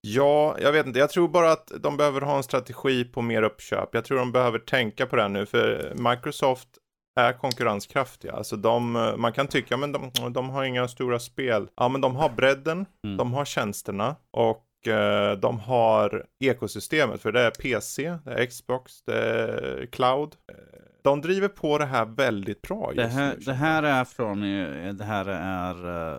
Ja, 0.00 0.56
jag 0.61 0.72
vet 0.72 0.87
inte. 0.87 0.98
Jag 0.98 1.11
tror 1.11 1.28
bara 1.28 1.52
att 1.52 1.72
de 1.80 1.96
behöver 1.96 2.20
ha 2.20 2.37
en 2.37 2.42
strategi 2.42 3.04
på 3.04 3.22
mer 3.22 3.42
uppköp. 3.42 3.88
Jag 3.92 4.04
tror 4.04 4.18
de 4.18 4.32
behöver 4.32 4.59
tänka 4.59 5.06
på 5.06 5.16
det 5.16 5.22
här 5.22 5.28
nu, 5.28 5.46
för 5.46 5.94
Microsoft 5.94 6.68
är 7.16 7.33
konkurrenskraftiga. 7.33 8.33
Alltså 8.33 8.57
de, 8.57 8.92
man 9.18 9.33
kan 9.33 9.46
tycka, 9.46 9.76
men 9.76 9.92
de, 9.92 10.33
de 10.33 10.50
har 10.50 10.64
inga 10.64 10.88
stora 10.88 11.18
spel. 11.18 11.68
Ja, 11.76 11.88
men 11.88 12.00
de 12.00 12.16
har 12.16 12.29
bredden, 12.29 12.87
mm. 13.05 13.16
de 13.16 13.33
har 13.33 13.44
tjänsterna 13.44 14.16
och 14.31 14.66
Eh, 14.87 15.33
de 15.33 15.61
har 15.61 16.26
ekosystemet, 16.40 17.22
för 17.22 17.33
det 17.33 17.40
är 17.40 17.50
PC, 17.50 18.18
det 18.24 18.31
är 18.31 18.46
Xbox, 18.46 19.02
det 19.02 19.18
är 19.18 19.87
cloud. 19.87 20.35
Eh, 20.52 20.57
de 21.02 21.20
driver 21.20 21.48
på 21.48 21.79
det 21.79 21.85
här 21.85 22.05
väldigt 22.05 22.62
bra 22.62 22.92
just 22.94 22.96
det 22.96 23.07
här, 23.07 23.35
nu. 23.35 23.44
Det 23.44 23.52
här 23.52 23.83
är 23.83 24.05
från, 24.05 24.42
eh, 24.42 24.94
det 24.94 25.05
här 25.05 25.26
är, 25.26 25.74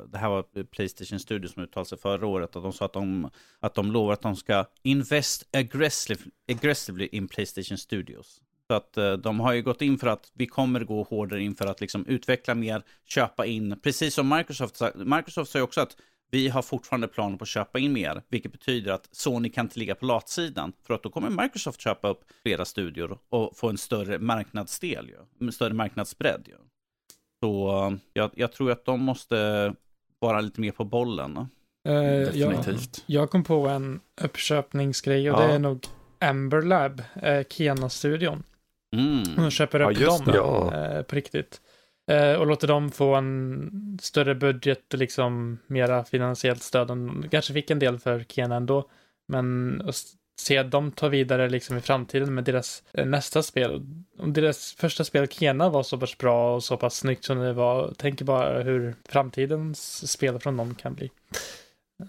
det 0.08 0.18
här 0.18 0.30
var 0.30 0.64
Playstation 0.64 1.20
Studios 1.20 1.54
som 1.54 1.64
uttalade 1.64 1.90
sig 1.90 1.98
förra 1.98 2.28
året. 2.28 2.56
Att 2.56 2.64
de 2.64 2.74
sa 2.74 2.86
att 2.86 2.94
de, 2.94 3.30
att 3.60 3.74
de 3.74 3.92
lovar 3.92 4.14
att 4.14 4.22
de 4.22 4.36
ska 4.36 4.66
invest 4.84 5.56
aggressively, 5.58 6.32
aggressively 6.52 7.10
in 7.12 7.28
Playstation 7.28 7.78
Studios. 7.78 8.42
Så 8.68 8.74
att 8.74 9.22
de 9.24 9.40
har 9.40 9.54
ju 9.54 9.62
gått 9.62 9.82
in 9.82 9.98
för 9.98 10.08
att 10.08 10.32
vi 10.34 10.48
kommer 10.48 10.84
gå 10.84 11.04
hårdare 11.04 11.44
in 11.44 11.56
för 11.56 11.66
att 11.66 11.82
liksom 11.82 12.06
utveckla 12.06 12.56
mer, 12.56 12.84
köpa 13.06 13.46
in, 13.46 13.80
precis 13.84 14.14
som 14.14 14.30
Microsoft 14.30 14.82
Microsoft 14.96 15.52
säger 15.52 15.64
också 15.64 15.82
att 15.82 15.96
vi 16.32 16.50
har 16.50 16.62
fortfarande 16.62 17.08
planer 17.08 17.38
på 17.38 17.44
att 17.44 17.48
köpa 17.48 17.80
in 17.80 17.94
mer, 17.94 18.22
vilket 18.30 18.52
betyder 18.52 18.92
att 18.92 19.10
Sony 19.12 19.50
kan 19.50 19.66
inte 19.66 19.80
ligga 19.80 19.96
på 19.96 20.06
latsidan. 20.06 20.74
För 20.84 20.94
att 20.94 21.04
då 21.04 21.10
kommer 21.10 21.44
Microsoft 21.44 21.82
köpa 21.82 22.10
upp 22.10 22.24
flera 22.44 22.66
studior 22.66 23.18
och 23.30 23.58
få 23.58 23.70
en 23.70 23.78
större 23.78 24.20
marknadsdel, 24.20 25.10
ju. 25.10 25.46
en 25.46 25.52
större 25.52 25.74
marknadsbredd. 25.74 26.44
Ju. 26.46 26.56
Så 27.44 27.98
jag, 28.14 28.32
jag, 28.36 28.52
tror 28.52 28.72
att 28.72 28.86
de 28.86 29.00
måste 29.00 29.74
vara 30.20 30.42
lite 30.42 30.62
mer 30.62 30.72
på 30.72 30.86
bollen. 30.86 31.38
Uh, 31.38 31.46
Definitivt. 31.86 33.04
Jag, 33.06 33.22
jag, 33.22 33.30
kom 33.32 33.44
på 33.44 33.68
en 33.68 34.00
uppköpningsgrej 34.22 35.32
och 35.32 35.42
ja. 35.42 35.48
det 35.48 35.54
är 35.54 35.60
nog 35.60 35.86
Amber 36.20 36.62
Lab, 36.62 37.02
eh, 37.16 37.44
Kena-studion. 37.50 38.44
Mm. 38.98 39.36
De 39.36 39.52
köper 39.52 39.82
upp 39.82 40.00
ja, 40.00 40.18
dem 40.26 40.74
eh, 40.74 41.02
på 41.02 41.16
riktigt. 41.16 41.62
Eh, 42.12 42.34
och 42.34 42.48
låter 42.48 42.68
dem 42.68 42.92
få 42.92 43.16
en 43.16 44.00
större 44.02 44.36
budget 44.36 44.94
och 44.94 45.00
liksom 45.00 45.58
mera 45.68 46.04
finansiellt 46.04 46.64
stöd. 46.64 46.88
De 46.88 47.26
kanske 47.32 47.54
fick 47.54 47.72
en 47.72 47.80
del 47.80 48.00
för 48.00 48.24
Kena 48.24 48.56
ändå. 48.56 48.90
Men 49.28 49.82
att 49.88 49.96
se 50.40 50.64
dem 50.64 50.92
ta 50.92 51.08
vidare 51.08 51.50
liksom 51.50 51.78
i 51.78 51.82
framtiden 51.82 52.34
med 52.34 52.44
deras 52.44 52.84
eh, 52.94 53.06
nästa 53.06 53.44
spel. 53.44 53.86
Om 54.20 54.34
deras 54.34 54.74
första 54.74 55.04
spel 55.04 55.28
Kena 55.28 55.70
var 55.70 55.84
så 55.84 55.98
pass 55.98 56.18
bra 56.18 56.56
och 56.56 56.64
så 56.64 56.78
pass 56.78 56.96
snyggt 56.96 57.24
som 57.24 57.38
det 57.38 57.54
var. 57.54 57.94
Tänk 57.98 58.22
bara 58.22 58.64
hur 58.64 58.96
framtidens 59.10 60.12
spel 60.12 60.40
från 60.40 60.58
dem 60.58 60.76
kan 60.76 60.94
bli. 60.94 61.12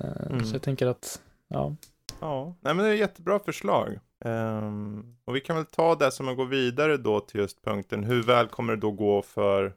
Mm. 0.01 0.44
Så 0.44 0.55
jag 0.55 0.62
tänker 0.62 0.87
att, 0.87 1.20
ja. 1.48 1.77
Ja, 2.20 2.55
nej 2.61 2.74
men 2.74 2.85
det 2.85 2.90
är 2.90 2.94
ett 2.94 3.01
jättebra 3.01 3.38
förslag. 3.38 3.98
Um, 4.24 5.16
och 5.24 5.37
vi 5.37 5.40
kan 5.40 5.57
väl 5.57 5.64
ta 5.64 5.94
det 5.94 6.11
som 6.11 6.26
man 6.26 6.37
går 6.37 6.46
vidare 6.46 6.96
då 6.96 7.20
till 7.20 7.40
just 7.40 7.64
punkten. 7.64 8.04
Hur 8.04 8.22
väl 8.22 8.48
kommer 8.48 8.76
det 8.76 8.81
då 8.81 8.90
gå 8.90 9.22
för 9.22 9.74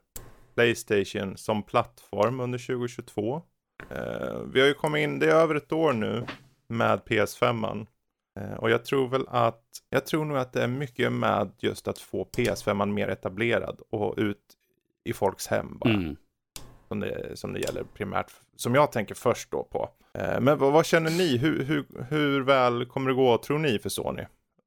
Playstation 0.55 1.37
som 1.37 1.63
plattform 1.63 2.39
under 2.39 2.59
2022. 2.59 3.35
Uh, 3.35 3.97
ehm, 3.97 4.51
vi 4.51 4.59
har 4.59 4.67
ju 4.67 4.73
kommit 4.73 5.03
in, 5.03 5.19
det 5.19 5.31
är 5.31 5.35
över 5.35 5.55
ett 5.55 5.71
år 5.71 5.93
nu 5.93 6.25
med 6.67 6.99
PS5. 6.99 7.65
Uh, 7.75 7.85
ehm, 8.39 8.59
och 8.59 8.69
jag 8.69 8.85
tror 8.85 9.07
väl 9.07 9.25
att, 9.27 9.63
jag 9.89 10.05
tror 10.05 10.25
nog 10.25 10.37
att 10.37 10.53
det 10.53 10.63
är 10.63 10.67
mycket 10.67 11.11
med 11.11 11.51
just 11.59 11.87
att 11.87 11.99
få 11.99 12.23
PS5 12.37 12.85
mer 12.85 13.07
etablerad 13.07 13.81
och 13.89 14.13
ut 14.17 14.57
i 15.03 15.13
folks 15.13 15.47
hem 15.47 15.77
bara. 15.77 15.93
Mm. 15.93 16.15
Som, 16.91 16.99
det, 16.99 17.31
som 17.35 17.53
det 17.53 17.59
gäller 17.59 17.83
primärt, 17.83 18.31
som 18.55 18.75
jag 18.75 18.91
tänker 18.91 19.15
först 19.15 19.51
då 19.51 19.63
på. 19.63 19.89
Eh, 20.13 20.39
men 20.39 20.57
vad, 20.57 20.73
vad, 20.73 20.85
känner 20.85 21.11
ni? 21.11 21.37
Hur, 21.37 21.63
hur, 21.63 21.85
hur 22.09 22.41
väl 22.41 22.85
kommer 22.85 23.09
det 23.09 23.15
gå 23.15 23.37
tror 23.37 23.59
ni 23.59 23.79
för 23.79 23.89
Sony? 23.89 24.21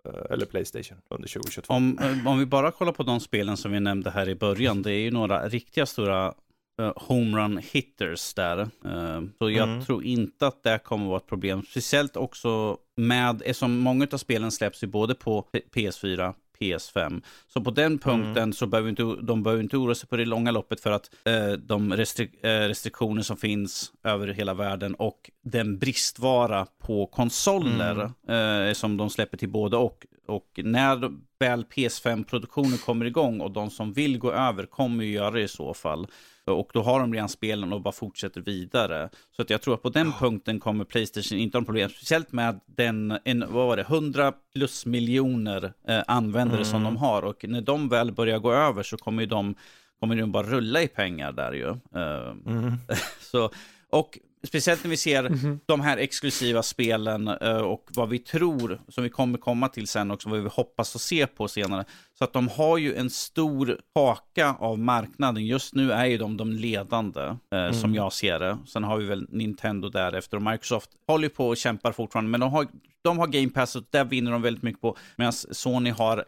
Eh, 0.09 0.33
eller 0.33 0.47
Playstation 0.47 0.99
under 1.09 1.29
2022. 1.29 1.75
Om, 1.75 1.99
eh, 1.99 2.27
om 2.29 2.39
vi 2.39 2.47
bara 2.47 2.70
kollar 2.70 2.93
på 2.93 3.03
de 3.03 3.20
spelen 3.20 3.57
som 3.57 3.72
vi 3.72 3.81
nämnde 3.81 4.11
här 4.11 4.29
i 4.29 4.35
början, 4.35 4.83
det 4.83 4.93
är 4.93 4.99
ju 4.99 5.11
några 5.11 5.49
riktiga 5.49 5.87
stora 5.87 6.35
uh, 6.83 6.93
homerun 6.97 7.61
hitters 7.72 8.35
där. 8.35 8.59
Uh, 8.61 9.22
så 9.39 9.51
jag 9.51 9.68
mm. 9.68 9.85
tror 9.85 10.05
inte 10.05 10.47
att 10.47 10.62
det 10.62 10.79
kommer 10.79 11.05
att 11.05 11.09
vara 11.09 11.20
ett 11.20 11.27
problem. 11.27 11.62
Speciellt 11.62 12.16
också 12.16 12.79
med, 12.97 13.43
eftersom 13.45 13.79
många 13.79 14.07
av 14.12 14.18
spelen 14.18 14.51
släpps 14.51 14.83
ju 14.83 14.87
både 14.87 15.14
på 15.14 15.47
PS4, 15.75 16.35
PS5. 16.61 17.23
Så 17.49 17.61
på 17.61 17.71
den 17.71 17.99
punkten 17.99 18.43
mm. 18.43 18.53
så 18.53 18.67
behöver 18.67 18.91
inte, 18.91 19.03
de 19.03 19.43
behöver 19.43 19.63
inte 19.63 19.77
oroa 19.77 19.95
sig 19.95 20.09
på 20.09 20.17
det 20.17 20.25
långa 20.25 20.51
loppet 20.51 20.81
för 20.81 20.91
att 20.91 21.11
eh, 21.25 21.53
de 21.53 21.93
restrik 21.93 22.45
eh, 22.45 22.69
restriktioner 22.69 23.23
som 23.23 23.37
finns 23.37 23.93
över 24.05 24.29
hela 24.29 24.55
världen 24.55 24.95
och 24.95 25.31
den 25.45 25.79
bristvara 25.79 26.67
på 26.79 27.07
konsoler 27.07 28.11
mm. 28.29 28.69
eh, 28.69 28.73
som 28.75 28.97
de 28.97 29.11
släpper 29.11 29.37
till 29.37 29.49
både 29.49 29.77
och 29.77 30.07
Och 30.27 30.61
när 30.64 31.11
väl 31.39 31.64
PS5-produktionen 31.64 32.79
kommer 32.79 33.05
igång 33.05 33.41
och 33.41 33.51
de 33.51 33.70
som 33.70 33.93
vill 33.93 34.18
gå 34.18 34.33
över 34.33 34.66
kommer 34.66 35.05
ju 35.05 35.11
göra 35.11 35.31
det 35.31 35.43
i 35.43 35.49
så 35.49 35.75
fall. 35.75 36.07
Och 36.47 36.70
då 36.72 36.83
har 36.83 37.01
de 37.01 37.14
redan 37.14 37.29
spelen 37.29 37.72
och 37.72 37.81
bara 37.81 37.93
fortsätter 37.93 38.41
vidare. 38.41 39.09
Så 39.37 39.43
att 39.43 39.51
jag 39.51 39.62
tror 39.62 39.75
att 39.75 39.83
på 39.83 39.91
den 39.91 40.12
punkten 40.12 40.61
kommer 40.61 40.85
Playstation 40.85 41.39
inte 41.39 41.59
ha 41.59 41.64
problem. 41.64 41.91
Speciellt 41.91 42.33
med 42.33 42.61
den, 42.66 43.18
en, 43.25 43.41
vad 43.41 43.66
var 43.66 43.77
det, 43.77 43.83
100 43.83 44.33
plus 44.55 44.87
miljoner 44.87 45.72
eh, 45.89 46.03
användare 46.07 46.57
mm. 46.57 46.64
som 46.64 46.85
de 46.85 46.97
har. 46.97 47.22
Och 47.22 47.45
när 47.49 47.61
de 47.61 47.89
väl 47.89 48.12
börjar 48.12 48.39
gå 48.39 48.53
över 48.53 48.83
så 48.83 48.97
kommer 48.97 49.22
ju 49.22 49.29
de, 49.29 49.55
kommer 50.01 50.16
de 50.16 50.33
bara 50.33 50.47
rulla 50.47 50.83
i 50.83 50.89
pengar 50.89 51.33
där 51.33 51.53
ju. 51.53 51.68
Eh, 51.68 52.31
mm. 52.47 52.72
så, 53.20 53.51
och 53.91 54.18
Speciellt 54.47 54.85
när 54.85 54.91
vi 54.91 54.97
ser 54.97 55.25
mm 55.25 55.39
-hmm. 55.39 55.59
de 55.67 55.81
här 55.81 55.97
exklusiva 55.97 56.63
spelen 56.63 57.29
uh, 57.29 57.57
och 57.57 57.89
vad 57.95 58.09
vi 58.09 58.19
tror, 58.19 58.81
som 58.89 59.05
vi 59.05 59.11
kommer 59.11 59.39
komma 59.39 59.69
till 59.69 59.87
sen 59.87 60.11
också, 60.11 60.29
vad 60.29 60.43
vi 60.43 60.49
hoppas 60.49 60.97
att 60.97 61.03
se 61.03 61.27
på 61.27 61.49
senare. 61.49 61.85
Så 62.19 62.25
att 62.25 62.33
de 62.33 62.49
har 62.49 62.79
ju 62.79 62.95
en 62.95 63.11
stor 63.11 63.81
haka 63.95 64.55
av 64.59 64.79
marknaden. 64.79 65.47
Just 65.47 65.75
nu 65.75 65.93
är 65.93 66.05
ju 66.05 66.19
de 66.19 66.37
de 66.37 66.53
ledande, 66.53 67.21
uh, 67.21 67.37
mm. 67.51 67.75
som 67.75 67.95
jag 67.95 68.13
ser 68.13 68.39
det. 68.39 68.59
Sen 68.67 68.85
har 68.85 68.97
vi 68.97 69.05
väl 69.05 69.27
Nintendo 69.29 69.89
därefter 69.89 70.37
och 70.37 70.43
Microsoft 70.43 70.91
håller 71.07 71.29
på 71.29 71.49
och 71.49 71.57
kämpar 71.57 71.93
fortfarande, 71.93 72.31
men 72.31 72.41
de 72.41 72.53
har, 72.53 72.67
de 73.03 73.19
har 73.19 73.27
Game 73.27 73.49
Pass 73.49 73.77
och 73.77 73.85
där 73.91 74.05
vinner 74.05 74.33
de 74.33 74.43
väldigt 74.43 74.63
mycket 74.63 74.81
på. 74.81 74.97
Medan 75.17 75.33
Sony 75.33 75.91
har 75.91 76.25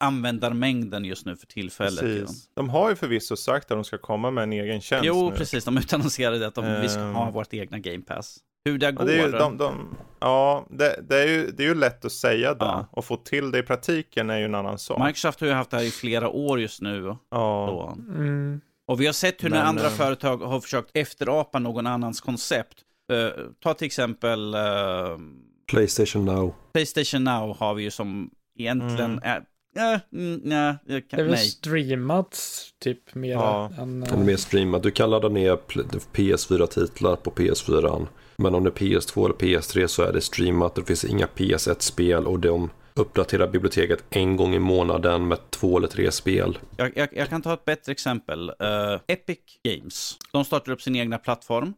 användarmängden 0.00 1.04
just 1.04 1.26
nu 1.26 1.36
för 1.36 1.46
tillfället. 1.46 2.00
Precis. 2.00 2.48
De 2.54 2.68
har 2.68 2.90
ju 2.90 2.96
förvisso 2.96 3.36
sagt 3.36 3.70
att 3.70 3.76
de 3.76 3.84
ska 3.84 3.98
komma 3.98 4.30
med 4.30 4.42
en 4.42 4.52
egen 4.52 4.80
tjänst 4.80 5.04
Jo, 5.06 5.30
nu. 5.30 5.36
precis. 5.36 5.64
De 5.64 5.78
utannonserade 5.78 6.46
att 6.46 6.54
de, 6.54 6.64
um, 6.64 6.80
vi 6.80 6.88
ska 6.88 7.00
ha 7.00 7.26
ehm. 7.26 7.32
vårt 7.32 7.54
egna 7.54 7.78
Game 7.78 8.02
Pass. 8.02 8.38
Hur 8.64 8.78
det 8.78 8.92
går? 8.92 9.04
Det 9.04 9.12
är 9.12 9.26
ju, 9.26 9.32
de, 9.32 9.56
de, 9.56 9.96
ja, 10.20 10.66
det, 10.70 11.00
det, 11.08 11.22
är 11.22 11.26
ju, 11.28 11.50
det 11.50 11.62
är 11.62 11.66
ju 11.68 11.74
lätt 11.74 12.04
att 12.04 12.12
säga 12.12 12.54
det. 12.54 12.64
Ja. 12.64 12.86
Och 12.90 13.04
få 13.04 13.16
till 13.16 13.50
det 13.50 13.58
i 13.58 13.62
praktiken 13.62 14.30
är 14.30 14.38
ju 14.38 14.44
en 14.44 14.54
annan 14.54 14.78
sak. 14.78 15.06
Microsoft 15.06 15.40
har 15.40 15.46
ju 15.46 15.52
haft 15.52 15.70
det 15.70 15.76
här 15.76 15.84
i 15.84 15.90
flera 15.90 16.28
år 16.28 16.60
just 16.60 16.80
nu. 16.80 17.16
Ja. 17.30 17.94
Mm. 17.98 18.60
Och 18.86 19.00
vi 19.00 19.06
har 19.06 19.12
sett 19.12 19.44
hur 19.44 19.50
Men, 19.50 19.66
andra 19.66 19.86
äh... 19.86 19.90
företag 19.90 20.36
har 20.36 20.60
försökt 20.60 20.90
efterapa 20.94 21.58
någon 21.58 21.86
annans 21.86 22.20
koncept. 22.20 22.84
Uh, 23.12 23.28
ta 23.62 23.74
till 23.74 23.86
exempel... 23.86 24.54
Uh, 24.54 24.60
Playstation 25.70 26.24
Now. 26.24 26.54
Playstation 26.72 27.24
Now 27.24 27.56
har 27.56 27.74
vi 27.74 27.82
ju 27.82 27.90
som 27.90 28.30
egentligen 28.58 29.10
mm. 29.10 29.22
är 29.22 29.44
Mm, 29.76 30.40
nej, 30.44 30.76
jag 30.86 31.08
kan, 31.08 31.18
det 31.18 31.24
är 31.24 31.28
väl 31.28 31.38
streamat 31.38 32.40
typ 32.78 33.14
mer 33.14 33.32
ja. 33.32 33.70
än... 33.78 34.02
Uh... 34.02 34.18
mer 34.18 34.36
streamat. 34.36 34.82
Du 34.82 34.90
kan 34.90 35.10
ladda 35.10 35.28
ner 35.28 35.58
PS4-titlar 36.12 37.16
på 37.16 37.30
PS4. 37.30 38.06
Men 38.36 38.54
om 38.54 38.64
det 38.64 38.70
är 38.70 38.74
PS2 38.74 39.24
eller 39.24 39.34
PS3 39.34 39.86
så 39.86 40.02
är 40.02 40.12
det 40.12 40.20
streamat. 40.20 40.74
Det 40.74 40.84
finns 40.84 41.04
inga 41.04 41.26
PS1-spel 41.26 42.26
och 42.26 42.38
de 42.38 42.70
uppdaterar 42.94 43.48
biblioteket 43.48 44.04
en 44.10 44.36
gång 44.36 44.54
i 44.54 44.58
månaden 44.58 45.28
med 45.28 45.50
två 45.50 45.78
eller 45.78 45.88
tre 45.88 46.12
spel. 46.12 46.58
Jag, 46.76 46.92
jag, 46.96 47.08
jag 47.12 47.28
kan 47.28 47.42
ta 47.42 47.54
ett 47.54 47.64
bättre 47.64 47.92
exempel. 47.92 48.50
Uh, 48.50 49.00
Epic 49.06 49.38
Games. 49.62 50.18
De 50.32 50.44
startar 50.44 50.72
upp 50.72 50.82
sin 50.82 50.96
egna 50.96 51.18
plattform. 51.18 51.74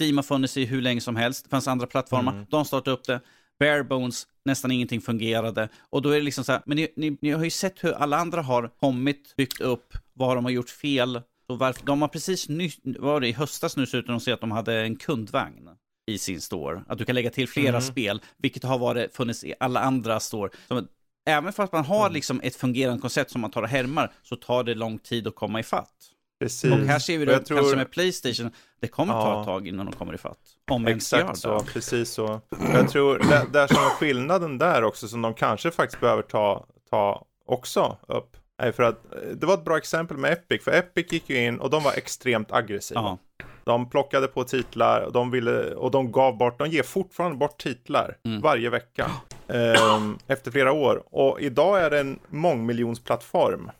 Steam 0.00 0.16
har 0.16 0.22
funnits 0.22 0.56
i 0.56 0.64
hur 0.64 0.82
länge 0.82 1.00
som 1.00 1.16
helst. 1.16 1.44
Det 1.44 1.50
fanns 1.50 1.68
andra 1.68 1.86
plattformar. 1.86 2.32
Mm. 2.32 2.46
De 2.50 2.64
startar 2.64 2.92
upp 2.92 3.04
det 3.04 3.20
bare 3.60 3.84
bones, 3.84 4.26
nästan 4.44 4.70
ingenting 4.70 5.00
fungerade. 5.00 5.68
Och 5.90 6.02
då 6.02 6.10
är 6.10 6.16
det 6.16 6.24
liksom 6.24 6.44
så 6.44 6.52
här, 6.52 6.62
men 6.66 6.76
ni, 6.76 6.88
ni, 6.96 7.18
ni 7.20 7.30
har 7.30 7.44
ju 7.44 7.50
sett 7.50 7.84
hur 7.84 7.92
alla 7.92 8.16
andra 8.16 8.42
har 8.42 8.68
kommit, 8.68 9.34
byggt 9.36 9.60
upp, 9.60 9.94
vad 10.12 10.36
de 10.36 10.44
har 10.44 10.52
gjort 10.52 10.70
fel. 10.70 11.20
Och 11.48 11.58
varför, 11.58 11.86
de 11.86 12.02
har 12.02 12.08
precis 12.08 12.48
nyss, 12.48 12.78
var 12.82 13.20
det 13.20 13.28
i 13.28 13.32
höstas 13.32 13.76
nu 13.76 13.86
så 13.86 13.96
ut 13.96 14.28
att 14.28 14.40
de 14.40 14.50
hade 14.50 14.80
en 14.80 14.96
kundvagn 14.96 15.68
i 16.06 16.18
sin 16.18 16.40
store. 16.40 16.84
Att 16.88 16.98
du 16.98 17.04
kan 17.04 17.14
lägga 17.14 17.30
till 17.30 17.48
flera 17.48 17.68
mm. 17.68 17.80
spel, 17.80 18.22
vilket 18.38 18.62
har 18.62 18.78
varit, 18.78 19.16
funnits 19.16 19.44
i 19.44 19.54
alla 19.60 19.80
andra 19.80 20.20
store. 20.20 20.50
Som, 20.68 20.88
även 21.26 21.52
för 21.52 21.62
att 21.62 21.72
man 21.72 21.84
har 21.84 22.06
mm. 22.06 22.12
liksom 22.12 22.40
ett 22.40 22.56
fungerande 22.56 23.00
koncept 23.00 23.30
som 23.30 23.40
man 23.40 23.50
tar 23.50 23.62
och 23.62 23.68
härmar, 23.68 24.12
så 24.22 24.36
tar 24.36 24.64
det 24.64 24.74
lång 24.74 24.98
tid 24.98 25.26
att 25.26 25.34
komma 25.34 25.60
ifatt. 25.60 26.10
Precis. 26.40 26.72
Och 26.72 26.78
här 26.78 26.98
ser 26.98 27.18
vi 27.18 27.24
det 27.24 27.40
tror... 27.40 27.58
kanske 27.58 27.76
med 27.76 27.90
Playstation, 27.90 28.50
det 28.80 28.88
kommer 28.88 29.12
ta 29.12 29.40
ett 29.40 29.46
tag 29.46 29.68
innan 29.68 29.86
de 29.86 29.92
kommer 29.92 30.14
ifatt. 30.14 30.38
Om 30.70 30.86
Exakt 30.86 31.38
så, 31.38 31.60
precis 31.60 32.10
så. 32.10 32.40
Jag 32.72 32.88
tror 32.88 33.18
det, 33.18 33.46
där 33.52 33.66
som 33.66 33.76
är 33.76 33.90
skillnaden 33.90 34.58
där 34.58 34.84
också, 34.84 35.08
som 35.08 35.22
de 35.22 35.34
kanske 35.34 35.70
faktiskt 35.70 36.00
behöver 36.00 36.22
ta, 36.22 36.66
ta 36.90 37.26
också 37.46 37.98
upp, 38.08 38.36
är 38.62 38.72
för 38.72 38.82
att 38.82 39.14
eh, 39.14 39.20
det 39.34 39.46
var 39.46 39.54
ett 39.54 39.64
bra 39.64 39.76
exempel 39.76 40.16
med 40.16 40.32
Epic, 40.32 40.64
för 40.64 40.72
Epic 40.72 41.12
gick 41.12 41.30
ju 41.30 41.46
in 41.46 41.60
och 41.60 41.70
de 41.70 41.82
var 41.82 41.92
extremt 41.92 42.52
aggressiva. 42.52 43.00
Ja. 43.00 43.18
De 43.64 43.90
plockade 43.90 44.26
på 44.26 44.44
titlar 44.44 45.00
och 45.00 45.12
de, 45.12 45.30
ville, 45.30 45.74
och 45.74 45.90
de 45.90 46.12
gav 46.12 46.36
bort, 46.36 46.58
de 46.58 46.68
ger 46.68 46.82
fortfarande 46.82 47.36
bort 47.36 47.62
titlar 47.62 48.16
mm. 48.24 48.40
varje 48.40 48.70
vecka. 48.70 49.10
Eh, 49.48 50.00
efter 50.26 50.50
flera 50.50 50.72
år. 50.72 51.02
Och 51.10 51.40
idag 51.40 51.82
är 51.82 51.90
det 51.90 52.00
en 52.00 52.18
mångmiljonsplattform. 52.28 53.70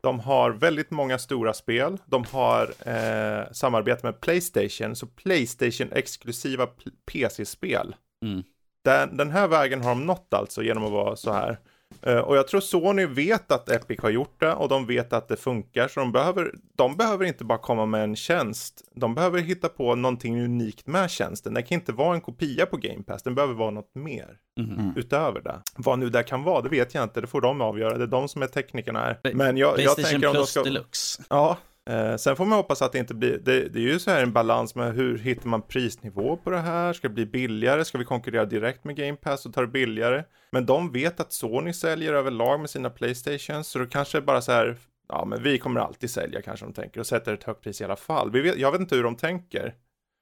De 0.00 0.20
har 0.20 0.50
väldigt 0.50 0.90
många 0.90 1.18
stora 1.18 1.54
spel. 1.54 1.98
De 2.06 2.24
har 2.24 2.62
eh, 2.86 3.52
samarbete 3.52 4.06
med 4.06 4.20
Playstation, 4.20 4.96
så 4.96 5.06
Playstation-exklusiva 5.06 6.68
PC-spel. 7.12 7.96
Mm. 8.22 8.42
Den, 8.84 9.16
den, 9.16 9.30
här 9.30 9.48
vägen 9.48 9.82
har 9.82 9.88
de 9.88 10.06
nått 10.06 10.34
alltså 10.34 10.62
genom 10.62 10.84
att 10.84 10.92
vara 10.92 11.16
så 11.16 11.32
här. 11.32 11.58
Uh, 12.06 12.18
och 12.18 12.36
jag 12.36 12.48
tror 12.48 12.60
Sony 12.60 13.06
vet 13.06 13.52
att 13.52 13.68
Epic 13.68 14.00
har 14.00 14.10
gjort 14.10 14.40
det 14.40 14.52
och 14.52 14.68
de 14.68 14.86
vet 14.86 15.12
att 15.12 15.28
det 15.28 15.36
funkar. 15.36 15.88
Så 15.88 16.00
de 16.00 16.12
behöver, 16.12 16.54
de 16.76 16.96
behöver 16.96 17.24
inte 17.24 17.44
bara 17.44 17.58
komma 17.58 17.86
med 17.86 18.04
en 18.04 18.16
tjänst. 18.16 18.82
De 18.94 19.14
behöver 19.14 19.40
hitta 19.40 19.68
på 19.68 19.94
någonting 19.94 20.44
unikt 20.44 20.86
med 20.86 21.10
tjänsten. 21.10 21.54
Det 21.54 21.62
kan 21.62 21.74
inte 21.74 21.92
vara 21.92 22.14
en 22.14 22.20
kopia 22.20 22.66
på 22.66 22.76
Game 22.76 23.02
Pass. 23.02 23.22
Den 23.22 23.34
behöver 23.34 23.54
vara 23.54 23.70
något 23.70 23.94
mer 23.94 24.36
mm. 24.60 24.92
utöver 24.96 25.40
det. 25.40 25.62
Vad 25.76 25.98
nu 25.98 26.10
det 26.10 26.22
kan 26.22 26.42
vara, 26.42 26.62
det 26.62 26.68
vet 26.68 26.94
jag 26.94 27.02
inte. 27.02 27.20
Det 27.20 27.26
får 27.26 27.40
de 27.40 27.60
avgöra. 27.60 27.98
Det 27.98 28.04
är 28.04 28.08
de 28.08 28.28
som 28.28 28.42
är 28.42 28.46
teknikerna 28.46 29.00
här. 29.00 29.34
Men 29.34 29.56
jag, 29.56 29.80
jag 29.80 29.96
tänker 29.96 30.28
om 30.28 30.34
de 30.34 30.46
ska... 30.46 30.62
Deluxe. 30.62 31.22
Ja, 31.28 31.58
Eh, 31.90 32.16
sen 32.16 32.36
får 32.36 32.44
man 32.44 32.56
hoppas 32.56 32.82
att 32.82 32.92
det 32.92 32.98
inte 32.98 33.14
blir, 33.14 33.38
det, 33.38 33.68
det, 33.68 33.78
är 33.78 33.82
ju 33.82 33.98
så 33.98 34.10
här 34.10 34.22
en 34.22 34.32
balans 34.32 34.74
med 34.74 34.94
hur 34.94 35.18
hittar 35.18 35.48
man 35.48 35.62
prisnivå 35.62 36.36
på 36.36 36.50
det 36.50 36.58
här? 36.58 36.92
Ska 36.92 37.08
det 37.08 37.14
bli 37.14 37.26
billigare? 37.26 37.84
Ska 37.84 37.98
vi 37.98 38.04
konkurrera 38.04 38.44
direkt 38.44 38.84
med 38.84 38.96
Game 38.96 39.16
Pass 39.16 39.46
och 39.46 39.54
ta 39.54 39.60
det 39.60 39.66
billigare? 39.66 40.24
Men 40.52 40.66
de 40.66 40.92
vet 40.92 41.20
att 41.20 41.32
Sony 41.32 41.72
säljer 41.72 42.14
överlag 42.14 42.60
med 42.60 42.70
sina 42.70 42.90
Playstations, 42.90 43.68
så 43.68 43.78
då 43.78 43.86
kanske 43.86 44.20
bara 44.20 44.40
så 44.40 44.52
här, 44.52 44.76
ja 45.08 45.24
men 45.24 45.42
vi 45.42 45.58
kommer 45.58 45.80
alltid 45.80 46.10
sälja 46.10 46.42
kanske 46.42 46.66
de 46.66 46.72
tänker 46.72 47.00
och 47.00 47.06
sätter 47.06 47.34
ett 47.34 47.44
högt 47.44 47.62
pris 47.62 47.80
i 47.80 47.84
alla 47.84 47.96
fall. 47.96 48.30
Vi 48.30 48.40
vet, 48.40 48.58
jag 48.58 48.72
vet 48.72 48.80
inte 48.80 48.96
hur 48.96 49.02
de 49.02 49.16
tänker. 49.16 49.74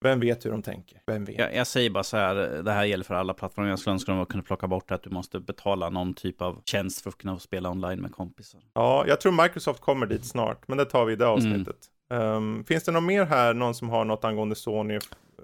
Vem 0.04 0.20
vet 0.20 0.44
hur 0.44 0.50
de 0.50 0.62
tänker? 0.62 1.00
Vem 1.06 1.24
vet? 1.24 1.38
Jag, 1.38 1.54
jag, 1.54 1.66
säger 1.66 1.90
bara 1.90 2.04
så 2.04 2.16
här, 2.16 2.34
det 2.62 2.72
här 2.72 2.84
gäller 2.84 3.04
för 3.04 3.14
alla 3.14 3.34
plattformar. 3.34 3.68
Jag 3.68 3.78
skulle 3.78 3.94
önska 3.94 4.12
att 4.12 4.18
de 4.18 4.26
kunde 4.26 4.46
plocka 4.46 4.66
bort 4.66 4.90
att 4.90 5.02
du 5.02 5.10
måste 5.10 5.40
betala 5.40 5.90
någon 5.90 6.14
typ 6.14 6.42
av 6.42 6.62
tjänst 6.64 7.02
för 7.02 7.10
att 7.10 7.18
kunna 7.18 7.38
spela 7.38 7.70
online 7.70 8.00
med 8.00 8.12
kompisar. 8.12 8.60
Ja, 8.74 9.04
jag 9.06 9.20
tror 9.20 9.42
Microsoft 9.42 9.80
kommer 9.80 10.06
dit 10.06 10.24
snart, 10.24 10.68
men 10.68 10.78
det 10.78 10.84
tar 10.84 11.04
vi 11.04 11.12
i 11.12 11.16
det 11.16 11.26
avsnittet. 11.26 11.76
Mm. 12.10 12.26
Um, 12.26 12.64
finns 12.64 12.84
det 12.84 12.92
något 12.92 13.02
mer 13.02 13.24
här, 13.24 13.54
någon 13.54 13.74
som 13.74 13.88
har 13.88 14.04
något 14.04 14.24
angående 14.24 14.54
Sony 14.54 14.98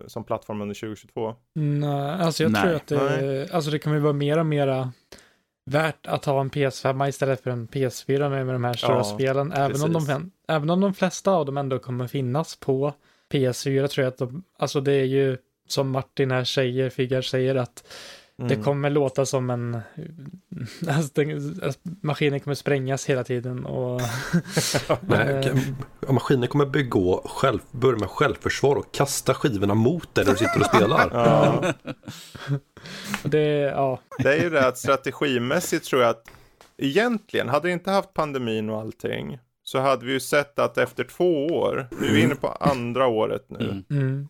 som 0.06 0.24
plattform 0.24 0.61
under 0.61 0.74
2022? 0.74 1.34
Nej, 1.54 2.11
alltså 2.11 2.42
jag 2.42 2.52
Nej. 2.52 2.62
tror 2.62 2.74
att 2.74 2.86
det, 2.86 3.48
alltså 3.52 3.70
det 3.70 3.78
kommer 3.78 3.98
vara 3.98 4.12
mera 4.12 4.40
och 4.40 4.46
mera 4.46 4.92
värt 5.70 6.06
att 6.06 6.24
ha 6.24 6.40
en 6.40 6.50
PS5 6.50 7.08
istället 7.08 7.42
för 7.42 7.50
en 7.50 7.68
PS4 7.68 8.28
med, 8.30 8.46
med 8.46 8.54
de 8.54 8.64
här 8.64 8.74
stora 8.74 8.96
ja, 8.96 9.04
spelen. 9.04 9.52
Även 9.52 9.82
om, 9.82 9.92
de, 9.92 10.30
även 10.48 10.70
om 10.70 10.80
de 10.80 10.94
flesta 10.94 11.30
av 11.30 11.46
dem 11.46 11.56
ändå 11.56 11.78
kommer 11.78 12.06
finnas 12.06 12.56
på 12.56 12.94
PS4 13.31 13.87
tror 13.87 14.05
jag 14.05 14.12
att 14.12 14.18
de, 14.18 14.45
alltså 14.59 14.81
det 14.81 14.93
är 14.93 15.05
ju 15.05 15.37
som 15.66 15.91
Martin 15.91 16.31
här 16.31 16.45
säger, 16.45 16.91
Figgar 16.91 17.22
säger 17.22 17.55
att 17.55 17.85
mm. 18.39 18.49
det 18.49 18.64
kommer 18.64 18.91
låta 18.91 19.26
som 19.26 19.51
en, 19.51 19.81
alltså, 20.89 21.11
den, 21.14 21.61
alltså, 21.64 21.81
maskinen 22.03 22.41
kommer 22.41 22.55
sprängas 22.55 23.07
hela 23.07 23.24
tiden 23.24 23.66
och... 23.66 24.01
Nej, 25.01 25.53
maskinen 26.09 26.49
kommer 26.49 26.66
begå 26.66 27.22
själv, 27.24 27.61
börja 27.70 27.99
med 27.99 28.09
självförsvar 28.09 28.76
och 28.76 28.93
kasta 28.93 29.35
skivorna 29.35 29.74
mot 29.74 30.14
dig 30.14 30.24
när 30.24 30.33
du 30.33 30.39
sitter 30.39 30.61
och 30.61 30.66
spelar. 30.66 31.11
ja. 31.12 31.74
det, 33.24 33.49
ja. 33.51 34.01
det 34.18 34.35
är 34.35 34.43
ju 34.43 34.51
det 34.51 34.66
att 34.66 34.78
strategimässigt 34.78 35.85
tror 35.85 36.03
jag 36.03 36.11
att 36.11 36.31
egentligen, 36.78 37.49
hade 37.49 37.68
det 37.68 37.72
inte 37.72 37.91
haft 37.91 38.14
pandemin 38.14 38.70
och 38.70 38.81
allting, 38.81 39.39
så 39.70 39.78
hade 39.78 40.06
vi 40.06 40.12
ju 40.12 40.20
sett 40.20 40.58
att 40.58 40.78
efter 40.78 41.04
två 41.04 41.46
år, 41.46 41.88
vi 42.00 42.20
är 42.20 42.24
inne 42.24 42.34
på 42.34 42.48
andra 42.48 43.06
året 43.06 43.44
nu, 43.48 43.84
mm. 43.90 44.28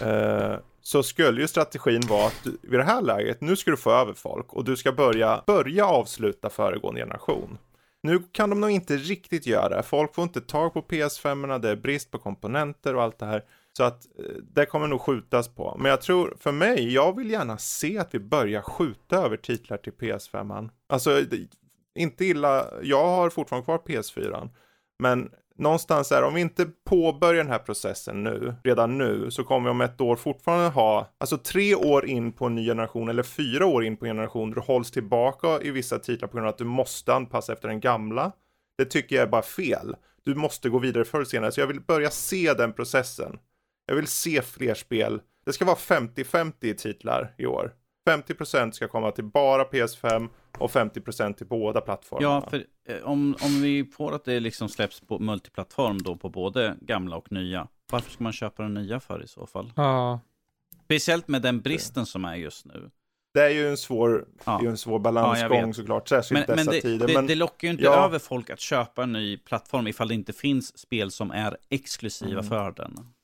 eh, 0.00 0.58
så 0.82 1.02
skulle 1.02 1.40
ju 1.40 1.48
strategin 1.48 2.02
vara 2.08 2.26
att 2.26 2.40
du, 2.44 2.58
vid 2.62 2.80
det 2.80 2.84
här 2.84 3.02
läget, 3.02 3.40
nu 3.40 3.56
ska 3.56 3.70
du 3.70 3.76
få 3.76 3.90
över 3.90 4.12
folk 4.12 4.52
och 4.52 4.64
du 4.64 4.76
ska 4.76 4.92
börja, 4.92 5.42
börja 5.46 5.86
avsluta 5.86 6.50
föregående 6.50 7.00
generation. 7.00 7.58
Nu 8.02 8.22
kan 8.32 8.50
de 8.50 8.60
nog 8.60 8.70
inte 8.70 8.96
riktigt 8.96 9.46
göra 9.46 9.68
det. 9.68 9.82
Folk 9.82 10.14
får 10.14 10.24
inte 10.24 10.40
tag 10.40 10.72
på 10.72 10.82
PS5, 10.82 11.58
det 11.58 11.70
är 11.70 11.76
brist 11.76 12.10
på 12.10 12.18
komponenter 12.18 12.96
och 12.96 13.02
allt 13.02 13.18
det 13.18 13.26
här. 13.26 13.44
Så 13.76 13.84
att 13.84 14.06
eh, 14.18 14.24
det 14.54 14.66
kommer 14.66 14.86
nog 14.86 15.00
skjutas 15.00 15.48
på. 15.48 15.76
Men 15.78 15.90
jag 15.90 16.00
tror, 16.00 16.36
för 16.40 16.52
mig, 16.52 16.94
jag 16.94 17.16
vill 17.16 17.30
gärna 17.30 17.58
se 17.58 17.98
att 17.98 18.14
vi 18.14 18.18
börjar 18.18 18.62
skjuta 18.62 19.16
över 19.16 19.36
titlar 19.36 19.76
till 19.76 19.92
PS5. 19.92 20.70
Alltså, 20.88 21.22
inte 21.94 22.24
illa, 22.24 22.66
jag 22.82 23.06
har 23.06 23.30
fortfarande 23.30 23.64
kvar 23.64 23.78
PS4. 23.78 24.50
Men 24.98 25.30
någonstans 25.56 26.12
är 26.12 26.22
om 26.22 26.34
vi 26.34 26.40
inte 26.40 26.66
påbörjar 26.84 27.42
den 27.42 27.52
här 27.52 27.58
processen 27.58 28.24
nu, 28.24 28.54
redan 28.64 28.98
nu, 28.98 29.30
så 29.30 29.44
kommer 29.44 29.68
vi 29.68 29.70
om 29.70 29.80
ett 29.80 30.00
år 30.00 30.16
fortfarande 30.16 30.68
ha, 30.68 31.08
alltså 31.18 31.38
tre 31.38 31.74
år 31.74 32.06
in 32.06 32.32
på 32.32 32.46
en 32.46 32.54
ny 32.54 32.66
generation 32.66 33.08
eller 33.08 33.22
fyra 33.22 33.66
år 33.66 33.84
in 33.84 33.96
på 33.96 34.04
en 34.04 34.10
generation, 34.10 34.50
du 34.50 34.60
hålls 34.60 34.90
tillbaka 34.90 35.60
i 35.62 35.70
vissa 35.70 35.98
titlar 35.98 36.28
på 36.28 36.36
grund 36.36 36.46
av 36.46 36.52
att 36.52 36.58
du 36.58 36.64
måste 36.64 37.14
anpassa 37.14 37.52
efter 37.52 37.68
den 37.68 37.80
gamla. 37.80 38.32
Det 38.78 38.84
tycker 38.84 39.16
jag 39.16 39.22
är 39.22 39.30
bara 39.30 39.42
fel. 39.42 39.96
Du 40.24 40.34
måste 40.34 40.68
gå 40.68 40.78
vidare 40.78 41.04
förr 41.04 41.18
eller 41.18 41.26
senare, 41.26 41.52
så 41.52 41.60
jag 41.60 41.66
vill 41.66 41.80
börja 41.80 42.10
se 42.10 42.54
den 42.54 42.72
processen. 42.72 43.38
Jag 43.86 43.94
vill 43.94 44.06
se 44.06 44.42
fler 44.42 44.74
spel. 44.74 45.20
Det 45.46 45.52
ska 45.52 45.64
vara 45.64 45.76
50-50 45.76 46.74
titlar 46.74 47.34
i 47.38 47.46
år. 47.46 47.72
50% 48.04 48.70
ska 48.70 48.88
komma 48.88 49.10
till 49.10 49.24
bara 49.24 49.64
PS5 49.64 50.28
och 50.58 50.70
50% 50.70 51.34
till 51.34 51.46
båda 51.46 51.80
plattformarna. 51.80 52.34
Ja, 52.34 52.50
för 52.50 52.64
eh, 52.88 53.02
om, 53.02 53.36
om 53.42 53.62
vi 53.62 53.84
får 53.84 54.14
att 54.14 54.24
det 54.24 54.40
liksom 54.40 54.68
släpps 54.68 55.00
på 55.00 55.18
multiplattform 55.18 56.02
då 56.02 56.16
på 56.16 56.28
både 56.28 56.76
gamla 56.80 57.16
och 57.16 57.32
nya, 57.32 57.68
varför 57.92 58.10
ska 58.10 58.24
man 58.24 58.32
köpa 58.32 58.62
den 58.62 58.74
nya 58.74 59.00
för 59.00 59.24
i 59.24 59.28
så 59.28 59.46
fall? 59.46 59.72
Ja. 59.76 60.20
Speciellt 60.84 61.28
med 61.28 61.42
den 61.42 61.60
bristen 61.60 62.06
som 62.06 62.24
är 62.24 62.34
just 62.34 62.66
nu. 62.66 62.90
Det 63.34 63.42
är 63.42 63.50
ju 63.50 63.68
en 63.68 63.76
svår, 63.76 64.26
ja. 64.44 64.60
en 64.66 64.76
svår 64.76 64.98
balansgång 64.98 65.66
ja, 65.66 65.72
såklart, 65.72 66.08
särskilt 66.08 66.48
men, 66.48 66.56
dessa 66.56 66.70
men 66.70 66.74
det, 66.74 66.80
tider. 66.80 67.06
Det, 67.06 67.14
men 67.14 67.26
det 67.26 67.34
lockar 67.34 67.68
ju 67.68 67.72
inte 67.72 67.84
ja. 67.84 68.04
över 68.04 68.18
folk 68.18 68.50
att 68.50 68.60
köpa 68.60 69.02
en 69.02 69.12
ny 69.12 69.36
plattform 69.36 69.86
ifall 69.86 70.08
det 70.08 70.14
inte 70.14 70.32
finns 70.32 70.78
spel 70.78 71.10
som 71.10 71.30
är 71.30 71.56
exklusiva 71.70 72.40
mm. 72.40 72.44
för 72.44 72.70
den. 72.70 73.14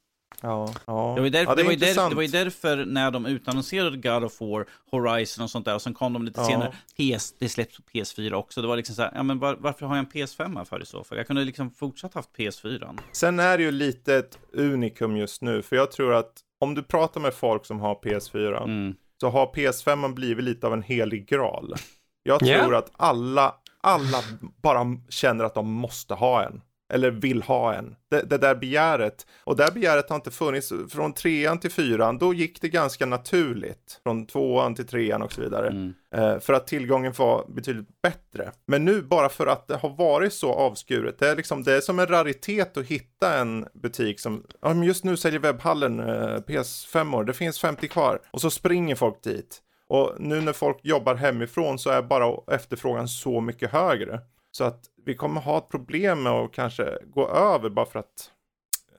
Ja, 0.41 0.72
ja. 0.86 1.12
Det, 1.14 1.20
var 1.20 1.26
ju 1.26 1.30
därför, 1.30 1.51
ja, 1.51 1.55
det, 1.55 1.62
det, 1.62 1.68
var 1.68 1.76
där, 1.76 2.09
det 2.11 2.14
var 2.14 2.22
ju 2.22 2.28
därför 2.28 2.84
när 2.84 3.11
de 3.11 3.26
utannonserade 3.26 3.97
God 3.97 4.24
of 4.24 4.41
War, 4.41 4.66
Horizon 4.91 5.45
och 5.45 5.51
sånt 5.51 5.64
där, 5.64 5.74
och 5.74 5.82
sen 5.82 5.95
kom 5.95 6.12
de 6.12 6.24
lite 6.24 6.41
ja. 6.41 6.47
senare, 6.47 6.72
PS, 7.18 7.34
det 7.38 7.49
släpps 7.49 7.76
på 7.76 7.82
PS4 7.82 8.32
också. 8.32 8.62
Det 8.62 8.68
var 8.68 8.76
liksom 8.76 8.95
så 8.95 9.03
här, 9.03 9.12
ja 9.14 9.22
men 9.22 9.38
var, 9.38 9.57
varför 9.61 9.86
har 9.86 9.97
jag 9.97 10.05
en 10.05 10.11
PS5 10.11 10.64
för 10.64 10.82
i 10.82 10.86
så 10.86 11.05
fall? 11.05 11.18
Jag 11.18 11.26
kunde 11.26 11.45
liksom 11.45 11.70
fortsatt 11.70 12.14
haft 12.14 12.30
PS4. 12.36 12.99
Sen 13.12 13.41
är 13.41 13.59
det 13.59 13.64
ju 13.64 13.70
lite 13.70 14.14
ett 14.14 14.38
unikum 14.53 15.16
just 15.16 15.43
nu, 15.43 15.62
för 15.62 15.76
jag 15.76 15.91
tror 15.91 16.14
att 16.14 16.32
om 16.61 16.74
du 16.74 16.82
pratar 16.82 17.20
med 17.20 17.34
folk 17.34 17.66
som 17.66 17.80
har 17.80 17.95
PS4, 17.95 18.62
mm. 18.62 18.95
så 19.20 19.28
har 19.28 19.47
PS5 19.47 20.14
blivit 20.14 20.45
lite 20.45 20.66
av 20.66 20.72
en 20.72 20.82
helig 20.82 21.28
graal. 21.28 21.74
Jag 22.22 22.38
tror 22.38 22.51
yeah. 22.51 22.78
att 22.78 22.91
alla, 22.97 23.55
alla 23.80 24.18
bara 24.62 24.86
känner 25.09 25.45
att 25.45 25.55
de 25.55 25.72
måste 25.72 26.14
ha 26.14 26.45
en 26.45 26.61
eller 26.91 27.11
vill 27.11 27.43
ha 27.43 27.74
en. 27.74 27.97
Det, 28.11 28.22
det, 28.22 28.38
där 28.38 28.55
begäret. 28.55 29.26
Och 29.45 29.57
det 29.57 29.70
begäret 29.74 30.09
har 30.09 30.16
inte 30.16 30.30
funnits 30.30 30.72
från 30.91 31.12
trean 31.12 31.61
till 31.61 31.70
fyran. 31.70 32.18
Då 32.18 32.34
gick 32.34 32.61
det 32.61 32.68
ganska 32.68 33.07
naturligt. 33.07 34.01
Från 34.03 34.26
tvåan 34.26 34.74
till 34.74 34.86
trean 34.86 35.22
och 35.22 35.32
så 35.32 35.41
vidare. 35.41 35.68
Mm. 35.68 35.95
Eh, 36.14 36.38
för 36.38 36.53
att 36.53 36.66
tillgången 36.66 37.12
var 37.18 37.45
betydligt 37.49 38.03
bättre. 38.03 38.53
Men 38.66 38.84
nu 38.84 39.03
bara 39.03 39.28
för 39.28 39.47
att 39.47 39.68
det 39.68 39.76
har 39.76 39.97
varit 39.97 40.32
så 40.32 40.53
avskuret. 40.53 41.18
Det 41.18 41.28
är, 41.28 41.36
liksom, 41.36 41.62
det 41.62 41.72
är 41.72 41.80
som 41.80 41.99
en 41.99 42.07
raritet 42.07 42.76
att 42.76 42.86
hitta 42.86 43.38
en 43.38 43.66
butik 43.74 44.20
som, 44.20 44.45
ja, 44.62 44.74
just 44.74 45.05
nu 45.05 45.16
säljer 45.16 45.41
webbhallen 45.41 46.01
eh, 46.01 46.36
PS5 46.36 47.16
år. 47.16 47.24
Det 47.24 47.32
finns 47.32 47.61
50 47.61 47.88
kvar. 47.88 48.20
Och 48.30 48.41
så 48.41 48.51
springer 48.51 48.95
folk 48.95 49.22
dit. 49.22 49.62
Och 49.88 50.14
nu 50.18 50.41
när 50.41 50.53
folk 50.53 50.78
jobbar 50.82 51.14
hemifrån 51.14 51.78
så 51.78 51.91
är 51.91 52.03
bara 52.03 52.55
efterfrågan 52.55 53.09
så 53.09 53.41
mycket 53.41 53.70
högre. 53.70 54.20
Så 54.51 54.64
att 54.64 54.84
vi 55.05 55.14
kommer 55.14 55.40
ha 55.40 55.59
ett 55.59 55.68
problem 55.68 56.22
med 56.22 56.32
att 56.32 56.53
kanske 56.53 56.98
gå 57.07 57.28
över 57.28 57.70
bara 57.70 57.86
för 57.86 57.98
att 57.98 58.30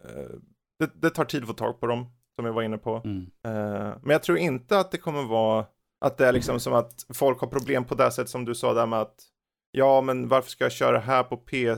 eh, 0.03 0.35
det, 0.79 0.91
det, 1.01 1.09
tar 1.09 1.25
tid 1.25 1.41
att 1.41 1.47
få 1.47 1.53
tag 1.53 1.79
på 1.79 1.87
dem, 1.87 2.05
som 2.35 2.45
jag 2.45 2.53
var 2.53 2.63
inne 2.63 2.77
på. 2.77 3.01
Mm. 3.05 3.31
Eh, 3.43 3.93
men 4.01 4.09
jag 4.09 4.23
tror 4.23 4.37
inte 4.37 4.79
att 4.79 4.91
det 4.91 4.97
kommer 4.97 5.23
vara 5.23 5.65
att 6.05 6.17
det 6.17 6.27
är 6.27 6.31
liksom 6.31 6.59
som 6.59 6.73
att 6.73 7.05
folk 7.13 7.39
har 7.39 7.47
problem 7.47 7.85
på 7.85 7.95
det 7.95 8.11
sätt 8.11 8.29
som 8.29 8.45
du 8.45 8.55
sa 8.55 8.73
där 8.73 8.85
med 8.85 9.01
att 9.01 9.15
ja, 9.71 10.01
men 10.01 10.27
varför 10.27 10.49
ska 10.49 10.65
jag 10.65 10.71
köra 10.71 10.99
här 10.99 11.23
på 11.23 11.37
P 11.37 11.75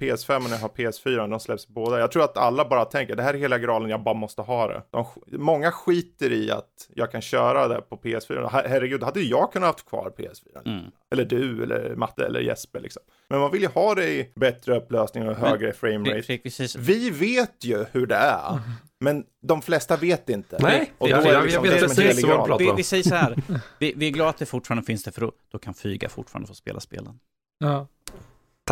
PS5 0.00 0.36
och 0.36 0.42
när 0.42 0.50
jag 0.50 0.58
har 0.58 0.68
PS4, 0.68 1.28
de 1.28 1.40
släpps 1.40 1.68
båda. 1.68 1.98
Jag 1.98 2.12
tror 2.12 2.24
att 2.24 2.36
alla 2.36 2.68
bara 2.68 2.84
tänker, 2.84 3.16
det 3.16 3.22
här 3.22 3.34
är 3.34 3.38
hela 3.38 3.58
graalen, 3.58 3.90
jag 3.90 4.02
bara 4.02 4.14
måste 4.14 4.42
ha 4.42 4.68
det. 4.68 4.82
De, 4.90 5.04
många 5.26 5.72
skiter 5.72 6.32
i 6.32 6.50
att 6.50 6.88
jag 6.94 7.12
kan 7.12 7.20
köra 7.20 7.68
det 7.68 7.80
på 7.80 7.96
PS4. 7.96 8.48
Herregud, 8.52 9.02
hade 9.02 9.20
jag 9.20 9.52
kunnat 9.52 9.66
haft 9.66 9.88
kvar 9.88 10.12
PS4. 10.18 10.68
Mm. 10.68 10.84
Eller 11.10 11.24
du, 11.24 11.62
eller 11.62 11.94
Matte, 11.96 12.26
eller 12.26 12.40
Jesper 12.40 12.80
liksom. 12.80 13.02
Men 13.28 13.40
man 13.40 13.50
vill 13.50 13.62
ju 13.62 13.68
ha 13.68 13.94
det 13.94 14.08
i 14.08 14.32
bättre 14.34 14.76
upplösning 14.76 15.28
och 15.28 15.36
högre 15.36 15.72
framerate. 15.72 16.38
Vi 16.78 17.10
vet 17.10 17.64
ju 17.64 17.84
hur 17.92 18.06
det 18.06 18.16
är. 18.16 18.60
Men 19.00 19.24
de 19.42 19.62
flesta 19.62 19.96
vet 19.96 20.28
inte. 20.28 20.58
Nej, 20.60 20.92
och 20.98 21.08
då 21.08 21.14
jag, 21.14 21.26
jag, 21.26 21.44
liksom 21.44 21.64
jag 21.64 21.72
vet 21.72 21.96
precis 21.96 22.24
vad 22.24 22.46
pratar 22.46 22.64
vi, 22.64 22.72
vi 22.76 22.82
säger 22.82 23.02
så 23.02 23.14
här, 23.14 23.42
vi, 23.78 23.92
vi 23.96 24.06
är 24.06 24.10
glada 24.10 24.30
att 24.30 24.38
det 24.38 24.46
fortfarande 24.46 24.86
finns 24.86 25.04
det, 25.04 25.12
för 25.12 25.20
då, 25.20 25.32
då 25.52 25.58
kan 25.58 25.74
Fyga 25.74 26.08
fortfarande 26.08 26.48
få 26.48 26.54
spela 26.54 26.80
spelen. 26.80 27.18
Ja. 27.58 27.86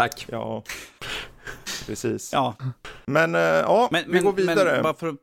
Tack. 0.00 0.26
Ja, 0.28 0.62
precis. 1.86 2.32
Ja. 2.32 2.56
Men 3.06 3.34
uh, 3.34 3.40
ja, 3.40 3.88
men, 3.90 4.04
vi 4.06 4.12
men, 4.12 4.24
går 4.24 4.32
vidare. 4.32 4.72
Men 4.72 4.82
bara 4.82 4.94
för 4.94 5.08
att 5.08 5.16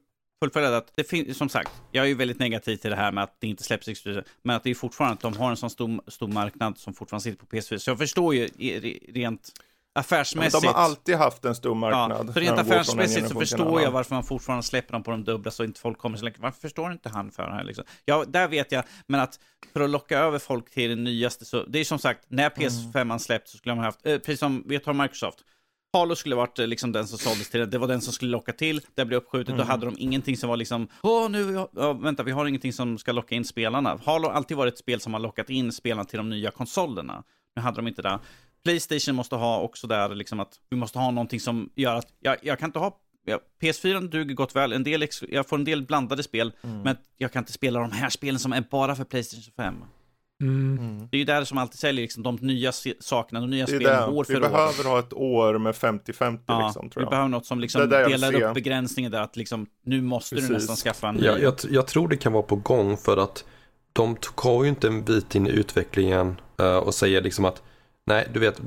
fullfölja 0.43 0.69
det, 0.69 0.84
det 0.95 1.03
finns, 1.03 1.38
som 1.38 1.49
sagt, 1.49 1.71
jag 1.91 2.03
är 2.03 2.07
ju 2.07 2.13
väldigt 2.13 2.39
negativ 2.39 2.78
till 2.78 2.89
det 2.89 2.95
här 2.95 3.11
med 3.11 3.23
att 3.23 3.36
det 3.39 3.47
inte 3.47 3.63
släpps 3.63 3.88
exklusivt, 3.88 4.25
men 4.43 4.55
att 4.55 4.63
det 4.63 4.69
är 4.69 4.75
fortfarande 4.75 5.13
att 5.13 5.19
de 5.19 5.38
har 5.38 5.49
en 5.49 5.57
sån 5.57 5.69
stor, 5.69 6.01
stor 6.07 6.28
marknad 6.28 6.78
som 6.78 6.93
fortfarande 6.93 7.23
sitter 7.23 7.38
på 7.38 7.45
PS4. 7.45 7.78
Så 7.78 7.89
jag 7.89 7.97
förstår 7.97 8.36
ju 8.36 8.47
rent 9.13 9.51
affärsmässigt. 9.98 10.64
de 10.64 10.68
har 10.68 10.74
alltid 10.74 11.16
haft 11.16 11.45
en 11.45 11.56
stor 11.56 11.76
marknad. 11.76 12.32
Ja, 12.36 12.41
rent 12.41 12.60
affärsmässigt 12.60 13.30
så 13.30 13.39
förstår 13.39 13.82
jag 13.82 13.91
varför 13.91 14.16
man 14.16 14.24
fortfarande 14.24 14.64
släpper 14.64 14.93
dem 14.93 15.04
på 15.04 15.12
de 15.12 15.24
dubbla 15.24 15.52
så 15.52 15.64
inte 15.64 15.80
folk 15.80 15.98
kommer 15.98 16.18
så 16.18 16.26
länge. 16.26 16.36
Varför 16.39 16.60
förstår 16.60 16.91
inte 16.91 17.10
han 17.10 17.32
för 17.32 17.43
det 17.43 17.54
här 17.54 17.64
liksom? 17.64 17.86
Ja, 18.06 18.24
där 18.28 18.48
vet 18.48 18.72
jag, 18.72 18.84
men 19.08 19.20
att 19.20 19.39
för 19.74 19.82
att 19.82 19.89
locka 19.89 20.20
över 20.20 20.39
folk 20.39 20.72
till 20.72 20.89
det 20.89 20.95
nyaste 20.95 21.45
så, 21.45 21.64
det 21.64 21.80
är 21.80 21.84
som 21.84 22.00
sagt, 22.00 22.26
när 22.28 22.50
PS5 22.50 23.02
mm. 23.02 23.20
släppt 23.20 23.50
så 23.50 23.58
skulle 23.58 23.76
man 23.76 23.84
haft, 23.84 24.06
eh, 24.06 24.18
precis 24.18 24.39
som 24.39 24.64
vi 24.68 24.80
tar 24.80 24.93
Microsoft, 24.93 25.39
Halo 25.93 26.16
skulle 26.16 26.36
varit 26.36 26.60
eh, 26.60 26.68
liksom 26.68 26.91
den 26.91 27.08
som 27.08 27.18
såldes 27.18 27.50
till 27.50 27.60
det. 27.60 27.66
Det 27.66 27.78
var 27.78 27.88
den 27.88 28.02
som 28.02 28.14
skulle 28.14 28.32
locka 28.32 28.54
till. 28.54 28.82
Det 28.95 29.06
blev 29.06 29.18
uppskjutet. 29.18 29.50
Mm. 29.50 29.58
Då 29.58 29.64
hade 29.64 29.86
de 29.86 29.95
ingenting 29.98 30.38
som 30.38 30.50
var 30.50 30.58
liksom, 30.58 30.88
åh 31.04 31.30
nu, 31.30 31.68
ja, 31.72 31.93
vänta, 31.93 32.24
vi 32.24 32.32
har 32.32 32.45
ingenting 32.45 32.74
som 32.74 32.98
ska 32.98 33.12
locka 33.12 33.36
in 33.36 33.45
spelarna. 33.45 34.00
Halo 34.06 34.28
har 34.28 34.34
alltid 34.34 34.58
varit 34.58 34.74
ett 34.74 34.80
spel 34.80 35.00
som 35.00 35.14
har 35.14 35.20
lockat 35.20 35.50
in 35.50 35.72
spelarna 35.72 36.06
till 36.06 36.18
de 36.18 36.30
nya 36.30 36.52
konsolerna. 36.52 37.24
Nu 37.56 37.62
hade 37.62 37.76
de 37.76 37.88
inte 37.88 38.02
det. 38.02 38.20
Playstation 38.68 39.15
måste 39.15 39.36
ha 39.36 39.61
också 39.61 39.88
där 39.88 40.15
liksom 40.15 40.39
att 40.39 40.53
vi 40.70 40.78
måste 40.78 40.99
ha 40.99 41.11
någonting 41.11 41.39
som 41.39 41.70
gör 41.76 41.95
att 41.95 42.07
jag, 42.20 42.38
jag 42.41 42.59
kan 42.59 42.70
inte 42.70 42.80
ha 42.80 42.99
Ja, 43.30 43.39
PS4 43.61 44.07
duger 44.07 44.36
gott 44.36 44.55
väl, 44.55 44.74
en 44.74 44.84
del, 44.84 45.07
jag 45.30 45.47
får 45.47 45.57
en 45.57 45.63
del 45.63 45.82
blandade 45.82 46.24
spel, 46.24 46.51
mm. 46.61 46.82
men 46.82 46.95
jag 47.18 47.32
kan 47.32 47.41
inte 47.41 47.51
spela 47.51 47.80
de 47.80 47.91
här 47.91 48.09
spelen 48.09 48.39
som 48.39 48.53
är 48.53 48.63
bara 48.72 48.95
för 48.95 49.03
Playstation 49.03 49.53
5. 49.57 49.76
Mm. 50.41 50.78
mm. 50.78 51.07
Det 51.11 51.18
är 51.18 51.20
ju 51.20 51.26
där 51.26 51.43
som 51.43 51.57
alltid 51.57 51.80
säljer 51.80 52.01
liksom, 52.01 52.24
de 52.24 52.36
nya 52.36 52.72
sakerna, 52.99 53.39
de 53.39 53.49
nya 53.49 53.68
spelen 53.68 54.09
år 54.09 54.24
för 54.24 54.34
år. 54.34 54.41
Vi 54.41 54.49
behöver 54.49 54.84
ha 54.84 54.99
ett 54.99 55.13
år 55.13 55.57
med 55.57 55.76
50-50 55.76 56.39
ja, 56.45 56.65
liksom, 56.65 56.89
tror 56.89 57.03
jag. 57.03 57.07
Vi 57.07 57.09
behöver 57.09 57.30
något 57.30 57.45
som 57.45 57.59
liksom 57.59 57.89
delar 57.89 58.41
upp 58.41 58.53
begränsningen 58.53 59.11
där, 59.11 59.22
att 59.22 59.36
liksom, 59.36 59.68
nu 59.86 60.01
måste 60.01 60.36
Precis. 60.36 60.49
du 60.49 60.53
nästan 60.53 60.76
skaffa 60.76 61.09
en 61.09 61.15
ny. 61.15 61.26
Ja, 61.26 61.38
jag, 61.38 61.55
jag, 61.70 61.88
tror 61.88 62.07
det 62.07 62.18
kan 62.18 62.34
vara 62.34 62.43
på 62.43 62.55
gång 62.55 62.97
för 62.97 63.18
att 63.18 63.45
de 63.93 64.15
tar 64.15 64.63
ju 64.63 64.70
inte 64.70 64.88
en 64.88 65.03
bit 65.03 65.36
in 65.36 65.47
i 65.47 65.49
utvecklingen 65.49 66.41
uh, 66.61 66.78
och 66.78 66.93
säger 66.93 67.22
liksom 67.22 67.45
att 67.45 67.63
Nej, 68.08 68.28
du 68.34 68.39
vet, 68.39 68.62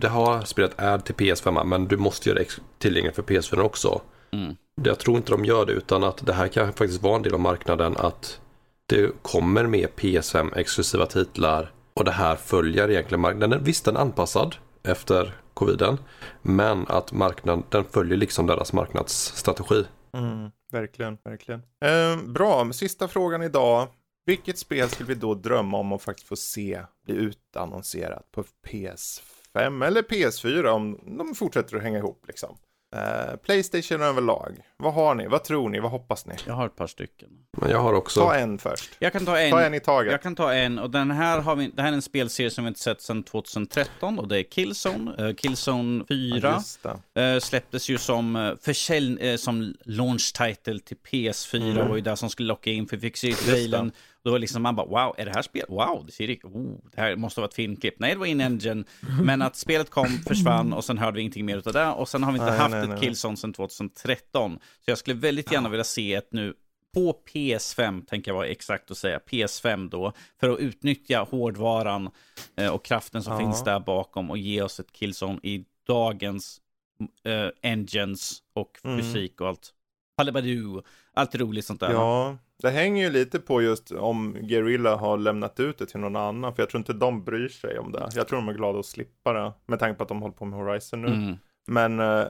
det 0.00 0.08
har 0.08 0.40
spelet 0.40 0.72
är 0.76 0.98
till 0.98 1.14
PS5 1.14 1.64
men 1.64 1.88
du 1.88 1.96
måste 1.96 2.28
göra 2.28 2.38
det 2.38 2.48
tillgängligt 2.78 3.14
för 3.14 3.22
PS4 3.22 3.60
också. 3.60 4.00
Mm. 4.32 4.56
Jag 4.82 4.98
tror 4.98 5.16
inte 5.16 5.32
de 5.32 5.44
gör 5.44 5.66
det 5.66 5.72
utan 5.72 6.04
att 6.04 6.26
det 6.26 6.32
här 6.32 6.48
kan 6.48 6.72
faktiskt 6.72 7.02
vara 7.02 7.16
en 7.16 7.22
del 7.22 7.34
av 7.34 7.40
marknaden 7.40 7.96
att 7.96 8.40
det 8.86 9.22
kommer 9.22 9.66
med 9.66 9.88
PS5 9.96 10.56
exklusiva 10.56 11.06
titlar 11.06 11.72
och 11.94 12.04
det 12.04 12.10
här 12.10 12.36
följer 12.36 12.90
egentligen 12.90 13.20
marknaden. 13.20 13.64
Visst, 13.64 13.84
den 13.84 13.96
är 13.96 14.00
anpassad 14.00 14.56
efter 14.82 15.34
coviden 15.54 15.98
men 16.42 16.86
att 16.88 17.12
marknaden 17.12 17.64
den 17.68 17.84
följer 17.84 18.16
liksom 18.16 18.46
deras 18.46 18.72
marknadsstrategi. 18.72 19.84
Mm, 20.12 20.50
verkligen, 20.72 21.18
verkligen. 21.24 21.62
Eh, 21.84 22.16
bra, 22.26 22.72
sista 22.72 23.08
frågan 23.08 23.42
idag. 23.42 23.88
Vilket 24.24 24.58
spel 24.58 24.88
skulle 24.88 25.08
vi 25.08 25.14
då 25.14 25.34
drömma 25.34 25.78
om 25.78 25.92
att 25.92 26.02
faktiskt 26.02 26.28
få 26.28 26.36
se 26.36 26.82
bli 27.06 27.14
utannonserat 27.14 28.30
på 28.32 28.44
PS5 28.66 29.86
eller 29.86 30.02
PS4 30.02 30.66
om 30.66 31.16
de 31.18 31.34
fortsätter 31.34 31.76
att 31.76 31.82
hänga 31.82 31.98
ihop 31.98 32.24
liksom? 32.26 32.58
Uh, 32.96 33.36
Playstation 33.36 34.02
överlag. 34.02 34.56
Vad 34.76 34.94
har 34.94 35.14
ni? 35.14 35.26
Vad 35.26 35.44
tror 35.44 35.68
ni? 35.68 35.80
Vad 35.80 35.90
hoppas 35.90 36.26
ni? 36.26 36.34
Jag 36.46 36.54
har 36.54 36.66
ett 36.66 36.76
par 36.76 36.86
stycken. 36.86 37.28
Men 37.56 37.70
jag 37.70 37.78
har 37.78 37.92
också. 37.92 38.20
Ta 38.20 38.34
en 38.34 38.58
först. 38.58 38.90
Jag 38.98 39.12
kan 39.12 39.26
ta 39.26 39.38
en. 39.38 39.50
Ta 39.50 39.62
en 39.62 39.74
i 39.74 39.80
taget. 39.80 40.12
Jag 40.12 40.22
kan 40.22 40.34
ta 40.34 40.52
en 40.52 40.78
och 40.78 40.90
den 40.90 41.10
här 41.10 41.40
har 41.40 41.56
vi. 41.56 41.70
Det 41.74 41.82
här 41.82 41.88
är 41.88 41.92
en 41.92 42.02
spelserie 42.02 42.50
som 42.50 42.64
vi 42.64 42.68
inte 42.68 42.80
sett 42.80 43.02
sedan 43.02 43.22
2013 43.22 44.18
och 44.18 44.28
det 44.28 44.38
är 44.38 44.42
Killzone. 44.42 45.28
Uh, 45.28 45.34
Killzone 45.34 46.04
4 46.08 46.62
ja, 46.82 47.34
uh, 47.34 47.40
släpptes 47.40 47.88
ju 47.88 47.98
som 47.98 48.36
uh, 48.36 48.56
försäljning, 48.60 49.38
som 49.38 49.74
launch 49.84 50.32
title 50.34 50.78
till 50.78 50.96
PS4 50.96 51.72
mm. 51.72 51.88
var 51.88 51.96
ju 51.96 52.02
det 52.02 52.16
som 52.16 52.30
skulle 52.30 52.48
locka 52.48 52.70
in 52.70 52.88
för 52.88 52.96
vi 52.96 53.00
fick 53.00 53.16
se 53.16 53.32
trailern 53.32 53.92
då 54.24 54.30
var 54.30 54.38
liksom 54.38 54.62
man 54.62 54.76
bara 54.76 54.86
wow, 54.86 55.14
är 55.18 55.24
det 55.24 55.32
här 55.32 55.42
spel? 55.42 55.64
Wow, 55.68 56.02
det 56.06 56.12
ser 56.12 56.36
oh, 56.42 56.78
det 56.92 57.00
här 57.00 57.16
måste 57.16 57.40
vara 57.40 57.48
ett 57.48 57.54
filmklipp. 57.54 57.94
Nej, 57.98 58.12
det 58.12 58.18
var 58.18 58.26
in-engine. 58.26 58.84
Men 59.22 59.42
att 59.42 59.56
spelet 59.56 59.90
kom, 59.90 60.06
försvann 60.26 60.72
och 60.72 60.84
sen 60.84 60.98
hörde 60.98 61.14
vi 61.14 61.20
ingenting 61.20 61.46
mer 61.46 61.68
av 61.68 61.72
det. 61.72 61.86
Och 61.86 62.08
sen 62.08 62.22
har 62.22 62.32
vi 62.32 62.38
inte 62.38 62.50
nej, 62.50 62.58
haft 62.58 62.70
nej, 62.70 62.82
ett 62.82 62.88
nej, 62.88 63.00
Killzone 63.00 63.36
sedan 63.36 63.52
2013. 63.52 64.58
Så 64.84 64.90
jag 64.90 64.98
skulle 64.98 65.16
väldigt 65.16 65.52
gärna 65.52 65.68
vilja 65.68 65.84
se 65.84 66.14
ett 66.14 66.32
nu 66.32 66.54
på 66.94 67.18
PS5, 67.32 68.04
tänker 68.04 68.30
jag 68.30 68.36
vara 68.36 68.46
exakt 68.46 68.90
att 68.90 68.96
säga, 68.96 69.18
PS5 69.18 69.88
då, 69.88 70.12
för 70.40 70.50
att 70.50 70.58
utnyttja 70.58 71.26
hårdvaran 71.30 72.10
eh, 72.56 72.68
och 72.68 72.84
kraften 72.84 73.22
som 73.22 73.32
ja. 73.32 73.38
finns 73.38 73.64
där 73.64 73.80
bakom 73.80 74.30
och 74.30 74.38
ge 74.38 74.62
oss 74.62 74.80
ett 74.80 74.92
Killzone 74.92 75.38
i 75.42 75.64
dagens 75.86 76.60
uh, 77.28 77.50
engines 77.62 78.42
och 78.52 78.78
mm. 78.84 78.98
fysik 78.98 79.40
och 79.40 79.48
allt. 79.48 79.74
Halibadoo, 80.16 80.82
allt 81.12 81.34
roligt 81.34 81.64
sånt 81.64 81.80
där. 81.80 81.92
Ja, 81.92 82.38
det 82.62 82.70
hänger 82.70 83.04
ju 83.04 83.10
lite 83.10 83.38
på 83.38 83.62
just 83.62 83.92
om 83.92 84.36
Guerrilla 84.40 84.96
har 84.96 85.18
lämnat 85.18 85.60
ut 85.60 85.78
det 85.78 85.86
till 85.86 86.00
någon 86.00 86.16
annan, 86.16 86.54
för 86.54 86.62
jag 86.62 86.70
tror 86.70 86.78
inte 86.78 86.92
de 86.92 87.24
bryr 87.24 87.48
sig 87.48 87.78
om 87.78 87.92
det. 87.92 88.08
Jag 88.14 88.28
tror 88.28 88.38
de 88.38 88.48
är 88.48 88.52
glada 88.52 88.78
att 88.78 88.86
slippa 88.86 89.32
det, 89.32 89.52
med 89.66 89.78
tanke 89.78 89.96
på 89.96 90.02
att 90.02 90.08
de 90.08 90.22
håller 90.22 90.34
på 90.34 90.44
med 90.44 90.58
Horizon 90.58 91.02
nu. 91.02 91.08
Mm. 91.08 91.36
Men 91.66 92.00
uh, 92.00 92.26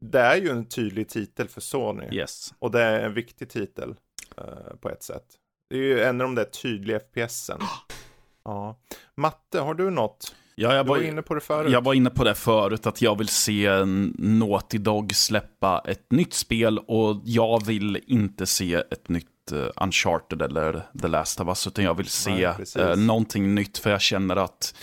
det 0.00 0.20
är 0.20 0.36
ju 0.36 0.48
en 0.48 0.64
tydlig 0.64 1.08
titel 1.08 1.48
för 1.48 1.60
Sony. 1.60 2.06
Yes. 2.12 2.54
Och 2.58 2.70
det 2.70 2.82
är 2.82 3.00
en 3.00 3.14
viktig 3.14 3.48
titel 3.48 3.94
uh, 4.40 4.76
på 4.80 4.90
ett 4.90 5.02
sätt. 5.02 5.24
Det 5.70 5.76
är 5.76 5.82
ju 5.82 6.00
en 6.00 6.20
av 6.20 6.26
de 6.26 6.34
där 6.34 6.44
tydliga 6.44 7.00
FPSen. 7.00 7.60
ja. 8.44 8.80
Matte, 9.14 9.60
har 9.60 9.74
du 9.74 9.90
något? 9.90 10.34
Ja, 10.54 10.74
jag 10.74 10.84
var, 10.84 10.96
var, 10.96 11.04
inne 11.04 11.22
på 11.22 11.34
det 11.34 11.40
förut. 11.40 11.72
Jag 11.72 11.84
var 11.84 11.94
inne 11.94 12.10
på 12.10 12.24
det 12.24 12.34
förut, 12.34 12.86
att 12.86 13.02
jag 13.02 13.18
vill 13.18 13.28
se 13.28 13.84
Naughty 14.18 14.78
Dog 14.78 15.14
släppa 15.14 15.82
ett 15.86 16.12
nytt 16.12 16.34
spel 16.34 16.78
och 16.78 17.20
jag 17.24 17.66
vill 17.66 18.00
inte 18.06 18.46
se 18.46 18.74
ett 18.74 19.08
nytt 19.08 19.35
uh, 19.52 19.66
Uncharted 19.76 20.42
eller 20.42 20.82
The 21.02 21.08
Last 21.08 21.40
of 21.40 21.48
Us, 21.48 21.66
utan 21.66 21.84
jag 21.84 21.94
vill 21.94 22.08
se 22.08 22.30
Nej, 22.30 22.84
uh, 22.92 22.96
någonting 22.96 23.54
nytt, 23.54 23.78
för 23.78 23.90
jag 23.90 24.00
känner 24.00 24.36
att 24.36 24.74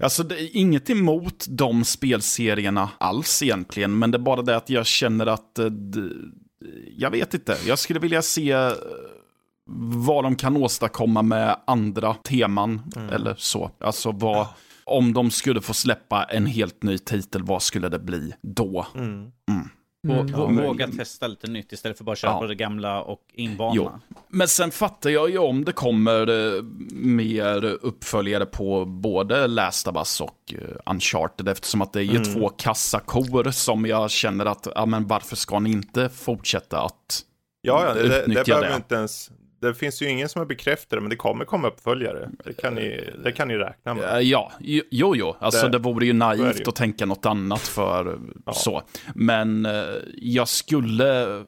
Alltså 0.00 0.22
det 0.22 0.42
är 0.42 0.56
inget 0.56 0.90
emot 0.90 1.46
de 1.48 1.84
spelserierna 1.84 2.90
alls 2.98 3.42
egentligen, 3.42 3.98
men 3.98 4.10
det 4.10 4.16
är 4.16 4.20
bara 4.20 4.42
det 4.42 4.56
att 4.56 4.70
jag 4.70 4.86
känner 4.86 5.26
att, 5.26 5.58
uh, 5.60 6.10
jag 6.96 7.10
vet 7.10 7.34
inte, 7.34 7.56
jag 7.66 7.78
skulle 7.78 8.00
vilja 8.00 8.22
se 8.22 8.54
vad 9.94 10.24
de 10.24 10.36
kan 10.36 10.56
åstadkomma 10.56 11.22
med 11.22 11.56
andra 11.66 12.14
teman 12.14 12.80
mm. 12.96 13.08
eller 13.08 13.34
så. 13.38 13.70
Alltså 13.80 14.12
vad, 14.12 14.46
om 14.84 15.12
de 15.12 15.30
skulle 15.30 15.60
få 15.60 15.74
släppa 15.74 16.24
en 16.24 16.46
helt 16.46 16.82
ny 16.82 16.98
titel, 16.98 17.42
vad 17.42 17.62
skulle 17.62 17.88
det 17.88 17.98
bli 17.98 18.34
då? 18.42 18.86
Mm. 18.94 19.32
Mm. 19.48 19.68
Mm. 20.08 20.56
Våga 20.56 20.88
testa 20.88 21.26
lite 21.26 21.50
nytt 21.50 21.72
istället 21.72 21.98
för 21.98 22.04
bara 22.04 22.16
köra 22.16 22.30
ja. 22.30 22.38
på 22.38 22.46
det 22.46 22.54
gamla 22.54 23.02
och 23.02 23.22
invana. 23.32 24.00
Men 24.28 24.48
sen 24.48 24.70
fattar 24.70 25.10
jag 25.10 25.30
ju 25.30 25.38
om 25.38 25.64
det 25.64 25.72
kommer 25.72 26.30
uh, 26.30 26.62
mer 26.92 27.64
uppföljare 27.64 28.46
på 28.46 28.84
både 28.84 29.46
Last 29.46 29.88
of 29.88 29.96
Us 29.96 30.20
och 30.20 30.54
uh, 30.54 30.76
Uncharted 30.86 31.48
eftersom 31.48 31.82
att 31.82 31.92
det 31.92 32.00
är 32.00 32.04
ju 32.04 32.16
mm. 32.16 32.34
två 32.34 32.48
kassakor 32.48 33.50
som 33.50 33.86
jag 33.86 34.10
känner 34.10 34.46
att, 34.46 34.68
ja 34.74 34.86
men 34.86 35.06
varför 35.06 35.36
ska 35.36 35.58
ni 35.58 35.70
inte 35.70 36.08
fortsätta 36.08 36.80
att 36.80 37.24
Ja, 37.60 37.84
ja 37.86 37.94
det, 37.94 38.26
det 38.26 38.46
behöver 38.46 38.76
inte 38.76 38.94
ens, 38.94 39.30
det 39.60 39.74
finns 39.74 40.02
ju 40.02 40.08
ingen 40.08 40.28
som 40.28 40.38
har 40.38 40.46
bekräftat 40.46 40.90
det, 40.90 41.00
men 41.00 41.10
det 41.10 41.16
kommer 41.16 41.44
komma 41.44 41.68
uppföljare. 41.68 42.30
Det 42.44 42.52
kan 42.52 42.74
ni, 42.74 43.10
det 43.24 43.32
kan 43.32 43.48
ni 43.48 43.56
räkna 43.56 43.94
med. 43.94 44.22
Ja, 44.22 44.52
jo, 44.60 45.16
jo. 45.16 45.36
Alltså 45.40 45.66
det, 45.66 45.72
det 45.72 45.78
vore 45.78 46.06
ju 46.06 46.12
naivt 46.12 46.60
ju. 46.60 46.68
att 46.68 46.76
tänka 46.76 47.06
något 47.06 47.26
annat 47.26 47.60
för 47.60 48.18
ja. 48.46 48.52
så. 48.52 48.82
Men 49.14 49.66
eh, 49.66 49.84
jag 50.16 50.48
skulle 50.48 51.44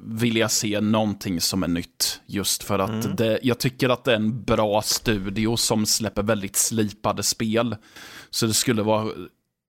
vilja 0.00 0.48
se 0.48 0.80
någonting 0.80 1.40
som 1.40 1.62
är 1.62 1.68
nytt. 1.68 2.20
Just 2.26 2.62
för 2.62 2.78
att 2.78 3.04
mm. 3.04 3.16
det, 3.16 3.38
jag 3.42 3.58
tycker 3.58 3.88
att 3.88 4.04
det 4.04 4.12
är 4.12 4.16
en 4.16 4.42
bra 4.42 4.82
studio 4.82 5.56
som 5.56 5.86
släpper 5.86 6.22
väldigt 6.22 6.56
slipade 6.56 7.22
spel. 7.22 7.76
Så 8.30 8.46
det 8.46 8.54
skulle 8.54 8.82
vara 8.82 9.12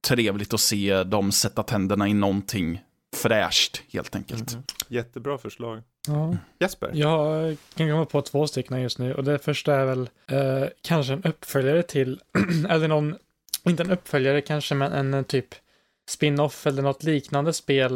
trevligt 0.07 0.53
att 0.53 0.59
se 0.59 1.03
dem 1.03 1.31
sätta 1.31 1.63
tänderna 1.63 2.07
i 2.07 2.13
någonting 2.13 2.81
fräscht 3.15 3.81
helt 3.93 4.15
enkelt. 4.15 4.51
Mm. 4.51 4.63
Jättebra 4.87 5.37
förslag. 5.37 5.81
Ja. 6.07 6.37
Jesper? 6.59 6.91
Jag 6.93 7.57
kan 7.75 7.89
komma 7.89 8.05
på 8.05 8.21
två 8.21 8.47
stycken 8.47 8.81
just 8.81 8.99
nu 8.99 9.13
och 9.13 9.23
det 9.23 9.39
första 9.39 9.75
är 9.75 9.85
väl 9.85 10.09
eh, 10.27 10.69
kanske 10.81 11.13
en 11.13 11.23
uppföljare 11.23 11.83
till, 11.83 12.21
eller 12.69 12.87
någon, 12.87 13.15
inte 13.63 13.83
en 13.83 13.91
uppföljare 13.91 14.41
kanske, 14.41 14.75
men 14.75 14.93
en, 14.93 15.13
en 15.13 15.23
typ 15.23 15.55
spin-off 16.09 16.67
eller 16.67 16.81
något 16.81 17.03
liknande 17.03 17.53
spel 17.53 17.93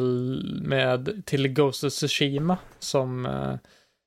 med 0.62 1.26
till 1.26 1.48
Ghost 1.48 1.84
of 1.84 1.94
Tsushima 1.94 2.58
som 2.80 3.26
eh, 3.26 3.56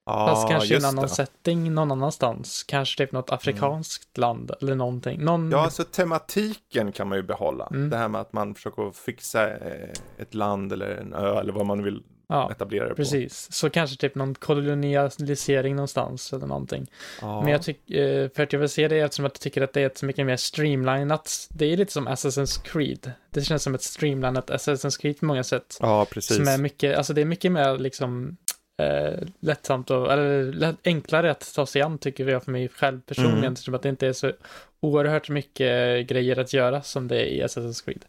Ah, 0.08 0.28
Fast 0.28 0.48
kanske 0.48 0.74
i 0.74 0.76
en 0.76 0.84
annan 0.84 1.02
det. 1.02 1.08
setting 1.08 1.74
någon 1.74 1.92
annanstans. 1.92 2.62
Kanske 2.62 3.04
typ 3.04 3.12
något 3.12 3.30
afrikanskt 3.30 4.18
mm. 4.18 4.28
land 4.28 4.50
eller 4.60 4.74
någonting. 4.74 5.24
Någon... 5.24 5.50
Ja, 5.50 5.58
alltså 5.58 5.84
tematiken 5.84 6.92
kan 6.92 7.08
man 7.08 7.18
ju 7.18 7.22
behålla. 7.22 7.68
Mm. 7.70 7.90
Det 7.90 7.96
här 7.96 8.08
med 8.08 8.20
att 8.20 8.32
man 8.32 8.54
försöker 8.54 8.90
fixa 8.90 9.50
eh, 9.50 9.88
ett 10.18 10.34
land 10.34 10.72
eller 10.72 10.90
en 10.90 11.14
ö 11.14 11.40
eller 11.40 11.52
vad 11.52 11.66
man 11.66 11.82
vill 11.82 12.02
ja, 12.28 12.50
etablera 12.50 12.84
det 12.84 12.90
på. 12.90 12.96
Precis, 12.96 13.52
så 13.52 13.70
kanske 13.70 13.96
typ 13.96 14.14
någon 14.14 14.34
kolonialisering 14.34 15.76
någonstans 15.76 16.32
eller 16.32 16.46
någonting. 16.46 16.86
Ah. 17.22 17.42
Men 17.42 17.52
jag 17.52 17.62
tycker, 17.62 18.22
eh, 18.22 18.28
för 18.28 18.42
att 18.42 18.52
jag 18.52 18.60
vill 18.60 18.68
se 18.68 18.88
det 18.88 19.00
eftersom 19.00 19.24
jag 19.24 19.34
tycker 19.34 19.62
att 19.62 19.72
det 19.72 19.80
är 19.80 19.86
ett 19.86 19.98
så 19.98 20.06
mycket 20.06 20.26
mer 20.26 20.36
streamlinat. 20.36 21.48
Det 21.50 21.72
är 21.72 21.76
lite 21.76 21.92
som 21.92 22.08
Assassin's 22.08 22.62
Creed. 22.64 23.12
Det 23.30 23.42
känns 23.42 23.62
som 23.62 23.74
ett 23.74 23.82
streamlinat 23.82 24.50
Assassin's 24.50 25.00
Creed 25.00 25.18
på 25.18 25.24
många 25.24 25.44
sätt. 25.44 25.78
Ja, 25.80 26.06
precis. 26.10 26.36
Som 26.36 26.48
är 26.48 26.58
mycket, 26.58 26.96
alltså 26.96 27.12
det 27.12 27.20
är 27.20 27.24
mycket 27.24 27.52
mer 27.52 27.78
liksom 27.78 28.36
eh, 28.78 29.18
lättsamt 29.40 29.90
och, 29.90 30.12
eller 30.12 30.74
enklare 30.84 31.30
att 31.30 31.54
ta 31.54 31.66
sig 31.66 31.82
an 31.82 31.98
tycker 31.98 32.28
jag 32.28 32.44
för 32.44 32.52
mig 32.52 32.68
själv 32.68 33.00
personligen. 33.00 33.38
Mm. 33.38 33.52
Eftersom 33.52 33.74
att 33.74 33.82
det 33.82 33.88
inte 33.88 34.06
är 34.06 34.12
så 34.12 34.32
oerhört 34.80 35.28
mycket 35.28 36.06
grejer 36.06 36.38
att 36.38 36.52
göra 36.52 36.82
som 36.82 37.08
det 37.08 37.16
är 37.16 37.26
i 37.26 37.42
Assassin's 37.42 37.84
Creed. 37.84 38.04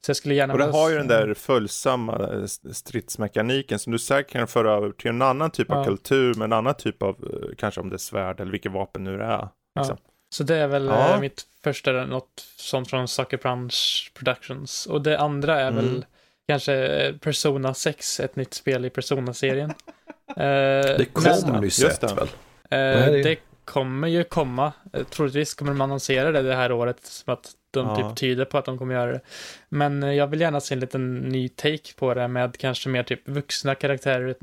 Så 0.00 0.10
jag 0.10 0.16
skulle 0.16 0.34
gärna 0.34 0.52
och 0.52 0.58
det 0.58 0.64
har 0.64 0.90
ju 0.90 0.96
den 0.96 1.08
där 1.08 1.34
följsamma 1.34 2.30
eh, 2.32 2.44
stridsmekaniken 2.72 3.78
som 3.78 3.92
du 3.92 3.98
säkert 3.98 4.32
kan 4.32 4.46
föra 4.46 4.72
över 4.72 4.90
till 4.90 5.10
en 5.10 5.22
annan 5.22 5.50
typ 5.50 5.70
av 5.70 5.84
kultur 5.84 6.34
med 6.34 6.44
en 6.44 6.52
annan 6.52 6.74
typ 6.74 7.02
av, 7.02 7.08
eh, 7.08 7.56
kanske 7.56 7.80
om 7.80 7.88
det 7.88 7.96
är 7.96 7.98
svärd 7.98 8.40
eller 8.40 8.52
vilket 8.52 8.72
vapen 8.72 9.04
nu 9.04 9.18
det 9.18 9.24
är. 9.24 9.48
Liksom. 9.78 9.96
Ja. 10.04 10.12
Så 10.30 10.44
det 10.44 10.56
är 10.56 10.68
väl 10.68 10.86
ja. 10.86 11.14
Eh, 11.14 11.20
mitt 11.20 11.42
första, 11.64 11.92
något 11.92 12.46
sånt 12.56 12.90
från 12.90 13.08
Sucker 13.08 13.36
Punch 13.36 14.12
Productions. 14.14 14.86
Och 14.86 15.02
det 15.02 15.18
andra 15.18 15.60
är 15.60 15.68
mm. 15.68 15.84
väl 15.84 16.04
kanske 16.48 17.14
Persona 17.20 17.74
6, 17.74 18.20
ett 18.20 18.36
nytt 18.36 18.54
spel 18.54 18.84
i 18.84 18.90
Persona-serien. 18.90 19.72
det 20.36 21.12
kom 21.12 21.60
nyss 21.60 21.82
ett 21.82 22.02
väl? 22.02 22.28
Eh, 22.70 23.12
det 23.12 23.38
kommer 23.64 24.08
ju 24.08 24.24
komma. 24.24 24.72
Troligtvis 25.10 25.54
kommer 25.54 25.72
de 25.72 25.80
annonsera 25.80 26.32
det 26.32 26.42
det 26.42 26.54
här 26.54 26.72
året. 26.72 26.96
Som 27.02 27.32
att 27.32 27.52
de 27.70 27.86
ja. 27.86 27.96
typ 27.96 28.16
tyder 28.16 28.44
på 28.44 28.58
att 28.58 28.64
de 28.64 28.78
kommer 28.78 28.94
göra 28.94 29.12
det. 29.12 29.20
Men 29.68 30.02
eh, 30.02 30.12
jag 30.12 30.26
vill 30.26 30.40
gärna 30.40 30.60
se 30.60 30.74
en 30.74 30.80
liten 30.80 31.18
ny 31.18 31.48
take 31.48 31.94
på 31.96 32.14
det 32.14 32.28
med 32.28 32.58
kanske 32.58 32.88
mer 32.88 33.02
typ 33.02 33.28
vuxna 33.28 33.74
karaktärer, 33.74 34.34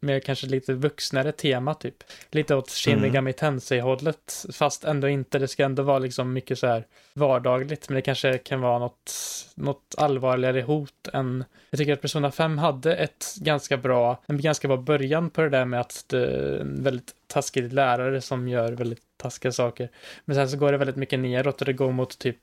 mer, 0.00 0.20
kanske 0.20 0.46
lite 0.46 0.72
vuxnare 0.72 1.32
tema 1.32 1.74
typ. 1.74 1.94
Lite 2.30 2.54
åt 2.54 2.70
Shin 2.70 3.00
Megami 3.00 3.18
mm. 3.18 3.32
Tensei-hållet, 3.32 4.46
fast 4.52 4.84
ändå 4.84 5.08
inte. 5.08 5.38
Det 5.38 5.48
ska 5.48 5.64
ändå 5.64 5.82
vara 5.82 5.98
liksom 5.98 6.32
mycket 6.32 6.58
så 6.58 6.66
här 6.66 6.84
vardagligt, 7.14 7.88
men 7.88 7.94
det 7.94 8.02
kanske 8.02 8.38
kan 8.38 8.60
vara 8.60 8.78
något, 8.78 9.12
något 9.54 9.94
allvarligare 9.98 10.62
hot 10.62 11.08
än... 11.12 11.44
Jag 11.70 11.78
tycker 11.78 11.92
att 11.92 12.00
Persona 12.00 12.30
5 12.30 12.58
hade 12.58 12.96
ett 12.96 13.34
ganska 13.40 13.76
bra, 13.76 14.22
en 14.26 14.40
ganska 14.40 14.68
bra 14.68 14.76
början 14.76 15.30
på 15.30 15.40
det 15.40 15.48
där 15.48 15.64
med 15.64 15.80
att 15.80 16.04
det 16.08 16.26
är 16.26 16.60
en 16.60 16.82
väldigt 16.82 17.14
taskig 17.26 17.72
lärare 17.72 18.20
som 18.20 18.48
gör 18.48 18.72
väldigt 18.72 19.05
taskiga 19.16 19.52
saker. 19.52 19.90
Men 20.24 20.36
sen 20.36 20.48
så 20.48 20.56
går 20.56 20.72
det 20.72 20.78
väldigt 20.78 20.96
mycket 20.96 21.18
neråt 21.18 21.60
och 21.60 21.66
det 21.66 21.72
går 21.72 21.92
mot 21.92 22.18
typ 22.18 22.38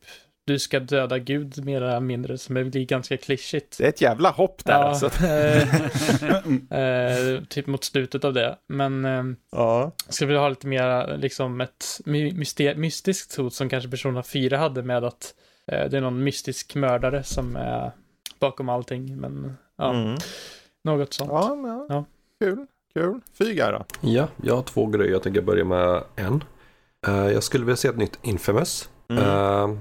du 0.45 0.59
ska 0.59 0.79
döda 0.79 1.19
Gud 1.19 1.65
mer 1.65 1.81
eller 1.81 1.99
mindre, 1.99 2.37
som 2.37 2.53
blir 2.53 2.85
ganska 2.85 3.17
klyschigt. 3.17 3.77
Det 3.77 3.83
är 3.83 3.89
ett 3.89 4.01
jävla 4.01 4.29
hopp 4.29 4.65
där 4.65 4.73
ja, 4.73 4.83
alltså. 4.83 5.05
eh, 6.75 7.43
typ 7.49 7.67
mot 7.67 7.83
slutet 7.83 8.25
av 8.25 8.33
det. 8.33 8.57
Men 8.67 9.05
eh, 9.05 9.23
ja. 9.51 9.91
ska 10.09 10.25
vi 10.25 10.37
ha 10.37 10.49
lite 10.49 10.67
mer, 10.67 11.17
liksom 11.17 11.61
ett 11.61 11.85
myster 12.05 12.75
mystiskt 12.75 13.35
hot 13.35 13.53
som 13.53 13.69
kanske 13.69 13.89
Persona 13.89 14.23
4 14.23 14.57
hade 14.57 14.83
med 14.83 15.03
att 15.03 15.33
eh, 15.67 15.89
det 15.89 15.97
är 15.97 16.01
någon 16.01 16.23
mystisk 16.23 16.75
mördare 16.75 17.23
som 17.23 17.55
är 17.55 17.91
bakom 18.39 18.69
allting. 18.69 19.17
Men 19.17 19.57
ja, 19.77 19.93
mm. 19.93 20.17
något 20.83 21.13
sånt. 21.13 21.31
Ja, 21.31 21.57
ja. 21.67 21.85
ja. 21.89 22.05
kul. 22.39 22.65
Kul. 22.93 23.19
Fyga 23.37 23.71
då? 23.71 23.85
Ja, 24.01 24.27
jag 24.43 24.55
har 24.55 24.63
två 24.63 24.85
grejer. 24.85 25.11
Jag 25.11 25.23
tänker 25.23 25.41
börja 25.41 25.65
med 25.65 26.03
en. 26.15 26.43
Uh, 27.07 27.31
jag 27.31 27.43
skulle 27.43 27.65
vilja 27.65 27.77
se 27.77 27.87
ett 27.87 27.97
nytt 27.97 28.19
Infamous. 28.21 28.89
Mm. 29.09 29.23
Uh, 29.23 29.77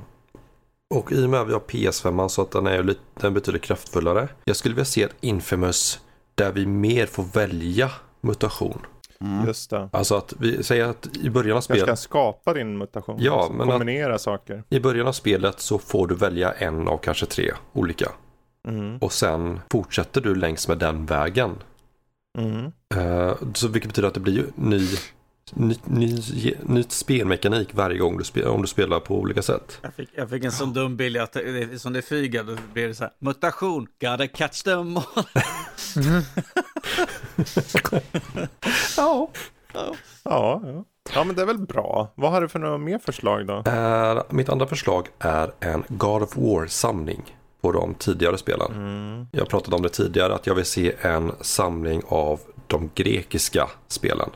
och 0.95 1.12
i 1.12 1.25
och 1.27 1.31
med 1.31 1.41
att 1.41 1.49
vi 1.49 1.53
har 1.53 1.61
PS5 1.61 2.29
så 2.29 2.43
att 2.43 2.51
den 2.51 2.66
är 2.66 2.83
lite, 2.83 3.01
den 3.20 3.35
betydligt 3.35 3.62
kraftfullare. 3.62 4.29
Jag 4.45 4.57
skulle 4.57 4.75
vilja 4.75 4.85
se 4.85 5.03
ett 5.03 5.14
Infamous 5.20 6.01
där 6.35 6.53
vi 6.53 6.66
mer 6.66 7.07
får 7.07 7.23
välja 7.23 7.91
mutation. 8.20 8.87
Mm. 9.20 9.47
Just 9.47 9.70
det. 9.70 9.89
Alltså 9.93 10.14
att 10.14 10.35
vi 10.39 10.62
säger 10.62 10.85
att 10.85 11.16
i 11.16 11.31
början 11.31 11.57
av 11.57 11.61
spelet. 11.61 11.89
Jag 11.89 11.99
ska 11.99 12.09
skapa 12.09 12.55
din 12.55 12.79
mutation. 12.79 13.16
Ja, 13.20 13.39
alltså 13.39 13.53
men 13.53 13.68
kombinera 13.68 14.18
saker. 14.18 14.64
I 14.68 14.81
början 14.81 15.07
av 15.07 15.12
spelet 15.12 15.61
så 15.61 15.79
får 15.79 16.07
du 16.07 16.14
välja 16.14 16.53
en 16.53 16.89
av 16.89 16.99
kanske 16.99 17.27
tre 17.27 17.53
olika. 17.73 18.12
Mm. 18.68 18.99
Och 18.99 19.12
sen 19.12 19.61
fortsätter 19.70 20.20
du 20.20 20.35
längs 20.35 20.68
med 20.68 20.79
den 20.79 21.07
vägen. 21.07 21.51
Mm. 22.39 22.73
Uh, 22.97 23.35
så 23.55 23.68
vilket 23.68 23.89
betyder 23.89 24.09
att 24.09 24.14
det 24.14 24.20
blir 24.20 24.47
ny 24.55 24.89
nytt 25.51 25.88
ny, 25.88 26.22
ny 26.62 26.82
spelmekanik 26.82 27.74
varje 27.74 27.99
gång 27.99 28.18
du 28.18 28.24
spelar, 28.24 28.51
om 28.51 28.62
du 28.62 28.68
spelar 28.68 29.01
på 29.01 29.18
olika 29.18 29.43
sätt. 29.43 29.78
Jag 29.82 29.95
fick, 29.95 30.09
jag 30.14 30.30
fick 30.30 30.45
en 30.45 30.53
sån 30.53 30.72
dum 30.72 30.97
bild 30.97 31.16
att 31.16 31.32
det, 31.32 31.80
som 31.80 31.93
det 31.93 32.03
flyger, 32.03 32.45
då 32.45 32.57
blir 32.72 32.88
det 32.88 32.95
så 32.95 33.05
här, 33.05 33.12
mutation, 33.18 33.86
gotta 34.01 34.26
catch 34.26 34.62
them 34.62 34.97
all. 34.97 35.05
ja. 38.97 39.30
ja. 39.74 39.95
Ja, 40.24 40.62
ja. 41.14 41.24
men 41.24 41.36
det 41.36 41.43
är 41.43 41.47
väl 41.47 41.59
bra. 41.59 42.12
Vad 42.14 42.30
har 42.30 42.40
du 42.40 42.49
för 42.49 42.59
några 42.59 42.78
mer 42.78 42.99
förslag 42.99 43.47
då? 43.47 43.62
Uh, 43.70 44.22
mitt 44.30 44.49
andra 44.49 44.66
förslag 44.66 45.09
är 45.18 45.53
en 45.61 45.84
God 45.88 46.22
of 46.22 46.36
War-samling 46.36 47.36
på 47.61 47.72
de 47.72 47.95
tidigare 47.95 48.38
spelen. 48.38 48.72
Mm. 48.72 49.26
Jag 49.32 49.49
pratade 49.49 49.76
om 49.76 49.82
det 49.82 49.88
tidigare 49.88 50.34
att 50.34 50.47
jag 50.47 50.55
vill 50.55 50.64
se 50.64 50.95
en 51.01 51.32
samling 51.40 52.03
av 52.09 52.40
de 52.66 52.90
grekiska 52.95 53.68
spelen. 53.88 54.30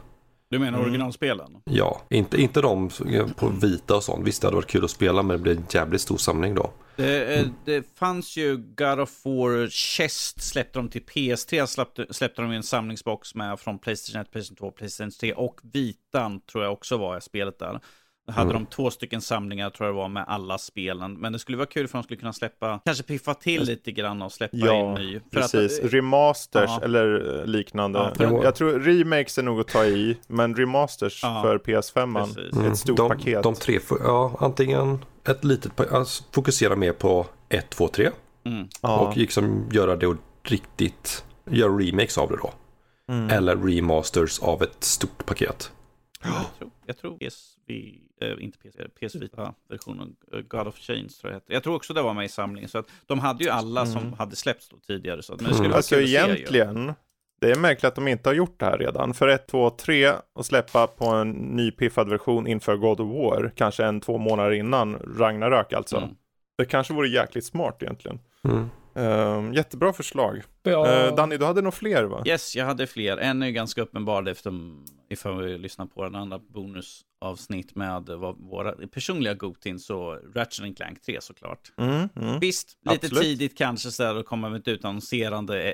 Du 0.48 0.58
menar 0.58 0.78
Mm. 0.78 0.80
originalspelen? 0.90 1.50
Ja, 1.64 2.00
inte, 2.10 2.40
inte 2.42 2.60
de 2.60 2.90
på 3.36 3.48
vita 3.48 3.96
och 3.96 4.02
sånt. 4.02 4.26
Visst 4.26 4.40
det 4.42 4.46
hade 4.46 4.54
varit 4.54 4.66
kul 4.66 4.84
att 4.84 4.90
spela 4.90 5.22
men 5.22 5.36
det 5.36 5.42
blir 5.42 5.56
en 5.56 5.66
jävligt 5.70 6.00
stor 6.00 6.16
samling 6.16 6.54
då. 6.54 6.70
Det, 6.96 7.34
eh, 7.38 7.46
det 7.64 7.98
fanns 7.98 8.36
ju 8.36 8.56
God 8.56 9.00
of 9.00 9.24
War 9.24 9.68
Chest 9.68 10.42
släppte 10.42 10.78
de 10.78 10.88
till 10.88 11.02
PS3, 11.02 11.66
släppte, 11.66 12.06
släppte 12.10 12.42
de 12.42 12.52
i 12.52 12.56
en 12.56 12.62
samlingsbox 12.62 13.34
med 13.34 13.60
från 13.60 13.78
Playstation 13.78 14.20
1, 14.22 14.30
Playstation 14.30 14.56
2, 14.56 14.70
Playstation 14.70 15.10
3 15.10 15.32
och 15.34 15.60
Vitan 15.72 16.40
tror 16.40 16.64
jag 16.64 16.72
också 16.72 16.96
var 16.96 17.20
spelet 17.20 17.58
där. 17.58 17.80
Då 18.26 18.32
hade 18.32 18.50
Mm. 18.50 18.64
de 18.64 18.66
två 18.74 18.90
stycken 18.90 19.20
samlingar 19.20 19.70
tror 19.70 19.86
jag 19.86 19.94
det 19.94 19.98
var 19.98 20.08
med 20.08 20.24
alla 20.28 20.58
spelen. 20.58 21.14
Men 21.14 21.32
det 21.32 21.38
skulle 21.38 21.56
vara 21.56 21.66
kul 21.66 21.88
för 21.88 21.98
de 21.98 22.02
skulle 22.02 22.20
kunna 22.20 22.32
släppa, 22.32 22.80
kanske 22.84 23.04
piffa 23.04 23.34
till 23.34 23.62
lite 23.62 23.92
grann 23.92 24.22
och 24.22 24.32
släppa 24.32 24.56
Ja, 24.56 24.88
in 24.88 24.94
ny. 24.94 25.20
För 25.32 25.40
Precis, 25.40 25.78
Att, 25.78 25.84
eh, 25.84 25.88
remasters 25.88 26.70
ja. 26.70 26.80
eller 26.84 27.38
eh, 27.40 27.46
liknande. 27.46 27.98
Ja, 27.98 28.24
jag, 28.24 28.44
jag 28.44 28.54
tror 28.54 28.80
remakes 28.80 29.38
är 29.38 29.42
nog 29.42 29.60
att 29.60 29.68
ta 29.68 29.84
i, 29.84 30.18
men 30.26 30.54
remasters 30.54 31.20
Ja, 31.22 31.42
för 31.42 31.58
PS5 31.58 32.14
precis. 32.34 32.58
är 32.60 32.70
ett 32.72 32.78
stort 32.78 32.96
de, 32.96 33.08
paket. 33.08 33.42
De 33.42 33.54
tre, 33.54 33.78
ja 34.04 34.36
antingen 34.40 35.04
ett 35.28 35.44
litet, 35.44 35.76
pa- 35.76 35.84
alltså, 35.96 36.24
fokusera 36.32 36.76
mer 36.76 36.92
på 36.92 37.26
1, 37.48 37.70
2, 37.70 37.88
3 37.88 38.10
mm. 38.46 38.68
ja. 38.82 38.98
och 38.98 39.16
liksom 39.16 39.68
göra 39.72 39.96
det 39.96 40.16
riktigt, 40.42 41.24
göra 41.50 41.72
remakes 41.72 42.18
av 42.18 42.28
det 42.30 42.36
då. 42.36 42.50
mm. 43.12 43.30
Eller 43.30 43.56
remasters 43.56 44.38
av 44.38 44.62
ett 44.62 44.84
stort 44.84 45.26
paket. 45.26 45.72
Jag 46.26 46.58
tror, 46.58 46.70
jag 46.86 46.98
tror 46.98 47.18
PSV, 47.18 47.98
eh, 48.20 48.44
inte 48.44 48.58
PS, 48.58 48.76
PS 49.00 49.14
Vita-versionen, 49.14 50.16
eh, 50.32 50.40
God 50.40 50.66
of 50.66 50.78
Chains 50.78 51.18
tror 51.18 51.32
jag 51.32 51.36
heter. 51.36 51.54
Jag 51.54 51.62
tror 51.62 51.74
också 51.74 51.94
det 51.94 52.02
var 52.02 52.14
med 52.14 52.24
i 52.24 52.28
samlingen. 52.28 52.68
Så 52.68 52.78
att 52.78 52.88
de 53.06 53.18
hade 53.18 53.44
ju 53.44 53.50
alla 53.50 53.86
som 53.86 54.12
hade 54.12 54.36
släppts 54.36 54.68
då 54.68 54.76
tidigare. 54.76 55.22
Så 55.22 55.34
att, 55.34 55.40
men 55.40 55.48
det 55.48 55.54
skulle 55.54 55.66
Mm. 55.66 55.76
Alltså 55.76 56.00
egentligen, 56.00 56.94
det 57.40 57.50
är 57.50 57.56
märkligt 57.56 57.84
att 57.84 57.94
de 57.94 58.08
inte 58.08 58.28
har 58.28 58.34
gjort 58.34 58.60
det 58.60 58.66
här 58.66 58.78
redan. 58.78 59.14
För 59.14 59.28
1, 59.28 59.46
2, 59.46 59.70
3 59.70 60.12
och 60.32 60.46
släppa 60.46 60.86
på 60.86 61.06
en 61.06 61.30
ny 61.30 61.70
piffad 61.70 62.08
version 62.08 62.46
inför 62.46 62.76
God 62.76 63.00
of 63.00 63.08
War, 63.08 63.52
kanske 63.56 63.84
en, 63.84 64.00
två 64.00 64.18
månader 64.18 64.50
innan 64.50 64.96
Ragnarök 65.18 65.72
alltså. 65.72 65.96
Mm. 65.96 66.10
Det 66.58 66.64
kanske 66.64 66.94
vore 66.94 67.08
jäkligt 67.08 67.44
smart 67.44 67.82
egentligen. 67.82 68.18
Mm. 68.44 68.68
Ehm, 68.96 69.52
jättebra 69.52 69.92
förslag. 69.92 70.42
Ja, 70.70 71.06
Eh, 71.06 71.14
Danny, 71.14 71.36
du 71.36 71.44
hade 71.44 71.62
nog 71.62 71.74
fler 71.74 72.04
va? 72.04 72.22
Yes, 72.26 72.56
jag 72.56 72.64
hade 72.64 72.86
fler. 72.86 73.16
En 73.16 73.42
är 73.42 73.50
ganska 73.50 73.82
uppenbar 73.82 74.28
efter, 74.28 74.52
ifall 75.10 75.42
vi 75.42 75.58
lyssnar 75.58 75.86
på 75.86 76.04
den 76.04 76.14
andra 76.14 76.38
bonusavsnitt 76.38 77.74
med 77.76 78.02
vad 78.06 78.36
våra 78.38 78.72
personliga 78.72 79.34
Gotin, 79.34 79.78
så 79.78 80.18
Ratchet 80.34 80.76
Clank 80.76 81.02
3 81.02 81.20
såklart. 81.20 81.72
Mm, 81.76 82.08
mm. 82.16 82.40
Visst, 82.40 82.76
lite 82.90 83.06
Absolut. 83.06 83.22
tidigt 83.24 83.58
kanske 83.58 83.90
så 83.90 84.02
där 84.02 84.14
att 84.16 84.26
komma 84.26 84.48
med 84.48 84.60
ett 84.60 84.68
utannonserande. 84.68 85.62
eh, 85.68 85.72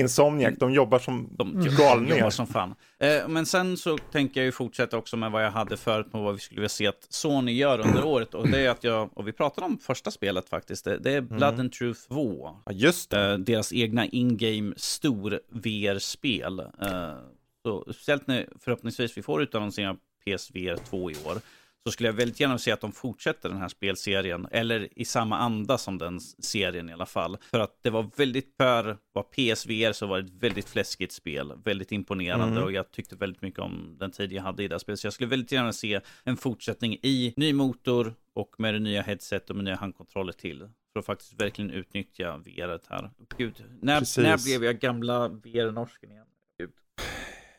Insomniac, 0.00 0.54
de 0.58 0.72
jobbar 0.72 0.98
som 0.98 1.28
De 1.38 1.66
galningar. 1.78 2.16
jobbar 2.16 2.30
som 2.30 2.46
fan. 2.46 2.74
Eh, 2.98 3.28
men 3.28 3.46
sen 3.46 3.76
så 3.76 3.98
tänker 3.98 4.40
jag 4.40 4.44
ju 4.44 4.52
fortsätta 4.52 4.96
också 4.98 5.16
med 5.16 5.30
vad 5.30 5.44
jag 5.44 5.50
hade 5.50 5.76
förut 5.76 6.12
på 6.12 6.22
vad 6.22 6.34
vi 6.34 6.40
skulle 6.40 6.60
vilja 6.60 6.68
se 6.68 6.86
att 6.86 7.06
Sony 7.08 7.52
gör 7.52 7.78
under 7.86 8.04
året. 8.04 8.34
Och 8.34 8.48
det 8.48 8.60
är 8.66 8.70
att 8.70 8.84
jag, 8.84 9.18
och 9.18 9.28
vi 9.28 9.32
pratade 9.32 9.66
om 9.66 9.78
första 9.78 10.10
spelet 10.10 10.48
faktiskt, 10.48 10.84
det, 10.84 10.98
det 10.98 11.12
är 11.12 11.20
Blood 11.20 11.60
and 11.60 11.72
Truth 11.72 12.00
2. 12.08 12.50
Ja, 12.64 12.72
just 12.72 13.10
det. 13.10 13.30
Eh, 13.32 13.38
deras 13.38 13.72
egna 13.72 14.06
in-game 14.12 14.74
stor 14.76 15.40
VR-spel. 15.48 16.58
Eh, 16.58 17.16
så 17.62 17.84
speciellt 17.84 18.26
när 18.26 18.48
förhoppningsvis 18.60 19.18
vi 19.18 19.22
får 19.22 19.42
utannonsering 19.42 19.88
av 19.88 19.98
PSVR 20.24 20.76
2 20.76 21.10
i 21.10 21.14
år. 21.14 21.38
Så 21.84 21.92
skulle 21.92 22.08
jag 22.08 22.14
väldigt 22.14 22.40
gärna 22.40 22.58
se 22.58 22.70
att 22.72 22.80
de 22.80 22.92
fortsätter 22.92 23.48
den 23.48 23.58
här 23.58 23.68
spelserien. 23.68 24.46
Eller 24.50 24.98
i 24.98 25.04
samma 25.04 25.38
anda 25.38 25.78
som 25.78 25.98
den 25.98 26.20
serien 26.20 26.90
i 26.90 26.92
alla 26.92 27.06
fall. 27.06 27.36
För 27.50 27.60
att 27.60 27.78
det 27.82 27.90
var 27.90 28.10
väldigt, 28.16 28.54
för 28.56 28.96
vad 29.12 29.30
PSVR 29.30 29.92
så 29.92 30.06
var 30.06 30.20
det 30.20 30.26
ett 30.26 30.42
väldigt 30.42 30.68
fläskigt 30.68 31.12
spel. 31.12 31.52
Väldigt 31.64 31.92
imponerande 31.92 32.46
Mm. 32.46 32.62
och 32.64 32.72
jag 32.72 32.90
tyckte 32.90 33.16
väldigt 33.16 33.42
mycket 33.42 33.60
om 33.60 33.96
den 33.98 34.10
tid 34.10 34.32
jag 34.32 34.42
hade 34.42 34.62
i 34.62 34.68
det 34.68 34.74
här 34.74 34.78
spelet. 34.78 35.00
Så 35.00 35.06
jag 35.06 35.12
skulle 35.14 35.30
väldigt 35.30 35.52
gärna 35.52 35.72
se 35.72 36.00
en 36.24 36.36
fortsättning 36.36 36.94
i 37.02 37.34
ny 37.36 37.52
motor 37.52 38.14
och 38.34 38.54
med 38.58 38.74
det 38.74 38.80
nya 38.80 39.02
headset 39.02 39.50
och 39.50 39.56
med 39.56 39.64
nya 39.64 39.76
handkontroller 39.76 40.32
till. 40.32 40.68
För 40.92 41.00
att 41.00 41.06
faktiskt 41.06 41.40
verkligen 41.40 41.70
utnyttja 41.70 42.36
VR 42.36 42.78
här. 42.90 43.10
Gud, 43.38 43.64
när, 43.80 43.98
Precis. 43.98 44.18
när 44.18 44.44
blev 44.44 44.64
jag 44.64 44.78
gamla 44.78 45.28
VR-norsken 45.28 46.10
igen? 46.10 46.24
Gud. 46.58 46.70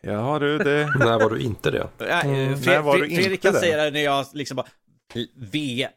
Ja 0.01 0.39
du, 0.39 0.57
det... 0.57 0.93
När 0.99 1.19
var 1.19 1.29
du 1.29 1.39
inte 1.39 1.71
det? 1.71 1.87
Äh, 1.99 2.25
Mm. 2.25 2.51
När 2.65 2.81
var 2.81 2.97
du 2.97 2.99
Fred- 3.05 3.15
Fredrik 3.15 3.25
inte 3.25 3.37
kan 3.37 3.53
det? 3.53 3.59
säga 3.59 3.83
det 3.83 3.91
när 3.91 3.99
jag 4.03 4.25
liksom 4.33 4.55
bara 4.55 4.67
VR, 5.35 5.89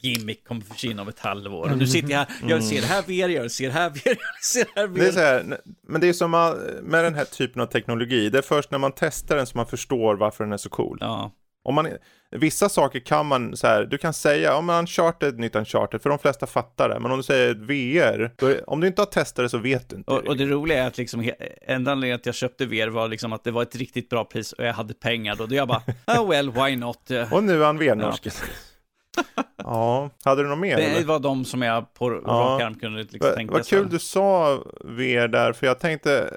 gimmick 0.00 0.44
kommer 0.46 0.60
försvinna 0.60 1.02
om 1.02 1.08
ett 1.08 1.18
halvår. 1.18 1.70
Och 1.70 1.78
nu 1.78 1.86
sitter 1.86 2.10
jag 2.10 2.18
här, 2.18 2.28
jag 2.48 2.64
ser 2.64 2.80
det 2.80 2.86
här 2.86 3.02
VR, 3.02 3.28
jag 3.28 3.50
ser 3.50 3.66
det 3.66 3.72
här 3.72 3.90
VR, 3.90 4.00
jag 4.06 4.44
ser 4.44 4.64
det 4.74 4.80
här 4.80 4.86
VR. 4.86 4.98
Det 4.98 5.08
är 5.08 5.12
så 5.12 5.20
här, 5.20 5.60
men 5.88 6.00
det 6.00 6.08
är 6.08 6.12
som 6.12 6.34
all- 6.34 6.58
med 6.82 7.04
den 7.04 7.14
här 7.14 7.24
typen 7.24 7.62
av 7.62 7.66
teknologi, 7.66 8.28
det 8.30 8.38
är 8.38 8.42
först 8.42 8.70
när 8.70 8.78
man 8.78 8.92
testar 8.96 9.36
den 9.36 9.46
som 9.46 9.58
man 9.58 9.66
förstår 9.66 10.14
varför 10.16 10.44
den 10.44 10.52
är 10.52 10.56
så 10.56 10.68
cool. 10.68 10.98
Ja, 11.00 11.32
Om 11.64 11.74
man, 11.74 11.88
vissa 12.30 12.68
saker 12.68 13.00
kan 13.00 13.26
man 13.26 13.56
så 13.56 13.66
här, 13.66 13.84
du 13.84 13.98
kan 13.98 14.14
säga, 14.14 14.56
om 14.56 14.66
man 14.66 14.78
Uncharted, 14.78 15.28
ett 15.28 15.38
nytt 15.38 15.56
Uncharted, 15.56 16.02
för 16.02 16.10
de 16.10 16.18
flesta 16.18 16.46
fattar 16.46 16.88
det. 16.88 17.00
Men 17.00 17.10
om 17.10 17.16
du 17.16 17.22
säger 17.22 17.54
VR, 17.54 18.30
då 18.36 18.54
om 18.66 18.80
du 18.80 18.86
inte 18.86 19.02
har 19.02 19.06
testat 19.06 19.44
det 19.44 19.48
så 19.48 19.58
vet 19.58 19.88
du 19.90 19.96
inte. 19.96 20.10
och, 20.10 20.26
och 20.26 20.36
det 20.36 20.46
roliga 20.46 20.82
är 20.82 20.86
att 20.86 20.98
liksom, 20.98 21.30
enda 21.62 21.92
anledningen 21.92 22.16
att 22.16 22.26
jag 22.26 22.34
köpte 22.34 22.66
VR 22.66 22.88
var 22.88 23.08
liksom 23.08 23.32
att 23.32 23.44
det 23.44 23.50
var 23.50 23.62
ett 23.62 23.76
riktigt 23.76 24.08
bra 24.08 24.24
pris 24.24 24.52
och 24.52 24.64
jag 24.64 24.72
hade 24.72 24.94
pengar 24.94 25.36
då. 25.36 25.46
Då 25.46 25.54
jag 25.54 25.68
bara, 25.68 25.82
oh 26.06 26.28
well, 26.30 26.50
why 26.50 26.76
not? 26.76 27.10
Och 27.30 27.44
nu 27.44 27.62
är 27.62 27.66
han 27.66 27.78
VR-norsken. 27.78 28.32
Ja, 29.56 30.10
hade 30.24 30.42
du 30.42 30.48
något 30.48 30.58
mer? 30.58 30.76
Det 30.76 30.82
eller? 30.82 31.04
var 31.04 31.18
de 31.18 31.44
som 31.44 31.62
jag 31.62 31.94
på 31.94 32.10
rak 32.10 32.62
arm 32.62 32.74
kunde 32.74 33.02
liksom 33.02 33.34
tänka 33.34 33.52
vad 33.52 33.66
så 33.66 33.76
kul 33.76 33.88
du 33.90 33.98
sa 33.98 34.56
VR 34.84 35.28
där, 35.28 35.52
för 35.52 35.66
jag 35.66 35.78
tänkte, 35.80 36.30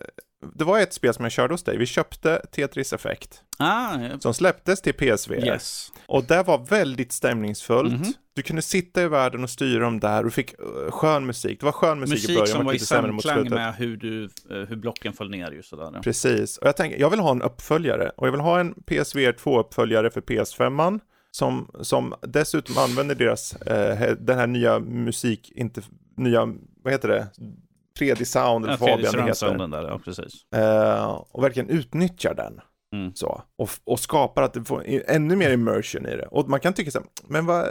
det 0.55 0.63
var 0.63 0.79
ett 0.79 0.93
spel 0.93 1.13
som 1.13 1.25
jag 1.25 1.31
körde 1.31 1.53
hos 1.53 1.63
dig. 1.63 1.77
Vi 1.77 1.85
köpte 1.85 2.41
Tetris 2.51 2.93
Effect, 2.93 3.43
Ah, 3.59 3.97
som 4.19 4.33
släpptes 4.33 4.81
till 4.81 4.93
PSVR. 4.93 5.45
yes. 5.45 5.91
Och 6.05 6.23
det 6.23 6.43
var 6.43 6.57
väldigt 6.57 7.11
stämningsfullt. 7.11 7.93
Mhm. 7.93 8.13
Du 8.33 8.41
kunde 8.41 8.61
sitta 8.61 9.03
i 9.03 9.07
världen 9.07 9.43
och 9.43 9.49
styra 9.49 9.79
dem 9.79 9.99
där 9.99 10.25
och 10.25 10.33
fick 10.33 10.53
uh, 10.59 10.91
skön 10.91 11.25
musik. 11.25 11.59
Det 11.59 11.65
var 11.65 11.71
skön 11.73 11.99
musik, 11.99 12.17
i 12.17 12.21
Musik 12.21 12.35
början, 12.35 12.47
som 12.57 12.65
var 12.65 12.73
i 12.73 12.79
samklang 12.79 13.49
med 13.49 13.75
hur, 13.75 13.97
du, 13.97 14.23
eh, 14.23 14.29
hur 14.49 14.75
blocken 14.75 15.13
föll 15.13 15.29
ner 15.29 15.51
ju 15.51 15.63
sådär. 15.63 15.99
Precis, 16.03 16.57
och 16.57 16.67
jag 16.67 16.77
tänker, 16.77 16.99
jag 16.99 17.09
vill 17.09 17.19
ha 17.19 17.31
en 17.31 17.41
uppföljare 17.41 18.11
och 18.17 18.27
jag 18.27 18.31
vill 18.31 18.41
ha 18.41 18.59
en 18.59 18.73
PSVR 18.73 19.31
2-uppföljare 19.31 20.09
för 20.09 20.21
PS5 20.21 20.99
som, 21.31 21.71
som 21.81 22.13
dessutom 22.21 22.77
använder 22.77 23.15
deras, 23.15 23.55
eh, 23.55 24.15
den 24.19 24.37
här 24.37 24.47
nya 24.47 24.79
musik, 24.79 25.51
inte, 25.55 25.81
nya, 26.17 26.53
vad 26.83 26.93
heter 26.93 27.07
det, 27.07 27.27
3D-sound 27.99 28.63
eller 28.63 28.73
Ja, 28.73 28.77
Fabian 28.77 29.13
det 29.13 29.23
heter. 29.23 29.67
där, 29.67 29.87
ja 29.87 29.99
precis. 30.05 30.51
Eh, 30.55 31.21
och 31.31 31.43
verkligen 31.43 31.69
utnyttjar 31.69 32.33
den. 32.33 32.61
Mm. 32.95 33.15
Så, 33.15 33.41
och, 33.57 33.69
och 33.83 33.99
skapar 33.99 34.41
att 34.41 34.53
det 34.53 34.63
får 34.63 34.83
ännu 35.07 35.35
mer 35.35 35.51
immersion 35.51 36.05
i 36.05 36.15
det. 36.15 36.27
Och 36.31 36.49
man 36.49 36.59
kan 36.59 36.73
tycka 36.73 36.91
så 36.91 36.99
här, 36.99 37.07
men 37.27 37.45
vad, 37.45 37.67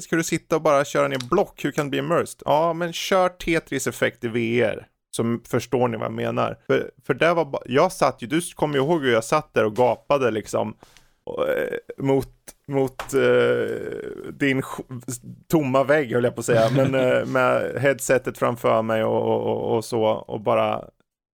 ska 0.00 0.16
du 0.16 0.24
sitta 0.24 0.56
och 0.56 0.62
bara 0.62 0.84
köra 0.84 1.08
ner 1.08 1.28
block, 1.30 1.64
hur 1.64 1.70
kan 1.70 1.86
det 1.86 1.90
bli 1.90 1.98
immersed? 1.98 2.42
Ja, 2.44 2.72
men 2.72 2.92
kör 2.92 3.28
Tetris 3.28 3.86
effekt 3.86 4.24
i 4.24 4.28
VR. 4.28 4.86
Så 5.16 5.38
förstår 5.48 5.88
ni 5.88 5.96
vad 5.96 6.06
jag 6.06 6.12
menar. 6.12 6.58
För, 6.66 6.90
för 7.06 7.14
där 7.14 7.34
var 7.34 7.62
jag 7.66 7.92
satt 7.92 8.22
ju, 8.22 8.26
du 8.26 8.40
kommer 8.54 8.76
ihåg 8.78 9.02
hur 9.02 9.12
jag 9.12 9.24
satt 9.24 9.54
där 9.54 9.64
och 9.64 9.76
gapade 9.76 10.30
liksom 10.30 10.76
och, 11.24 11.48
eh, 11.48 11.78
mot, 11.98 12.28
mot 12.68 13.14
eh, 13.14 14.30
din 14.32 14.62
tomma 15.48 15.84
vägg 15.84 16.12
höll 16.12 16.24
jag 16.24 16.34
på 16.34 16.40
att 16.40 16.46
säga, 16.46 16.70
men 16.70 16.94
eh, 16.94 17.26
med 17.32 17.80
headsetet 17.80 18.38
framför 18.38 18.82
mig 18.82 19.04
och, 19.04 19.22
och, 19.22 19.76
och, 19.76 19.84
så 19.84 20.02
och 20.04 20.40
bara 20.40 20.84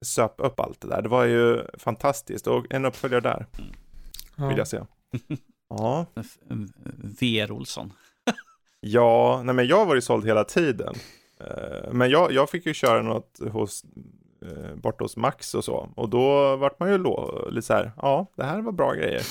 söp 0.04 0.34
upp 0.38 0.60
allt 0.60 0.80
det 0.80 0.88
där. 0.88 1.02
Det 1.02 1.08
var 1.08 1.24
ju 1.24 1.60
fantastiskt 1.78 2.46
och 2.46 2.66
en 2.70 2.84
uppföljare 2.84 3.20
där 3.20 3.46
vill 4.48 4.58
jag 4.58 4.68
säga. 4.68 4.86
Ja, 5.74 6.06
VR 7.20 7.52
Olsson. 7.52 7.92
ja, 8.80 9.42
nej 9.44 9.54
men 9.54 9.66
jag 9.66 9.86
var 9.86 9.94
ju 9.94 10.00
såld 10.00 10.26
hela 10.26 10.44
tiden. 10.44 10.94
Eh, 11.40 11.92
Men 11.92 12.10
jag, 12.10 12.32
jag 12.32 12.50
fick 12.50 12.66
ju 12.66 12.74
köra 12.74 13.02
något 13.02 13.38
hos, 13.52 13.84
eh, 14.42 14.74
bort 14.74 15.00
hos 15.00 15.16
Max 15.16 15.54
och 15.54 15.64
så. 15.64 15.88
Och 15.96 16.08
då 16.08 16.56
vart 16.56 16.80
man 16.80 16.90
ju 16.90 16.98
lite 17.50 17.66
så 17.66 17.72
här, 17.74 17.92
ja, 17.96 18.26
det 18.36 18.44
här 18.44 18.60
var 18.60 18.72
bra 18.72 18.92
grejer. 18.92 19.22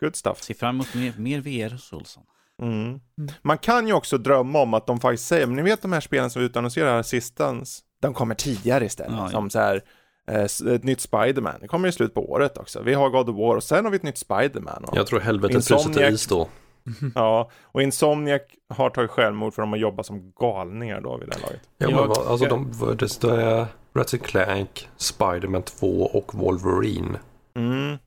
Good 0.00 0.16
stuff. 0.16 0.42
Ser 0.42 0.54
fram 0.54 0.74
emot 0.74 0.94
mer, 0.94 1.12
mer 1.16 1.40
VR 1.40 1.70
hos 1.72 1.92
Olsson. 1.92 2.22
Mm. 2.62 3.00
Man 3.42 3.58
kan 3.58 3.86
ju 3.86 3.92
också 3.92 4.18
drömma 4.18 4.58
om 4.62 4.74
att 4.74 4.86
de 4.86 5.00
faktiskt 5.00 5.26
säger, 5.26 5.46
men 5.46 5.56
ni 5.56 5.62
vet 5.62 5.82
de 5.82 5.92
här 5.92 6.00
spelen 6.00 6.30
som 6.30 6.40
vi 6.42 6.46
utannonserar 6.46 6.90
här 6.96 7.02
sistans, 7.02 7.82
de 8.02 8.14
kommer 8.14 8.34
tidigare 8.34 8.84
istället. 8.84 9.12
Ja, 9.12 9.22
ja. 9.22 9.30
Som 9.30 9.50
så 9.50 9.58
här, 9.58 9.82
eh, 10.30 10.44
ett 10.74 10.84
nytt 10.84 11.00
Spiderman, 11.00 11.54
det 11.60 11.68
kommer 11.68 11.88
i 11.88 11.92
slutet 11.92 12.14
på 12.14 12.30
året 12.30 12.58
också. 12.58 12.82
Vi 12.82 12.94
har 12.94 13.08
God 13.10 13.28
of 13.28 13.36
War 13.36 13.56
och 13.56 13.62
sen 13.64 13.84
har 13.84 13.90
vi 13.92 13.96
ett 13.96 14.02
nytt 14.02 14.18
Spiderman. 14.18 14.84
Jag 14.92 15.06
tror 15.06 15.20
helvetet 15.20 15.66
fryser 15.68 15.92
till 15.92 16.02
Insomniac- 16.02 16.10
is 16.12 16.26
då. 16.26 16.48
Ja, 17.14 17.50
och 17.62 17.82
Insomniac 17.82 18.42
har 18.68 18.90
tagit 18.90 19.10
självmord 19.10 19.54
för 19.54 19.62
de 19.62 19.70
har 19.70 19.78
jobbat 19.78 20.06
som 20.06 20.32
galningar 20.40 21.00
då 21.00 21.16
vid 21.16 21.28
det 21.28 21.34
här 21.34 21.42
laget. 21.42 21.60
Ja, 21.78 21.86
men 21.90 22.08
vad, 22.08 22.26
alltså 22.26 22.46
de, 22.46 22.96
det 22.98 23.08
står 23.08 23.66
Ratchet 23.94 24.22
Clank, 24.22 24.88
Spiderman 24.96 25.62
2 25.62 25.86
och 26.02 26.34
Wolverine. 26.34 27.18
Mm, 27.56 27.98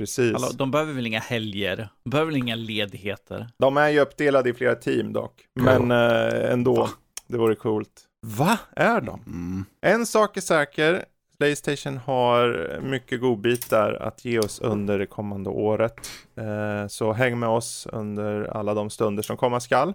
precis. 0.00 0.32
Hallå, 0.32 0.48
de 0.54 0.70
behöver 0.70 0.92
väl 0.92 1.06
inga 1.06 1.20
helger? 1.20 1.88
De 2.04 2.10
behöver 2.10 2.32
väl 2.32 2.36
inga 2.36 2.56
ledigheter? 2.56 3.46
De 3.58 3.76
är 3.76 3.88
ju 3.88 4.00
uppdelade 4.00 4.50
i 4.50 4.54
flera 4.54 4.74
team 4.74 5.12
dock, 5.12 5.44
men 5.54 5.90
eh, 5.90 6.52
ändå, 6.52 6.88
det 7.26 7.38
vore 7.38 7.54
coolt. 7.54 7.90
vad 8.20 8.56
är 8.76 9.00
de? 9.00 9.22
Mm. 9.26 9.64
En 9.80 10.06
sak 10.06 10.36
är 10.36 10.40
säker, 10.40 11.04
Playstation 11.38 11.96
har 11.96 12.78
mycket 12.82 13.20
godbitar 13.20 13.92
att 13.92 14.24
ge 14.24 14.38
oss 14.38 14.60
under 14.60 14.98
det 14.98 15.06
kommande 15.06 15.50
året. 15.50 16.10
Eh, 16.36 16.86
så 16.88 17.12
häng 17.12 17.38
med 17.38 17.48
oss 17.48 17.86
under 17.92 18.56
alla 18.56 18.74
de 18.74 18.90
stunder 18.90 19.22
som 19.22 19.36
komma 19.36 19.60
skall. 19.60 19.94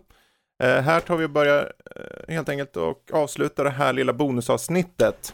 Eh, 0.64 0.82
här 0.82 1.00
tar 1.00 1.18
vi 1.18 1.26
och 1.26 1.30
börjar 1.30 1.74
eh, 1.96 2.34
helt 2.34 2.50
enkelt 2.50 2.78
och 2.78 3.12
avsluta 3.14 3.64
det 3.64 3.70
här 3.70 3.94
lilla 3.94 4.14
bonusavsnittet. 4.14 5.34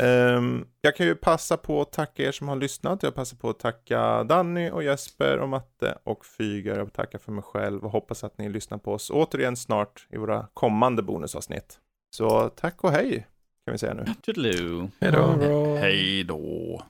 Um, 0.00 0.66
jag 0.80 0.96
kan 0.96 1.06
ju 1.06 1.14
passa 1.14 1.56
på 1.56 1.80
att 1.80 1.92
tacka 1.92 2.22
er 2.22 2.32
som 2.32 2.48
har 2.48 2.56
lyssnat. 2.56 3.02
Jag 3.02 3.14
passar 3.14 3.36
på 3.36 3.50
att 3.50 3.58
tacka 3.58 4.24
Danny 4.24 4.70
och 4.70 4.82
Jesper 4.82 5.38
och 5.38 5.48
Matte 5.48 5.98
och 6.04 6.26
Fyger. 6.26 6.78
Jag 6.78 6.92
tackar 6.92 7.18
för 7.18 7.32
mig 7.32 7.44
själv 7.44 7.84
och 7.84 7.90
hoppas 7.90 8.24
att 8.24 8.38
ni 8.38 8.48
lyssnar 8.48 8.78
på 8.78 8.92
oss 8.92 9.10
återigen 9.10 9.56
snart 9.56 10.06
i 10.10 10.16
våra 10.16 10.46
kommande 10.54 11.02
bonusavsnitt. 11.02 11.78
Så 12.10 12.48
tack 12.48 12.84
och 12.84 12.90
hej 12.90 13.26
kan 13.64 13.72
vi 13.72 13.78
säga 13.78 13.94
nu. 13.94 14.04
Toodaloo. 14.22 14.90
Hej 15.00 15.12
då. 15.12 15.76
Hej 15.76 16.24
då. 16.24 16.82